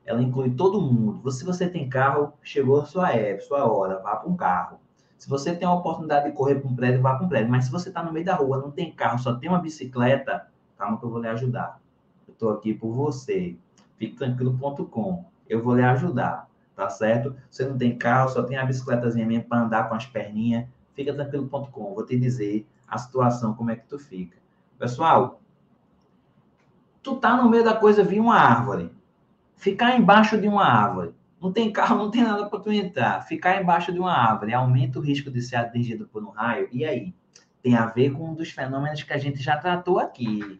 Ela 0.05 0.21
inclui 0.21 0.51
todo 0.51 0.81
mundo. 0.81 1.29
Se 1.31 1.45
você 1.45 1.67
tem 1.67 1.87
carro, 1.87 2.33
chegou 2.41 2.81
a 2.81 2.85
sua 2.85 3.11
época, 3.11 3.45
sua 3.45 3.65
hora, 3.65 3.99
vá 3.99 4.15
para 4.17 4.29
um 4.29 4.35
carro. 4.35 4.79
Se 5.17 5.29
você 5.29 5.55
tem 5.55 5.65
a 5.65 5.73
oportunidade 5.73 6.29
de 6.29 6.35
correr 6.35 6.55
para 6.55 6.69
um 6.69 6.75
prédio, 6.75 7.01
vá 7.01 7.15
para 7.15 7.25
um 7.25 7.29
prédio. 7.29 7.49
Mas 7.49 7.65
se 7.65 7.71
você 7.71 7.87
está 7.89 8.03
no 8.03 8.11
meio 8.11 8.25
da 8.25 8.35
rua, 8.35 8.57
não 8.57 8.71
tem 8.71 8.91
carro, 8.91 9.19
só 9.19 9.35
tem 9.35 9.49
uma 9.49 9.59
bicicleta, 9.59 10.47
calma 10.77 10.97
que 10.97 11.05
eu 11.05 11.09
vou 11.09 11.21
lhe 11.21 11.27
ajudar. 11.29 11.79
Eu 12.27 12.33
estou 12.33 12.49
aqui 12.49 12.73
por 12.73 12.91
você 12.91 13.57
fiquetranquilo.com. 13.97 15.23
Eu 15.47 15.63
vou 15.63 15.75
lhe 15.75 15.83
ajudar, 15.83 16.49
tá 16.75 16.89
certo? 16.89 17.35
Você 17.49 17.65
não 17.65 17.77
tem 17.77 17.97
carro, 17.97 18.29
só 18.29 18.43
tem 18.43 18.57
a 18.57 18.65
bicicletazinha 18.65 19.25
mesmo 19.25 19.45
para 19.45 19.63
andar 19.63 19.89
com 19.89 19.95
as 19.95 20.05
perninhas, 20.05 20.67
fica 20.93 21.13
tranquilo.com. 21.13 21.93
Vou 21.93 22.05
te 22.05 22.17
dizer 22.17 22.67
a 22.87 22.97
situação, 22.97 23.53
como 23.53 23.71
é 23.71 23.75
que 23.75 23.87
tu 23.87 23.97
fica. 23.99 24.37
Pessoal, 24.77 25.41
tu 27.01 27.15
tá 27.15 27.35
no 27.35 27.49
meio 27.49 27.63
da 27.63 27.75
coisa, 27.75 28.03
vi 28.03 28.19
uma 28.19 28.35
árvore. 28.35 28.91
Ficar 29.55 29.97
embaixo 29.97 30.37
de 30.39 30.47
uma 30.47 30.65
árvore. 30.65 31.13
Não 31.41 31.51
tem 31.51 31.71
carro, 31.71 31.97
não 31.97 32.11
tem 32.11 32.23
nada 32.23 32.45
para 32.45 32.59
tu 32.59 32.71
entrar. 32.71 33.21
Ficar 33.21 33.61
embaixo 33.61 33.91
de 33.91 33.99
uma 33.99 34.13
árvore 34.13 34.53
aumenta 34.53 34.99
o 34.99 35.01
risco 35.01 35.29
de 35.29 35.41
ser 35.41 35.57
atingido 35.57 36.07
por 36.07 36.23
um 36.23 36.29
raio. 36.29 36.69
E 36.71 36.85
aí? 36.85 37.13
Tem 37.61 37.75
a 37.75 37.85
ver 37.85 38.11
com 38.11 38.29
um 38.29 38.33
dos 38.33 38.49
fenômenos 38.51 39.03
que 39.03 39.13
a 39.13 39.17
gente 39.17 39.41
já 39.41 39.57
tratou 39.57 39.99
aqui 39.99 40.59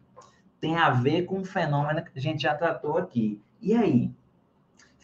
tem 0.63 0.77
a 0.77 0.91
ver 0.91 1.23
com 1.23 1.39
um 1.39 1.43
fenômeno 1.43 2.01
que 2.01 2.17
a 2.17 2.21
gente 2.21 2.43
já 2.43 2.55
tratou 2.55 2.97
aqui. 2.97 3.41
E 3.61 3.75
aí? 3.75 4.09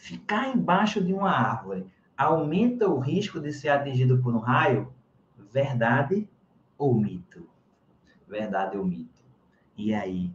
Ficar 0.00 0.48
embaixo 0.48 1.04
de 1.04 1.12
uma 1.12 1.30
árvore 1.30 1.86
aumenta 2.16 2.88
o 2.88 2.98
risco 2.98 3.38
de 3.38 3.52
ser 3.52 3.68
atingido 3.68 4.16
por 4.22 4.34
um 4.34 4.38
raio? 4.38 4.90
Verdade 5.52 6.26
ou 6.78 6.94
mito? 6.94 7.46
Verdade 8.26 8.78
ou 8.78 8.84
mito? 8.86 9.22
E 9.76 9.92
aí? 9.92 10.32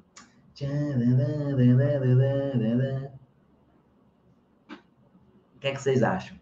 O 4.69 5.59
que 5.59 5.67
é 5.67 5.71
que 5.71 5.81
vocês 5.81 6.03
acham? 6.03 6.37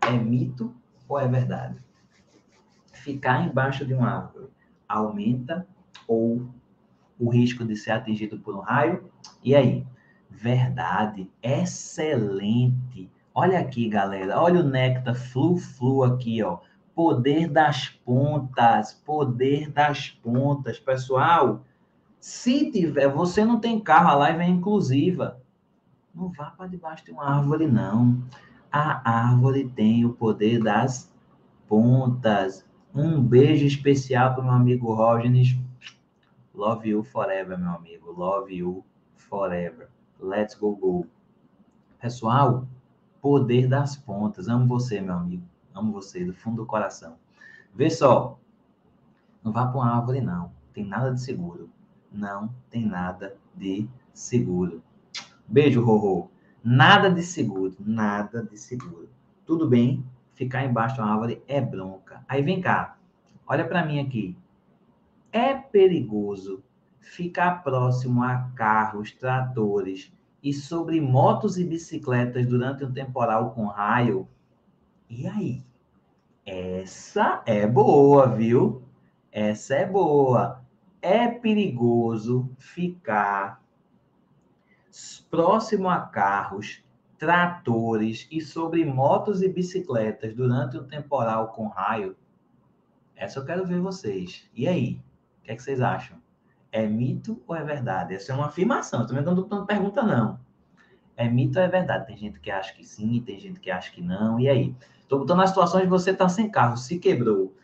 É 0.00 0.12
mito 0.12 0.72
ou 1.08 1.18
é 1.18 1.26
verdade? 1.26 1.82
Ficar 2.92 3.44
embaixo 3.44 3.84
de 3.84 3.92
uma 3.92 4.08
árvore 4.08 4.50
aumenta 4.88 5.66
ou 6.06 6.48
o 7.18 7.28
risco 7.28 7.64
de 7.64 7.74
ser 7.74 7.90
atingido 7.90 8.38
por 8.38 8.54
um 8.54 8.60
raio. 8.60 9.10
E 9.42 9.56
aí? 9.56 9.84
Verdade, 10.40 11.28
excelente. 11.42 13.10
Olha 13.34 13.58
aqui, 13.58 13.88
galera. 13.88 14.40
Olha 14.40 14.60
o 14.60 14.62
néctar 14.62 15.16
flu-flu 15.16 16.04
aqui, 16.04 16.40
ó. 16.44 16.58
Poder 16.94 17.48
das 17.48 17.88
pontas, 17.88 18.94
poder 19.04 19.68
das 19.72 20.10
pontas. 20.10 20.78
Pessoal, 20.78 21.64
se 22.20 22.70
tiver, 22.70 23.08
você 23.08 23.44
não 23.44 23.58
tem 23.58 23.80
carro, 23.80 24.10
a 24.10 24.14
live 24.14 24.40
é 24.40 24.46
inclusiva. 24.46 25.42
Não 26.14 26.28
vá 26.28 26.52
para 26.52 26.68
debaixo 26.68 27.04
de 27.04 27.10
uma 27.10 27.24
árvore, 27.24 27.66
não. 27.66 28.22
A 28.70 29.10
árvore 29.10 29.68
tem 29.68 30.04
o 30.04 30.12
poder 30.12 30.62
das 30.62 31.12
pontas. 31.66 32.64
Um 32.94 33.20
beijo 33.20 33.66
especial 33.66 34.34
para 34.34 34.42
o 34.42 34.44
meu 34.44 34.54
amigo 34.54 34.94
Rógenes. 34.94 35.58
Love 36.54 36.90
you 36.90 37.02
forever, 37.02 37.58
meu 37.58 37.72
amigo. 37.72 38.12
Love 38.12 38.54
you 38.54 38.84
forever. 39.16 39.88
Let's 40.20 40.54
go, 40.54 40.74
go. 40.74 41.06
Pessoal, 42.00 42.66
poder 43.20 43.68
das 43.68 43.96
pontas. 43.96 44.48
Amo 44.48 44.66
você, 44.66 45.00
meu 45.00 45.14
amigo. 45.14 45.42
Amo 45.74 45.92
você, 45.92 46.24
do 46.24 46.32
fundo 46.32 46.62
do 46.62 46.66
coração. 46.66 47.16
Vê 47.74 47.88
só. 47.88 48.38
Não 49.42 49.52
vá 49.52 49.66
para 49.66 49.76
uma 49.76 49.96
árvore, 49.96 50.20
não. 50.20 50.50
Tem 50.72 50.84
nada 50.84 51.12
de 51.12 51.20
seguro. 51.20 51.70
Não 52.12 52.52
tem 52.68 52.84
nada 52.84 53.36
de 53.54 53.88
seguro. 54.12 54.82
Beijo, 55.46 55.84
Rorô. 55.84 56.28
Nada 56.64 57.10
de 57.10 57.22
seguro. 57.22 57.76
Nada 57.78 58.42
de 58.42 58.58
seguro. 58.58 59.08
Tudo 59.46 59.68
bem, 59.68 60.04
ficar 60.34 60.64
embaixo 60.64 60.96
de 60.96 61.00
uma 61.00 61.12
árvore 61.12 61.42
é 61.46 61.60
bronca. 61.60 62.24
Aí 62.28 62.42
vem 62.42 62.60
cá. 62.60 62.98
Olha 63.46 63.66
para 63.66 63.84
mim 63.84 64.00
aqui. 64.00 64.36
É 65.32 65.54
perigoso 65.54 66.62
ficar 67.00 67.62
próximo 67.62 68.22
a 68.22 68.50
carros, 68.54 69.12
tratores 69.12 70.12
e 70.42 70.52
sobre 70.52 71.00
motos 71.00 71.58
e 71.58 71.64
bicicletas 71.64 72.46
durante 72.46 72.84
um 72.84 72.92
temporal 72.92 73.52
com 73.52 73.66
raio? 73.66 74.28
E 75.08 75.26
aí? 75.26 75.62
Essa 76.44 77.42
é 77.44 77.66
boa, 77.66 78.26
viu? 78.26 78.82
Essa 79.30 79.74
é 79.74 79.86
boa. 79.86 80.62
É 81.00 81.28
perigoso 81.28 82.50
ficar 82.58 83.62
próximo 85.30 85.88
a 85.88 86.00
carros, 86.00 86.82
tratores 87.18 88.26
e 88.30 88.40
sobre 88.40 88.84
motos 88.84 89.42
e 89.42 89.48
bicicletas 89.48 90.34
durante 90.34 90.78
um 90.78 90.86
temporal 90.86 91.48
com 91.48 91.68
raio? 91.68 92.16
Essa 93.14 93.40
eu 93.40 93.44
quero 93.44 93.66
ver 93.66 93.80
vocês. 93.80 94.48
E 94.54 94.66
aí? 94.68 95.00
O 95.40 95.44
que, 95.44 95.52
é 95.52 95.56
que 95.56 95.62
vocês 95.62 95.80
acham? 95.80 96.16
É 96.70 96.86
mito 96.86 97.42
ou 97.46 97.56
é 97.56 97.64
verdade? 97.64 98.14
Essa 98.14 98.32
é 98.32 98.34
uma 98.34 98.46
afirmação. 98.46 99.06
também 99.06 99.24
não 99.24 99.40
estou 99.40 99.64
pergunta, 99.64 100.02
não. 100.02 100.38
É 101.16 101.28
mito 101.28 101.58
ou 101.58 101.64
é 101.64 101.68
verdade? 101.68 102.06
Tem 102.06 102.16
gente 102.16 102.38
que 102.40 102.50
acha 102.50 102.72
que 102.74 102.84
sim, 102.84 103.22
tem 103.24 103.40
gente 103.40 103.58
que 103.58 103.70
acha 103.70 103.90
que 103.90 104.02
não. 104.02 104.38
E 104.38 104.48
aí? 104.48 104.74
Estou 105.00 105.20
botando 105.20 105.40
a 105.40 105.46
situação 105.46 105.80
de 105.80 105.86
você 105.86 106.10
estar 106.10 106.26
tá 106.26 106.28
sem 106.28 106.50
carro, 106.50 106.76
se 106.76 106.98
quebrou. 106.98 107.54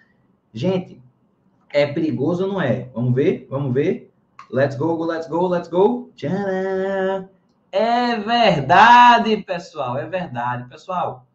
Gente, 0.53 1.03
é 1.71 1.87
perigoso 1.87 2.47
ou 2.47 2.53
não 2.55 2.63
é? 2.63 2.89
Vamos 2.95 3.15
ver? 3.15 3.47
Vamos 3.51 3.75
ver? 3.75 4.13
Let's 4.51 4.77
go, 4.77 4.97
go, 4.97 5.05
let's 5.05 5.29
go, 5.29 5.47
let's 5.47 5.69
go. 5.69 6.11
Tcharam! 6.15 7.29
É 7.71 8.17
verdade, 8.17 9.37
pessoal, 9.39 9.99
é 9.99 10.07
verdade. 10.07 10.69
Pessoal, 10.69 11.27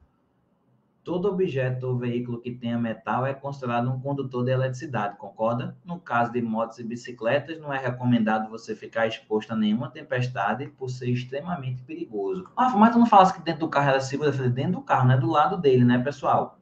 todo 1.10 1.28
objeto 1.28 1.88
ou 1.88 1.98
veículo 1.98 2.40
que 2.40 2.52
tenha 2.52 2.78
metal 2.78 3.26
é 3.26 3.34
considerado 3.34 3.90
um 3.90 4.00
condutor 4.00 4.46
de 4.46 4.52
eletricidade, 4.52 5.18
concorda? 5.18 5.76
No 5.84 6.00
caso 6.00 6.32
de 6.32 6.40
motos 6.40 6.78
e 6.78 6.84
bicicletas, 6.84 7.60
não 7.60 7.74
é 7.74 7.80
recomendado 7.80 8.48
você 8.48 8.76
ficar 8.76 9.08
exposto 9.08 9.52
a 9.52 9.56
nenhuma 9.56 9.90
tempestade 9.90 10.68
por 10.68 10.88
ser 10.88 11.10
extremamente 11.10 11.82
perigoso. 11.82 12.46
Ah, 12.56 12.70
mas 12.78 12.94
tu 12.94 13.00
não 13.00 13.08
falasse 13.08 13.34
que 13.34 13.42
dentro 13.42 13.62
do 13.62 13.70
carro 13.70 13.90
era 13.90 14.00
seguro? 14.00 14.30
Eu 14.30 14.34
falei, 14.34 14.52
dentro 14.52 14.74
do 14.74 14.82
carro, 14.82 15.08
não 15.08 15.16
é 15.16 15.18
do 15.18 15.32
lado 15.32 15.58
dele, 15.58 15.84
né, 15.84 15.98
pessoal? 15.98 16.60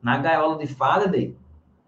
Na 0.00 0.16
gaiola 0.16 0.56
de 0.56 0.66
Faraday, 0.66 1.36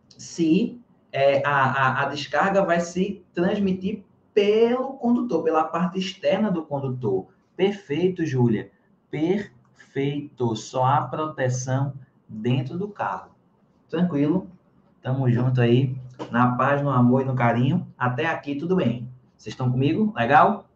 se 0.06 0.78
é, 1.10 1.42
a, 1.46 1.50
a, 1.50 2.02
a 2.02 2.08
descarga 2.10 2.62
vai 2.62 2.78
se 2.78 3.24
transmitir 3.32 4.04
pelo 4.34 4.98
condutor, 4.98 5.42
pela 5.42 5.64
parte 5.64 5.98
externa 5.98 6.50
do 6.50 6.62
condutor. 6.62 7.28
Perfeito, 7.56 8.26
Júlia. 8.26 8.70
Perfeito 9.10 9.55
feito, 9.96 10.54
só 10.54 10.84
há 10.84 11.08
proteção 11.08 11.94
dentro 12.28 12.76
do 12.76 12.86
carro. 12.86 13.34
Tranquilo? 13.88 14.50
Tamo 15.00 15.30
junto 15.30 15.58
aí, 15.58 15.96
na 16.30 16.54
paz, 16.54 16.82
no 16.82 16.90
amor 16.90 17.22
e 17.22 17.24
no 17.24 17.34
carinho. 17.34 17.90
Até 17.96 18.26
aqui 18.26 18.56
tudo 18.56 18.76
bem. 18.76 19.08
Vocês 19.38 19.54
estão 19.54 19.72
comigo? 19.72 20.12
Legal? 20.14 20.68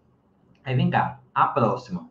Aí 0.64 0.74
vem 0.74 0.88
cá, 0.88 1.20
a 1.34 1.48
próxima. 1.48 2.08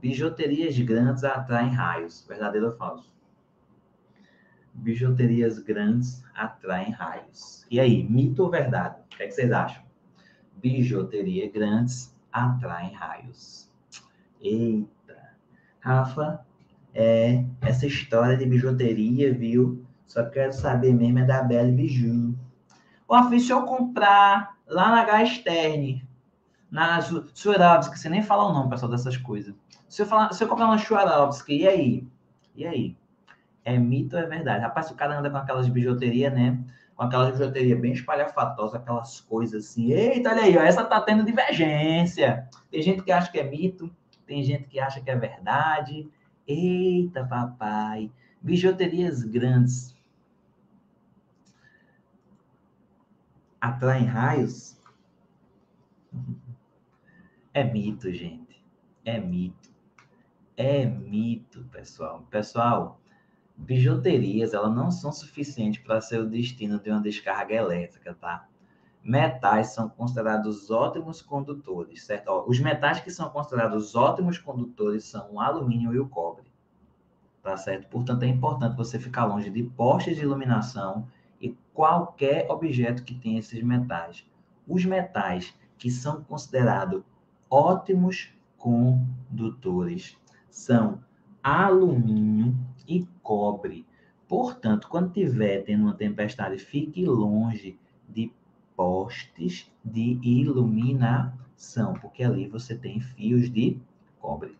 Bijuterias 0.00 0.78
grandes 0.78 1.22
atraem 1.22 1.68
raios. 1.68 2.24
Verdadeiro 2.26 2.68
ou 2.68 2.76
falso? 2.78 3.12
Bijuterias 4.72 5.58
grandes 5.58 6.24
atraem 6.34 6.92
raios. 6.92 7.66
E 7.70 7.78
aí, 7.78 8.02
mito 8.04 8.42
ou 8.42 8.50
verdade? 8.50 8.96
O 9.12 9.16
que, 9.18 9.22
é 9.22 9.26
que 9.26 9.32
vocês 9.32 9.52
acham? 9.52 9.82
Bijuterias 10.56 11.52
grandes 11.52 12.16
atraem 12.32 12.94
raios. 12.94 13.70
Eita! 14.40 15.01
Rafa, 15.82 16.46
é, 16.94 17.44
essa 17.60 17.86
história 17.86 18.36
de 18.36 18.46
bijuteria, 18.46 19.34
viu? 19.34 19.84
Só 20.06 20.24
quero 20.24 20.52
saber 20.52 20.94
mesmo 20.94 21.18
é 21.18 21.24
da 21.24 21.42
Belle 21.42 21.72
Biju. 21.72 22.34
Ô, 23.08 23.38
se 23.38 23.50
eu 23.50 23.64
comprar 23.64 24.56
lá 24.66 24.90
na 24.90 25.04
Gasterne, 25.04 26.06
na 26.70 27.00
Swarovski, 27.34 27.98
você 27.98 28.08
nem 28.08 28.22
fala 28.22 28.44
o 28.44 28.52
nome, 28.52 28.70
pessoal, 28.70 28.92
dessas 28.92 29.16
coisas. 29.16 29.54
Se 29.88 30.02
eu, 30.02 30.06
falar, 30.06 30.32
se 30.32 30.44
eu 30.44 30.48
comprar 30.48 30.66
uma 30.66 30.78
Swarovski, 30.78 31.62
e 31.62 31.66
aí? 31.66 32.08
E 32.54 32.64
aí? 32.64 32.96
É 33.64 33.76
mito 33.76 34.16
ou 34.16 34.22
é 34.22 34.26
verdade? 34.26 34.62
Rapaz, 34.62 34.88
o 34.90 34.94
cara 34.94 35.18
anda 35.18 35.30
com 35.30 35.36
aquelas 35.36 35.68
bijuterias, 35.68 36.32
né? 36.32 36.58
Com 36.94 37.02
aquelas 37.02 37.32
bijuterias 37.32 37.80
bem 37.80 37.92
espalhafatosas, 37.92 38.74
aquelas 38.74 39.20
coisas 39.20 39.64
assim. 39.64 39.92
Eita, 39.92 40.30
olha 40.30 40.42
aí, 40.42 40.56
ó, 40.56 40.62
essa 40.62 40.84
tá 40.84 41.00
tendo 41.00 41.24
divergência. 41.24 42.48
Tem 42.70 42.80
gente 42.82 43.02
que 43.02 43.10
acha 43.10 43.32
que 43.32 43.40
é 43.40 43.44
mito, 43.44 43.90
tem 44.26 44.42
gente 44.42 44.68
que 44.68 44.78
acha 44.78 45.00
que 45.00 45.10
é 45.10 45.16
verdade. 45.16 46.10
Eita, 46.46 47.24
papai. 47.24 48.10
Bijuterias 48.40 49.22
grandes 49.22 49.94
atraem 53.60 54.04
raios? 54.04 54.76
É 57.54 57.62
mito, 57.62 58.12
gente. 58.12 58.64
É 59.04 59.20
mito. 59.20 59.70
É 60.56 60.84
mito, 60.84 61.64
pessoal. 61.70 62.26
Pessoal, 62.30 63.00
bijuterias, 63.56 64.52
elas 64.52 64.74
não 64.74 64.90
são 64.90 65.12
suficientes 65.12 65.82
para 65.82 66.00
ser 66.00 66.20
o 66.20 66.28
destino 66.28 66.78
de 66.80 66.90
uma 66.90 67.00
descarga 67.00 67.54
elétrica, 67.54 68.14
tá? 68.14 68.48
Metais 69.04 69.68
são 69.68 69.88
considerados 69.88 70.70
ótimos 70.70 71.20
condutores, 71.20 72.04
certo? 72.04 72.28
Ó, 72.28 72.44
os 72.46 72.60
metais 72.60 73.00
que 73.00 73.10
são 73.10 73.28
considerados 73.30 73.94
ótimos 73.94 74.38
condutores 74.38 75.04
são 75.04 75.32
o 75.32 75.40
alumínio 75.40 75.92
e 75.92 75.98
o 75.98 76.08
cobre, 76.08 76.44
tá 77.42 77.56
certo? 77.56 77.88
Portanto, 77.88 78.22
é 78.22 78.28
importante 78.28 78.76
você 78.76 78.98
ficar 78.98 79.24
longe 79.24 79.50
de 79.50 79.64
postes 79.64 80.16
de 80.16 80.22
iluminação 80.22 81.08
e 81.40 81.56
qualquer 81.74 82.48
objeto 82.50 83.02
que 83.02 83.14
tenha 83.14 83.40
esses 83.40 83.62
metais. 83.62 84.24
Os 84.66 84.84
metais 84.84 85.54
que 85.76 85.90
são 85.90 86.22
considerados 86.22 87.02
ótimos 87.50 88.32
condutores 88.56 90.16
são 90.48 91.02
alumínio 91.42 92.56
e 92.86 93.04
cobre. 93.22 93.84
Portanto, 94.28 94.88
quando 94.88 95.12
tiver 95.12 95.64
tendo 95.64 95.82
uma 95.82 95.94
tempestade, 95.94 96.56
fique 96.58 97.04
longe 97.04 97.78
de 98.08 98.32
postes 98.76 99.70
de 99.84 100.18
iluminação, 100.22 101.94
porque 102.00 102.22
ali 102.22 102.48
você 102.48 102.76
tem 102.76 103.00
fios 103.00 103.50
de 103.50 103.78
cobre. 104.20 104.56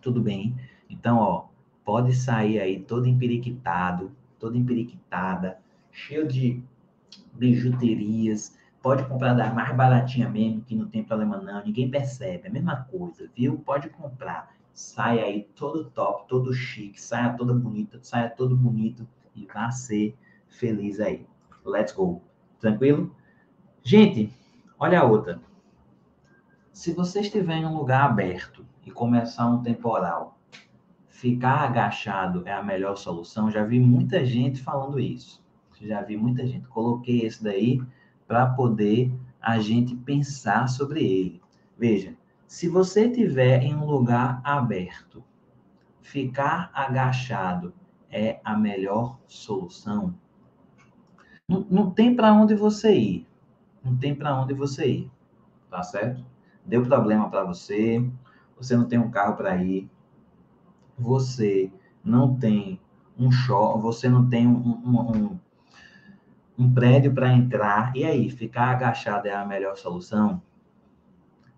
Tudo 0.00 0.20
bem? 0.20 0.54
Então, 0.88 1.18
ó, 1.18 1.46
pode 1.84 2.14
sair 2.14 2.60
aí 2.60 2.80
todo 2.80 3.06
empiriquitado, 3.06 4.12
toda 4.38 4.56
empiriquitada, 4.56 5.58
cheio 5.90 6.26
de 6.26 6.62
bijuterias, 7.32 8.56
pode 8.82 9.04
comprar 9.06 9.34
da 9.34 9.52
mais 9.52 9.74
baratinha 9.76 10.28
mesmo, 10.28 10.62
que 10.62 10.74
não 10.74 10.88
tem 10.88 11.02
problema 11.02 11.36
não, 11.38 11.64
ninguém 11.64 11.90
percebe, 11.90 12.46
é 12.46 12.48
a 12.48 12.52
mesma 12.52 12.84
coisa, 12.84 13.28
viu? 13.34 13.58
Pode 13.58 13.88
comprar, 13.90 14.54
sai 14.72 15.20
aí 15.20 15.48
todo 15.54 15.90
top, 15.90 16.28
todo 16.28 16.54
chique, 16.54 17.00
saia 17.00 17.34
toda 17.34 17.52
bonita, 17.52 17.98
saia 18.02 18.30
todo 18.30 18.56
bonito 18.56 19.06
e 19.34 19.46
vá 19.46 19.70
ser 19.70 20.16
feliz 20.48 21.00
aí. 21.00 21.26
Let's 21.64 21.92
go. 21.92 22.27
Tranquilo? 22.60 23.14
Gente, 23.82 24.32
olha 24.78 25.00
a 25.00 25.04
outra. 25.04 25.40
Se 26.72 26.92
você 26.92 27.20
estiver 27.20 27.56
em 27.56 27.66
um 27.66 27.76
lugar 27.76 28.04
aberto 28.04 28.64
e 28.84 28.90
começar 28.90 29.46
um 29.46 29.62
temporal, 29.62 30.38
ficar 31.08 31.62
agachado 31.62 32.42
é 32.46 32.52
a 32.52 32.62
melhor 32.62 32.96
solução. 32.96 33.50
Já 33.50 33.64
vi 33.64 33.80
muita 33.80 34.24
gente 34.24 34.62
falando 34.62 35.00
isso. 35.00 35.42
Já 35.80 36.02
vi 36.02 36.16
muita 36.16 36.46
gente. 36.46 36.68
Coloquei 36.68 37.22
esse 37.22 37.42
daí 37.42 37.82
para 38.26 38.46
poder 38.46 39.12
a 39.40 39.58
gente 39.58 39.96
pensar 39.96 40.68
sobre 40.68 41.02
ele. 41.02 41.42
Veja, 41.76 42.14
se 42.46 42.68
você 42.68 43.06
estiver 43.06 43.62
em 43.62 43.74
um 43.74 43.84
lugar 43.84 44.40
aberto, 44.42 45.22
ficar 46.00 46.70
agachado 46.74 47.72
é 48.10 48.40
a 48.44 48.56
melhor 48.56 49.18
solução. 49.26 50.14
Não, 51.48 51.66
não 51.70 51.90
tem 51.90 52.14
para 52.14 52.32
onde 52.32 52.54
você 52.54 52.94
ir 52.94 53.28
não 53.82 53.96
tem 53.96 54.14
para 54.14 54.38
onde 54.40 54.54
você 54.54 54.86
ir, 54.86 55.10
tá 55.70 55.82
certo? 55.82 56.24
Deu 56.64 56.84
problema 56.84 57.30
para 57.30 57.44
você, 57.44 58.04
você 58.56 58.76
não 58.76 58.86
tem 58.86 58.98
um 58.98 59.10
carro 59.10 59.36
para 59.36 59.56
ir, 59.62 59.90
você 60.98 61.72
não 62.04 62.36
tem 62.36 62.80
um 63.18 63.30
shopping, 63.30 63.80
você 63.80 64.08
não 64.08 64.28
tem 64.28 64.46
um, 64.46 64.58
um, 64.58 65.00
um, 65.16 65.40
um 66.58 66.72
prédio 66.74 67.14
para 67.14 67.32
entrar, 67.32 67.96
e 67.96 68.04
aí, 68.04 68.30
ficar 68.30 68.70
agachado 68.70 69.26
é 69.28 69.34
a 69.34 69.46
melhor 69.46 69.76
solução? 69.76 70.42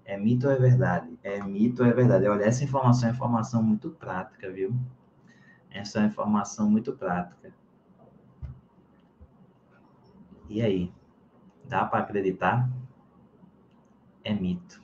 É 0.05 0.17
mito 0.17 0.47
ou 0.47 0.53
é 0.53 0.57
verdade? 0.57 1.19
é 1.23 1.43
mito 1.43 1.83
ou 1.83 1.89
é 1.89 1.93
verdade? 1.93 2.27
Olha, 2.27 2.45
essa 2.45 2.65
informação 2.65 3.09
é 3.09 3.13
informação 3.13 3.63
muito 3.63 3.91
prática, 3.91 4.51
viu? 4.51 4.75
Essa 5.71 6.01
é 6.01 6.07
informação 6.07 6.69
muito 6.69 6.93
prática. 6.93 7.53
E 10.51 10.61
aí? 10.61 10.93
Dá 11.69 11.85
para 11.85 12.01
acreditar? 12.01 12.69
É 14.25 14.35
mito. 14.35 14.83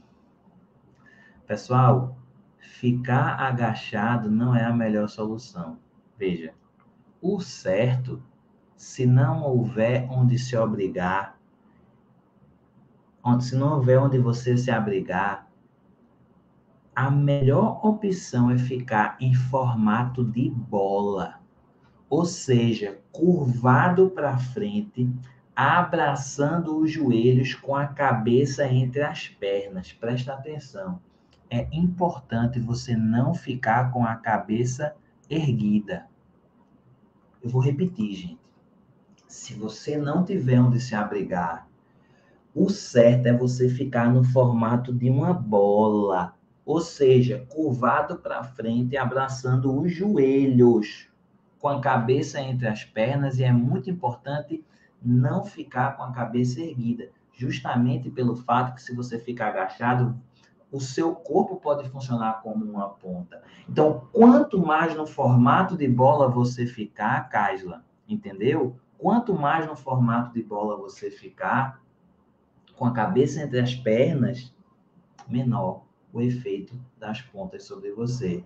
Pessoal, 1.44 2.16
ficar 2.56 3.40
agachado 3.40 4.30
não 4.30 4.54
é 4.54 4.64
a 4.64 4.72
melhor 4.72 5.08
solução. 5.08 5.76
Veja, 6.16 6.54
o 7.20 7.40
certo, 7.40 8.22
se 8.76 9.04
não 9.06 9.42
houver 9.42 10.06
onde 10.08 10.38
se 10.38 10.56
obrigar, 10.56 11.36
onde, 13.22 13.44
se 13.44 13.56
não 13.56 13.72
houver 13.74 13.98
onde 13.98 14.20
você 14.20 14.56
se 14.56 14.70
abrigar, 14.70 15.50
a 16.94 17.10
melhor 17.10 17.84
opção 17.84 18.52
é 18.52 18.56
ficar 18.56 19.16
em 19.20 19.34
formato 19.34 20.24
de 20.24 20.48
bola, 20.48 21.40
ou 22.08 22.24
seja, 22.24 23.00
curvado 23.10 24.08
para 24.10 24.38
frente, 24.38 25.12
abraçando 25.56 26.76
os 26.76 26.90
joelhos 26.90 27.54
com 27.54 27.74
a 27.74 27.86
cabeça 27.86 28.68
entre 28.68 29.00
as 29.00 29.26
pernas. 29.26 29.90
Presta 29.90 30.34
atenção. 30.34 31.00
É 31.48 31.66
importante 31.72 32.60
você 32.60 32.94
não 32.94 33.32
ficar 33.32 33.90
com 33.90 34.04
a 34.04 34.16
cabeça 34.16 34.94
erguida. 35.30 36.06
Eu 37.42 37.48
vou 37.48 37.62
repetir, 37.62 38.14
gente. 38.14 38.40
Se 39.26 39.54
você 39.54 39.96
não 39.96 40.24
tiver 40.24 40.60
onde 40.60 40.78
se 40.78 40.94
abrigar, 40.94 41.66
o 42.54 42.68
certo 42.68 43.26
é 43.26 43.32
você 43.32 43.68
ficar 43.68 44.12
no 44.12 44.24
formato 44.24 44.92
de 44.92 45.08
uma 45.08 45.32
bola, 45.32 46.34
ou 46.66 46.80
seja, 46.80 47.46
curvado 47.48 48.18
para 48.18 48.44
frente, 48.44 48.96
abraçando 48.96 49.78
os 49.80 49.92
joelhos, 49.92 51.08
com 51.58 51.68
a 51.68 51.80
cabeça 51.80 52.40
entre 52.40 52.68
as 52.68 52.84
pernas, 52.84 53.38
e 53.38 53.44
é 53.44 53.52
muito 53.52 53.88
importante 53.88 54.62
não 55.06 55.44
ficar 55.44 55.96
com 55.96 56.02
a 56.02 56.12
cabeça 56.12 56.60
erguida, 56.60 57.10
justamente 57.32 58.10
pelo 58.10 58.34
fato 58.34 58.74
que 58.74 58.82
se 58.82 58.94
você 58.94 59.18
ficar 59.18 59.48
agachado, 59.48 60.18
o 60.70 60.80
seu 60.80 61.14
corpo 61.14 61.56
pode 61.56 61.88
funcionar 61.88 62.40
como 62.42 62.64
uma 62.64 62.88
ponta. 62.88 63.42
Então, 63.68 64.08
quanto 64.12 64.58
mais 64.58 64.94
no 64.96 65.06
formato 65.06 65.76
de 65.76 65.86
bola 65.86 66.28
você 66.28 66.66
ficar, 66.66 67.28
Kaisla, 67.28 67.84
entendeu? 68.08 68.76
Quanto 68.98 69.34
mais 69.34 69.66
no 69.66 69.76
formato 69.76 70.32
de 70.32 70.42
bola 70.42 70.76
você 70.76 71.10
ficar, 71.10 71.80
com 72.76 72.84
a 72.84 72.92
cabeça 72.92 73.42
entre 73.42 73.60
as 73.60 73.74
pernas, 73.74 74.54
menor 75.28 75.84
o 76.12 76.20
efeito 76.20 76.78
das 76.98 77.20
pontas 77.20 77.64
sobre 77.64 77.92
você. 77.92 78.44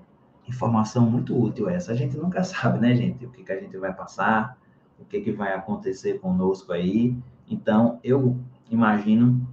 Informação 0.49 1.09
muito 1.09 1.41
útil 1.41 1.69
essa. 1.69 1.93
A 1.93 1.95
gente 1.95 2.17
nunca 2.17 2.43
sabe, 2.45 2.79
né, 2.79 2.95
gente? 2.95 3.25
O 3.25 3.31
que, 3.31 3.45
que 3.45 3.53
a 3.53 3.61
gente 3.61 3.77
vai 3.77 3.95
passar, 3.95 4.59
o 5.01 5.05
que, 5.05 5.21
que 5.21 5.33
vai 5.33 5.55
acontecer 5.55 6.21
conosco 6.21 6.73
aí. 6.73 7.17
Então, 7.49 7.99
eu 8.05 8.39
imagino 8.71 9.49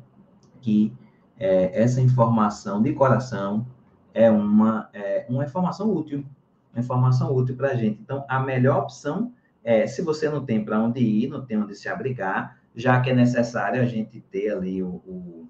que 0.62 0.94
é, 1.40 1.82
essa 1.82 2.02
informação 2.02 2.82
de 2.82 2.94
coração 2.94 3.66
é 4.14 4.30
uma, 4.30 4.90
é, 4.94 5.26
uma 5.30 5.46
informação 5.46 5.92
útil, 5.92 6.26
uma 6.74 6.82
informação 6.82 7.34
útil 7.34 7.56
para 7.56 7.70
a 7.70 7.76
gente. 7.76 8.00
Então, 8.02 8.26
a 8.28 8.40
melhor 8.40 8.84
opção 8.84 9.32
é, 9.64 9.86
se 9.86 10.02
você 10.02 10.30
não 10.30 10.46
tem 10.46 10.64
para 10.64 10.82
onde 10.82 11.02
ir, 11.02 11.28
não 11.28 11.46
tem 11.46 11.58
onde 11.58 11.76
se 11.76 11.90
abrigar, 11.90 12.58
já 12.76 13.02
que 13.02 13.10
é 13.10 13.14
necessário 13.14 13.82
a 13.82 13.86
gente 13.86 14.22
ter 14.22 14.54
ali 14.54 14.82
o, 14.82 15.02
o 15.06 15.50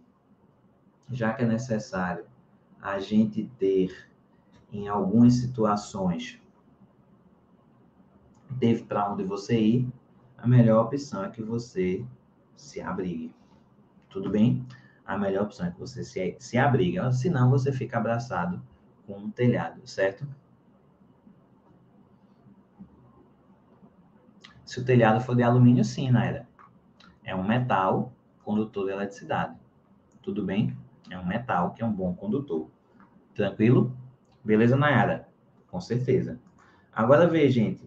já 1.11 1.33
que 1.33 1.43
é 1.43 1.45
necessário 1.45 2.25
a 2.81 2.99
gente 2.99 3.49
ter 3.59 3.91
em 4.71 4.87
algumas 4.87 5.35
situações 5.35 6.41
teve 8.59 8.83
para 8.83 9.11
onde 9.11 9.23
você 9.23 9.59
ir, 9.59 9.89
a 10.37 10.47
melhor 10.47 10.85
opção 10.85 11.23
é 11.23 11.29
que 11.29 11.41
você 11.41 12.05
se 12.55 12.81
abrigue. 12.81 13.33
Tudo 14.09 14.29
bem? 14.29 14.65
A 15.05 15.17
melhor 15.17 15.45
opção 15.45 15.67
é 15.67 15.71
que 15.71 15.79
você 15.79 16.03
se, 16.03 16.35
se 16.39 16.57
abrigue, 16.57 16.99
senão 17.13 17.49
você 17.49 17.71
fica 17.71 17.97
abraçado 17.97 18.61
com 19.05 19.17
um 19.17 19.31
telhado, 19.31 19.81
certo? 19.85 20.27
Se 24.65 24.79
o 24.79 24.85
telhado 24.85 25.21
for 25.21 25.35
de 25.35 25.43
alumínio, 25.43 25.85
sim, 25.85 26.11
Naira. 26.11 26.45
É 27.23 27.33
um 27.33 27.43
metal 27.43 28.11
condutor 28.43 28.85
de 28.85 28.91
eletricidade. 28.91 29.55
Tudo 30.21 30.43
bem? 30.43 30.77
É 31.09 31.17
um 31.17 31.25
metal 31.25 31.73
que 31.73 31.81
é 31.81 31.85
um 31.85 31.91
bom 31.91 32.13
condutor. 32.13 32.69
Tranquilo? 33.33 33.95
Beleza, 34.43 34.75
Nayara? 34.75 35.27
Com 35.69 35.79
certeza. 35.79 36.39
Agora 36.91 37.27
vê, 37.27 37.49
gente. 37.49 37.86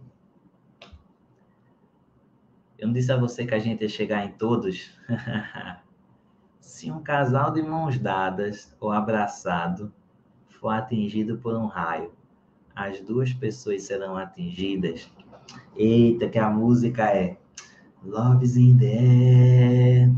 Eu 2.81 2.87
não 2.87 2.95
disse 2.95 3.13
a 3.13 3.17
você 3.17 3.45
que 3.45 3.55
a 3.55 3.59
gente 3.59 3.83
ia 3.83 3.89
chegar 3.91 4.25
em 4.25 4.33
todos? 4.33 4.91
Se 6.61 6.91
um 6.91 7.03
casal 7.03 7.53
de 7.53 7.63
mãos 7.63 7.99
dadas 7.99 8.75
ou 8.81 8.91
abraçado 8.91 9.93
for 10.49 10.71
atingido 10.71 11.37
por 11.37 11.55
um 11.55 11.67
raio, 11.67 12.11
as 12.75 12.99
duas 13.03 13.35
pessoas 13.35 13.83
serão 13.83 14.17
atingidas. 14.17 15.13
Eita, 15.77 16.27
que 16.27 16.39
a 16.39 16.49
música 16.49 17.05
é 17.05 17.37
Love's 18.03 18.57
in 18.57 18.79
the 18.79 18.87
air. 18.87 20.11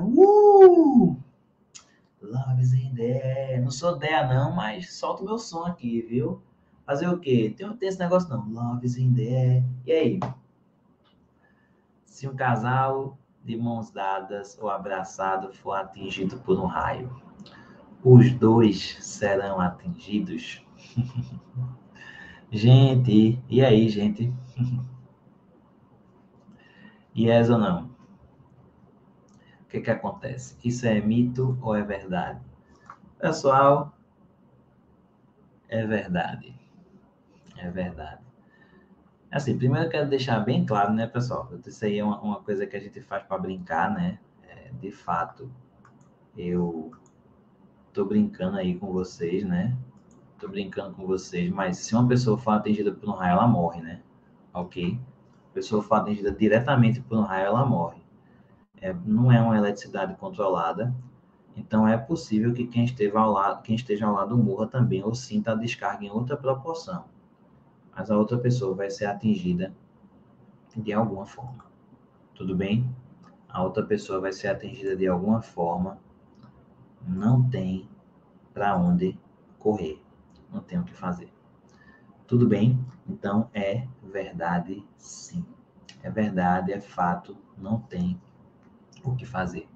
Uh! 0.00 1.16
Love's 2.22 2.72
in 2.72 2.94
the 2.94 3.20
air. 3.22 3.60
Não 3.60 3.70
sou 3.70 3.98
Dea, 3.98 4.26
não, 4.26 4.56
mas 4.56 4.94
solta 4.94 5.22
o 5.22 5.26
meu 5.26 5.38
som 5.38 5.66
aqui, 5.66 6.00
viu? 6.00 6.40
Fazer 6.84 7.08
o 7.08 7.18
quê? 7.18 7.54
Tem, 7.56 7.70
tem 7.76 7.88
esse 7.88 7.98
negócio 7.98 8.28
não. 8.28 8.48
Love 8.48 8.84
is 8.84 8.96
in 8.96 9.14
the 9.14 9.22
air. 9.22 9.64
E 9.86 9.92
aí? 9.92 10.20
Se 12.04 12.28
um 12.28 12.34
casal 12.34 13.16
de 13.44 13.56
mãos 13.56 13.90
dadas 13.90 14.58
ou 14.60 14.68
abraçado 14.68 15.52
for 15.52 15.72
atingido 15.72 16.38
por 16.38 16.58
um 16.58 16.66
raio, 16.66 17.10
os 18.04 18.32
dois 18.32 18.98
serão 19.00 19.60
atingidos? 19.60 20.64
gente, 22.50 23.42
e 23.48 23.64
aí, 23.64 23.88
gente? 23.88 24.32
yes 27.16 27.48
ou 27.50 27.58
não? 27.58 27.92
O 29.62 29.66
que 29.68 29.80
que 29.80 29.90
acontece? 29.90 30.56
Isso 30.62 30.86
é 30.86 31.00
mito 31.00 31.58
ou 31.62 31.74
é 31.74 31.82
verdade? 31.82 32.40
Pessoal, 33.18 33.96
é 35.68 35.86
verdade. 35.86 36.61
É 37.62 37.70
verdade. 37.70 38.20
Assim, 39.30 39.56
primeiro 39.56 39.86
eu 39.86 39.90
quero 39.90 40.10
deixar 40.10 40.40
bem 40.40 40.66
claro, 40.66 40.92
né, 40.92 41.06
pessoal? 41.06 41.48
Isso 41.64 41.84
aí 41.84 41.96
é 41.96 42.04
uma, 42.04 42.20
uma 42.20 42.40
coisa 42.42 42.66
que 42.66 42.76
a 42.76 42.80
gente 42.80 43.00
faz 43.00 43.22
para 43.22 43.38
brincar, 43.38 43.88
né? 43.94 44.18
É, 44.48 44.72
de 44.80 44.90
fato, 44.90 45.48
eu 46.36 46.90
tô 47.92 48.04
brincando 48.04 48.56
aí 48.56 48.76
com 48.76 48.92
vocês, 48.92 49.44
né? 49.44 49.76
Tô 50.40 50.48
brincando 50.48 50.96
com 50.96 51.06
vocês, 51.06 51.48
mas 51.50 51.78
se 51.78 51.94
uma 51.94 52.06
pessoa 52.08 52.36
for 52.36 52.50
atingida 52.50 52.90
por 52.92 53.08
um 53.08 53.12
raio, 53.12 53.34
ela 53.34 53.46
morre, 53.46 53.80
né? 53.80 54.02
Ok? 54.52 54.98
A 55.50 55.54
pessoa 55.54 55.84
for 55.84 55.94
atingida 55.94 56.32
diretamente 56.32 57.00
por 57.00 57.16
um 57.16 57.22
raio, 57.22 57.46
ela 57.46 57.64
morre. 57.64 58.02
É, 58.80 58.92
não 59.06 59.30
é 59.30 59.40
uma 59.40 59.56
eletricidade 59.56 60.16
controlada, 60.16 60.92
então 61.56 61.86
é 61.86 61.96
possível 61.96 62.52
que 62.52 62.66
quem 62.66 62.84
esteja 62.84 63.20
ao 63.20 63.30
lado, 63.30 63.62
quem 63.62 63.76
esteja 63.76 64.06
ao 64.06 64.14
lado 64.14 64.36
morra 64.36 64.66
também 64.66 65.04
ou 65.04 65.14
sinta 65.14 65.52
a 65.52 65.54
descarga 65.54 66.04
em 66.04 66.10
outra 66.10 66.36
proporção 66.36 67.11
mas 67.94 68.10
a 68.10 68.16
outra 68.16 68.38
pessoa 68.38 68.74
vai 68.74 68.90
ser 68.90 69.06
atingida 69.06 69.74
de 70.76 70.92
alguma 70.92 71.26
forma. 71.26 71.64
Tudo 72.34 72.56
bem? 72.56 72.94
A 73.48 73.62
outra 73.62 73.84
pessoa 73.84 74.20
vai 74.20 74.32
ser 74.32 74.48
atingida 74.48 74.96
de 74.96 75.06
alguma 75.06 75.42
forma. 75.42 75.98
Não 77.06 77.48
tem 77.48 77.88
para 78.54 78.76
onde 78.76 79.18
correr. 79.58 80.02
Não 80.50 80.60
tem 80.60 80.78
o 80.78 80.84
que 80.84 80.94
fazer. 80.94 81.30
Tudo 82.26 82.48
bem? 82.48 82.82
Então 83.06 83.50
é 83.52 83.86
verdade, 84.02 84.82
sim. 84.96 85.44
É 86.02 86.10
verdade, 86.10 86.72
é 86.72 86.80
fato. 86.80 87.36
Não 87.58 87.78
tem 87.80 88.20
o 89.04 89.14
que 89.14 89.26
fazer. 89.26 89.68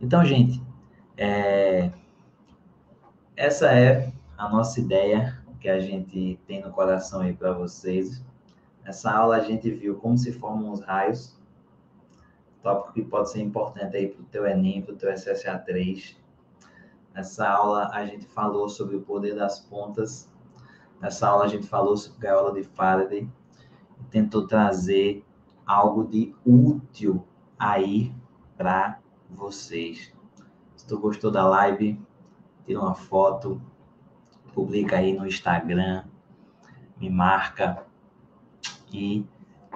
Então, 0.00 0.24
gente, 0.24 0.62
é... 1.16 1.92
essa 3.36 3.70
é 3.72 4.12
a 4.36 4.48
nossa 4.48 4.80
ideia 4.80 5.43
que 5.64 5.70
a 5.70 5.80
gente 5.80 6.38
tem 6.46 6.60
no 6.60 6.70
coração 6.70 7.22
aí 7.22 7.32
para 7.32 7.50
vocês. 7.54 8.22
Nessa 8.84 9.10
aula 9.10 9.38
a 9.38 9.40
gente 9.40 9.70
viu 9.70 9.94
como 9.94 10.18
se 10.18 10.30
formam 10.30 10.70
os 10.70 10.82
raios, 10.82 11.40
tópico 12.62 12.92
que 12.92 13.02
pode 13.02 13.30
ser 13.30 13.40
importante 13.40 13.96
aí 13.96 14.08
para 14.08 14.20
o 14.22 14.26
teu 14.26 14.46
Enem, 14.46 14.82
para 14.82 14.92
o 14.92 14.96
teu 14.98 15.10
SSA3. 15.10 16.16
Nessa 17.14 17.48
aula 17.48 17.88
a 17.94 18.04
gente 18.04 18.26
falou 18.26 18.68
sobre 18.68 18.96
o 18.96 19.00
poder 19.00 19.36
das 19.36 19.58
pontas. 19.58 20.30
Nessa 21.00 21.28
aula 21.28 21.46
a 21.46 21.48
gente 21.48 21.66
falou 21.66 21.96
sobre 21.96 22.20
gaiola 22.20 22.52
de 22.52 22.62
Faraday 22.62 23.26
e 23.98 24.04
tentou 24.10 24.46
trazer 24.46 25.24
algo 25.64 26.04
de 26.04 26.34
útil 26.44 27.26
aí 27.58 28.14
para 28.54 29.00
vocês. 29.30 30.12
Se 30.76 30.86
tu 30.86 30.98
gostou 30.98 31.30
da 31.30 31.48
live, 31.48 31.98
tira 32.66 32.80
uma 32.80 32.94
foto, 32.94 33.62
publica 34.54 34.96
aí 34.96 35.12
no 35.12 35.26
Instagram, 35.26 36.04
me 36.96 37.10
marca 37.10 37.84
e 38.92 39.26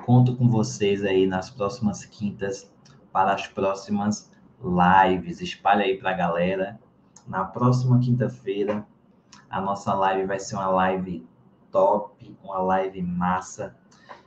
conto 0.06 0.36
com 0.36 0.48
vocês 0.48 1.04
aí 1.04 1.26
nas 1.26 1.50
próximas 1.50 2.04
quintas 2.04 2.72
para 3.12 3.34
as 3.34 3.46
próximas 3.46 4.32
lives. 4.62 5.40
Espalha 5.40 5.84
aí 5.84 5.98
para 5.98 6.10
a 6.10 6.14
galera. 6.14 6.80
Na 7.26 7.44
próxima 7.44 7.98
quinta-feira, 7.98 8.86
a 9.50 9.60
nossa 9.60 9.92
live 9.92 10.26
vai 10.26 10.38
ser 10.38 10.54
uma 10.54 10.68
live 10.68 11.26
top, 11.70 12.36
uma 12.42 12.58
live 12.58 13.02
massa, 13.02 13.76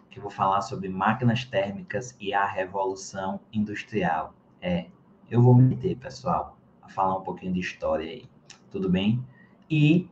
que 0.10 0.20
eu 0.20 0.22
vou 0.22 0.32
falar 0.32 0.62
sobre 0.62 0.90
máquinas 0.90 1.46
térmicas 1.46 2.16
e 2.20 2.34
a 2.34 2.46
revolução 2.46 3.40
industrial. 3.52 4.36
É, 4.62 4.88
eu 5.30 5.42
vou 5.42 5.56
meter, 5.56 5.98
pessoal, 5.98 6.58
a 6.82 6.90
falar 6.90 7.18
um 7.18 7.24
pouquinho 7.24 7.54
de 7.54 7.62
história 7.62 8.06
aí. 8.06 8.30
Tudo 8.70 8.90
bem? 8.90 9.26
E 9.70 10.10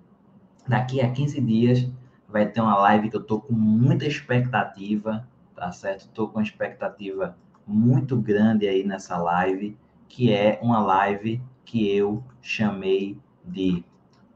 daqui 0.69 1.01
a 1.01 1.11
15 1.11 1.41
dias 1.41 1.89
vai 2.27 2.45
ter 2.45 2.61
uma 2.61 2.77
live 2.77 3.09
que 3.09 3.17
eu 3.17 3.23
tô 3.23 3.41
com 3.41 3.53
muita 3.53 4.05
expectativa, 4.05 5.27
tá 5.55 5.71
certo? 5.71 6.07
Tô 6.09 6.27
com 6.27 6.39
expectativa 6.39 7.35
muito 7.65 8.15
grande 8.15 8.67
aí 8.67 8.83
nessa 8.83 9.17
live, 9.17 9.75
que 10.07 10.31
é 10.31 10.59
uma 10.61 10.79
live 10.79 11.41
que 11.65 11.89
eu 11.91 12.23
chamei 12.39 13.17
de 13.43 13.83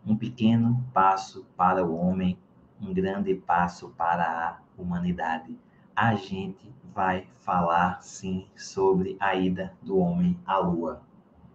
um 0.04 0.16
pequeno 0.16 0.84
passo 0.92 1.46
para 1.56 1.86
o 1.86 1.96
homem, 1.96 2.36
um 2.82 2.92
grande 2.92 3.36
passo 3.36 3.90
para 3.96 4.24
a 4.24 4.58
humanidade. 4.76 5.56
A 5.96 6.16
gente 6.16 6.74
vai 6.96 7.28
falar 7.42 8.02
sim 8.02 8.48
sobre 8.56 9.16
a 9.20 9.36
ida 9.36 9.72
do 9.84 10.00
homem 10.00 10.36
à 10.48 10.58
lua. 10.58 11.04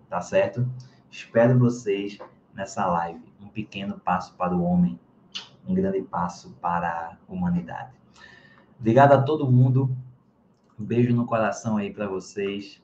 Tá 0.08 0.20
certo? 0.20 0.68
Espero 1.10 1.58
vocês 1.58 2.16
nessa 2.54 2.86
live. 2.86 3.27
Um 3.48 3.50
pequeno 3.50 3.98
passo 3.98 4.34
para 4.34 4.54
o 4.54 4.62
homem, 4.62 5.00
um 5.66 5.74
grande 5.74 6.02
passo 6.02 6.50
para 6.60 7.16
a 7.28 7.32
humanidade. 7.32 7.92
Obrigado 8.78 9.12
a 9.12 9.22
todo 9.22 9.50
mundo 9.50 9.96
um 10.78 10.84
beijo 10.84 11.12
no 11.12 11.26
coração 11.26 11.76
aí 11.76 11.92
para 11.92 12.06
vocês. 12.06 12.80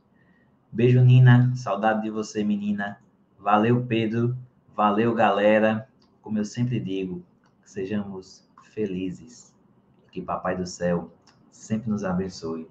Beijo, 0.72 1.00
Nina. 1.00 1.54
Saudade 1.54 2.02
de 2.02 2.10
você, 2.10 2.42
menina. 2.42 2.98
Valeu, 3.38 3.86
Pedro. 3.86 4.36
Valeu, 4.74 5.14
galera. 5.14 5.88
Como 6.20 6.36
eu 6.36 6.44
sempre 6.44 6.80
digo, 6.80 7.22
sejamos 7.64 8.48
felizes. 8.72 9.54
Que 10.10 10.20
Papai 10.20 10.56
do 10.56 10.66
Céu 10.66 11.12
sempre 11.52 11.88
nos 11.88 12.02
abençoe. 12.02 12.68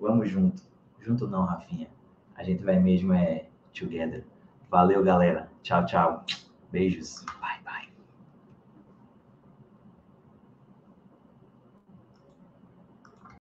Vamos 0.00 0.30
junto. 0.30 0.62
Junto 0.98 1.26
não, 1.26 1.44
Rafinha. 1.44 1.88
A 2.34 2.42
gente 2.42 2.64
vai 2.64 2.80
mesmo 2.80 3.12
é 3.12 3.46
together. 3.78 4.24
Valeu, 4.70 5.04
galera. 5.04 5.50
Tchau, 5.62 5.84
tchau. 5.84 6.24
Beijos. 6.74 7.24